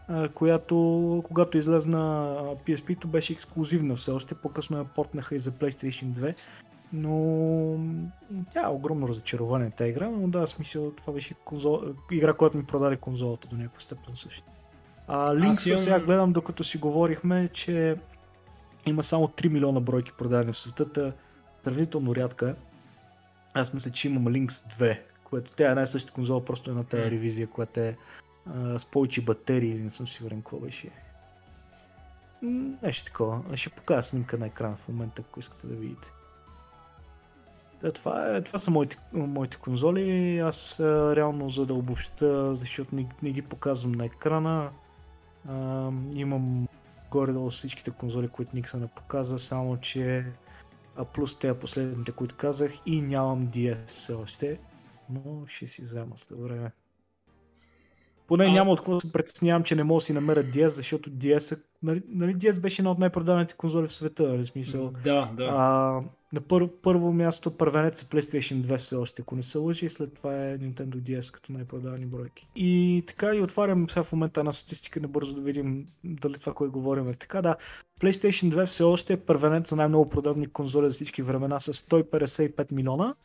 [0.08, 2.36] а, която когато излезна
[2.68, 6.36] PSP-то беше ексклюзивна все още, по-късно я портнаха и за PlayStation 2,
[6.94, 7.80] но
[8.52, 11.82] тя е огромно разочарование тази игра, но да, смисъл това беше конзол...
[12.12, 14.48] игра, която ми продаде конзолата до някаква степен също.
[15.08, 15.78] А Линкса имам...
[15.78, 17.96] сега гледам, докато си говорихме, че
[18.86, 21.14] има само 3 милиона бройки продадени в света,
[21.64, 22.71] сравнително рядка е.
[23.54, 27.12] Аз мисля, че имам Lynx 2, което тя е най същата конзола, просто една тая
[27.12, 27.98] ревизия, която е
[28.46, 30.90] а, с повече батерии, не съм сигурен какво беше.
[32.84, 33.58] Нещо такова.
[33.58, 36.12] Ще покажа снимка на екрана в момента, ако искате да видите.
[37.82, 40.40] Да, това, е, това са моите, моите конзоли.
[40.40, 44.70] Аз а, реално за да обобща, защото не, не ги показвам на екрана,
[45.50, 46.68] а, имам
[47.12, 50.26] горе-долу всичките конзоли, които Никса не показа, само че
[51.06, 54.60] плюс те последните, които казах и нямам DS още,
[55.10, 56.72] но ще си взема след време.
[58.32, 58.52] Поне а...
[58.52, 61.62] няма от какво се притеснявам, че не мога да си намеря DS, защото DS, е,
[61.84, 64.92] нали, нали DS беше една от най-продаваните конзоли в света, нали смисъл.
[65.04, 65.44] Да, да.
[65.44, 66.02] А,
[66.34, 69.90] на пър, първо място първенец е PlayStation 2 все още, ако не се лъжи, и
[69.90, 72.48] след това е Nintendo DS като най-продавани бройки.
[72.56, 76.72] И така и отварям сега в момента една статистика, набързо да видим дали това, което
[76.72, 77.42] говорим е така.
[77.42, 77.56] Да,
[78.02, 82.72] PlayStation 2 все още е първенец за най-много продадени конзоли за всички времена с 155
[82.72, 83.16] милиона.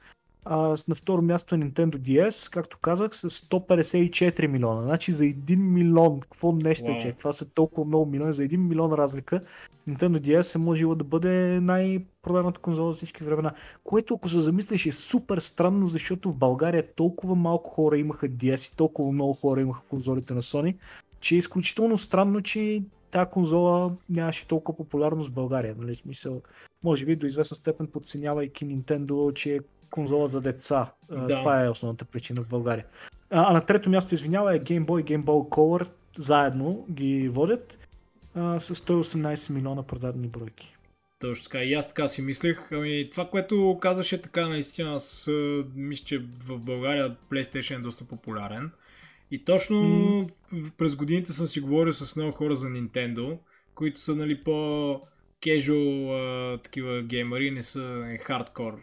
[0.48, 4.82] А, на второ място е Nintendo DS, както казах, с 154 милиона.
[4.82, 6.96] Значи за 1 милион, какво нещо wow.
[6.96, 9.40] е, че това са толкова много милиони, за 1 милион разлика,
[9.88, 13.52] Nintendo DS е можело да бъде най-проданата конзола за всички времена.
[13.84, 18.72] Което, ако се замислиш, е супер странно, защото в България толкова малко хора имаха DS
[18.72, 20.76] и толкова много хора имаха конзолите на Sony,
[21.20, 25.74] че е изключително странно, че тази конзола нямаше толкова популярност в България.
[25.78, 25.94] Нали?
[25.94, 26.42] Смисъл,
[26.84, 29.60] може би до известна степен подценявайки Nintendo, че е
[29.90, 30.92] конзола за деца.
[31.10, 31.36] Да.
[31.36, 32.84] Това е основната причина в България.
[33.30, 37.28] А, а на трето място, извинява, е Game Boy и Game Boy Color заедно ги
[37.28, 37.78] водят
[38.34, 40.76] а, с 118 милиона продадени бройки.
[41.18, 41.64] Точно така.
[41.64, 42.72] И аз така си мислех.
[42.72, 45.28] Ами, това, което казваше така, наистина, аз
[45.74, 48.70] мисля, че в България PlayStation е доста популярен.
[49.30, 50.72] И точно mm.
[50.78, 53.38] през годините съм си говорил с много хора за Nintendo,
[53.74, 55.00] които са нали, по
[55.42, 58.80] casual такива геймери, не са хардкор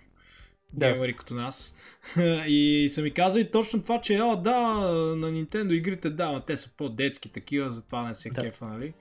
[0.74, 0.90] да.
[0.90, 1.76] геймери като нас.
[2.48, 4.62] и са ми казали точно това, че о, да,
[5.16, 8.42] на Nintendo игрите, да, но те са по-детски такива, затова не се да.
[8.42, 8.94] кефа, нали?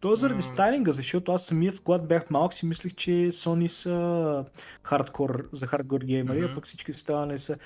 [0.00, 4.44] То е заради стайлинга, защото аз самия, когато бях малък, си мислех, че Sony са
[4.82, 6.52] хардкор, за хардкор геймери, mm-hmm.
[6.52, 7.58] а пък всички станали са...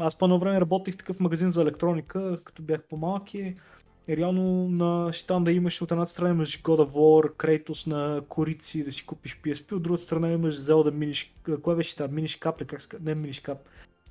[0.00, 3.34] Аз по едно време работих в такъв магазин за електроника, като бях по-малък
[4.10, 8.84] и реално на щанда имаш от една страна имаш God of War, Kratos на корици
[8.84, 12.12] да си купиш PSP, от другата страна имаш Zelda Minish, кое беше тази?
[12.12, 12.96] Minish Cap, как ска...
[13.02, 13.56] не Minish Cap,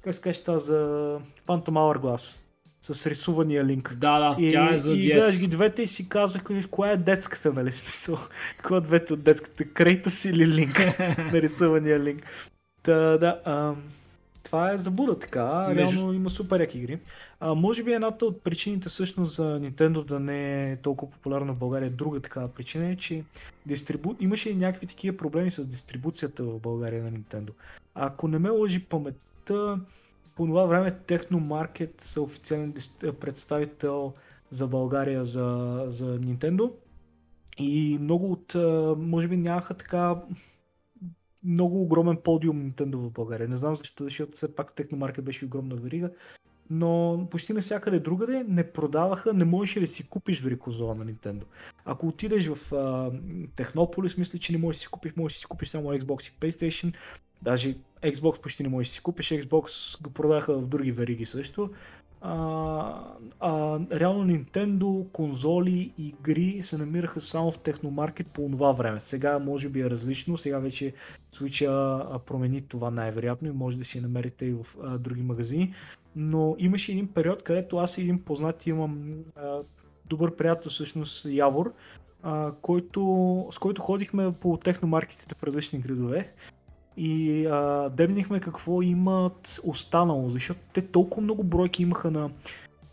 [0.03, 2.41] как се каже тази за Phantom Hourglass
[2.81, 3.95] с рисувания линк.
[3.95, 5.13] Да, да, и, тя е за и DS.
[5.13, 7.71] гледаш ги двете и си казвах, коя е детската, нали?
[7.71, 8.17] Смисъл,
[8.63, 9.65] коя е двете от детската?
[9.65, 10.79] Крейтос или линк?
[11.33, 12.23] Нарисувания линк.
[12.83, 13.83] Та, да, ам,
[14.49, 15.67] това е забуда така.
[15.67, 16.99] Между- Реално има супер яки игри.
[17.39, 21.57] А, може би едната от причините всъщност за Nintendo да не е толкова популярна в
[21.57, 23.23] България, друга такава причина е, че
[23.65, 24.15] дистрибу...
[24.19, 27.49] имаше и някакви такива проблеми с дистрибуцията в България на Nintendo.
[27.95, 29.79] Ако не ме лъжи паметта,
[30.35, 34.13] по това време Technomarket са официален дис- представител
[34.49, 35.45] за България за,
[35.87, 36.71] за Nintendo.
[37.57, 38.55] И много от,
[38.97, 40.15] може би нямаха така
[41.43, 43.47] много огромен подиум Nintendo в България.
[43.47, 46.09] Не знам защо, защото все пак Technomarket беше огромна верига,
[46.69, 51.43] но почти навсякъде другаде не продаваха, не можеше да си купиш дори конзола на Nintendo.
[51.85, 53.11] Ако отидеш в а,
[53.55, 56.39] Технополис, мисля, че не можеш да си купиш, можеш да си купиш само Xbox и
[56.39, 56.95] PlayStation.
[57.41, 61.69] Даже Xbox почти не можеш да си купиш, Xbox го продаха в други вериги също.
[62.21, 63.03] А,
[63.39, 68.99] а, реално Nintendo, конзоли, игри се намираха само в Техномаркет по това време.
[68.99, 70.93] Сега може би е различно, сега вече
[71.35, 75.73] Switch промени това най-вероятно и може да си намерите и в а, други магазини.
[76.15, 79.59] Но имаше един период, където аз и един познат имам а,
[80.05, 81.73] добър приятел, всъщност Явор,
[82.23, 86.33] а, който, с който ходихме по техномаркетите в различни градове
[87.01, 92.29] и а, дебнихме какво имат останало, защото те толкова много бройки имаха на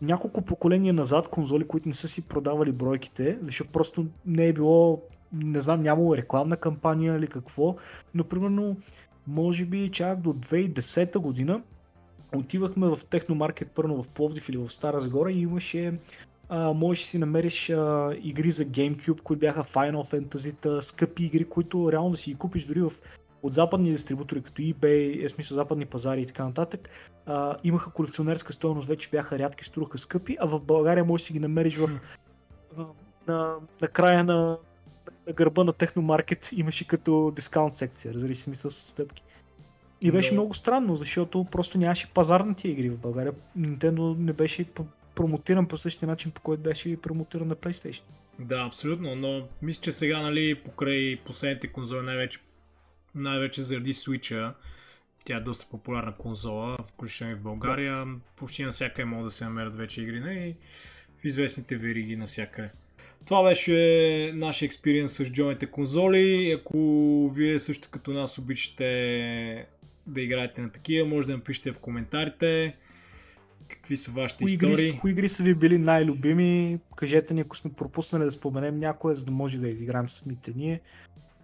[0.01, 5.01] няколко поколения назад конзоли, които не са си продавали бройките, защото просто не е било,
[5.33, 7.75] не знам, нямало рекламна кампания или какво,
[8.13, 8.77] но примерно
[9.27, 11.61] може би чак до 2010 година
[12.35, 15.99] отивахме в техномаркет първо в Пловдив или в Стара Загора и имаше
[16.51, 21.91] можеш да си намериш а, игри за GameCube, които бяха Final Fantasy, скъпи игри, които
[21.91, 22.91] реално да си ги купиш дори в
[23.43, 26.89] от западни дистрибутори, като eBay, е смисъл западни пазари и така нататък,
[27.25, 31.33] а, имаха колекционерска стоеност, вече бяха рядки, струваха скъпи, а в България можеш да си
[31.33, 31.99] ги намериш в,
[33.27, 34.57] на, на края на,
[35.27, 39.23] на гърба на Техномаркет имаше като дискаунт секция, разбираш смисъл с стъпки.
[40.01, 40.33] И беше Да.
[40.33, 43.33] много странно, защото просто нямаше пазар на тия игри в България.
[43.59, 44.65] Nintendo не беше
[45.15, 48.03] промотиран по същия начин, по който беше промотиран на PlayStation.
[48.39, 52.39] Да, абсолютно, но мисля, че сега, нали, покрай последните конзоли, най-вече,
[53.15, 54.53] най-вече заради Switch,
[55.25, 58.05] тя е доста популярна конзола, включително и в България.
[58.35, 60.55] Почти навсякъде могат да се намерят вече игри, нали,
[61.21, 62.69] в известните вериги навсякъде.
[63.25, 66.51] Това беше нашия експириенс с джойните конзоли.
[66.51, 66.77] Ако
[67.35, 69.67] вие също като нас обичате
[70.07, 72.75] да играете на такива, може да напишете в коментарите
[73.69, 74.87] какви са вашите Кои истории.
[74.87, 76.79] игри, кои игри са ви били най-любими?
[76.95, 80.81] Кажете ни, ако сме пропуснали да споменем някоя, за да може да изиграем самите ние.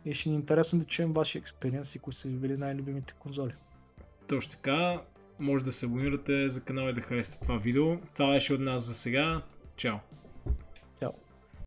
[0.06, 3.14] И ще ни е интересно да чуем вашия експириенс и кои са ви били най-любимите
[3.20, 3.54] конзоли.
[4.28, 5.02] Точно така.
[5.40, 7.98] Може да се абонирате за канала и да харесате това видео.
[8.14, 9.42] Това беше от нас за сега.
[9.76, 9.98] Чао!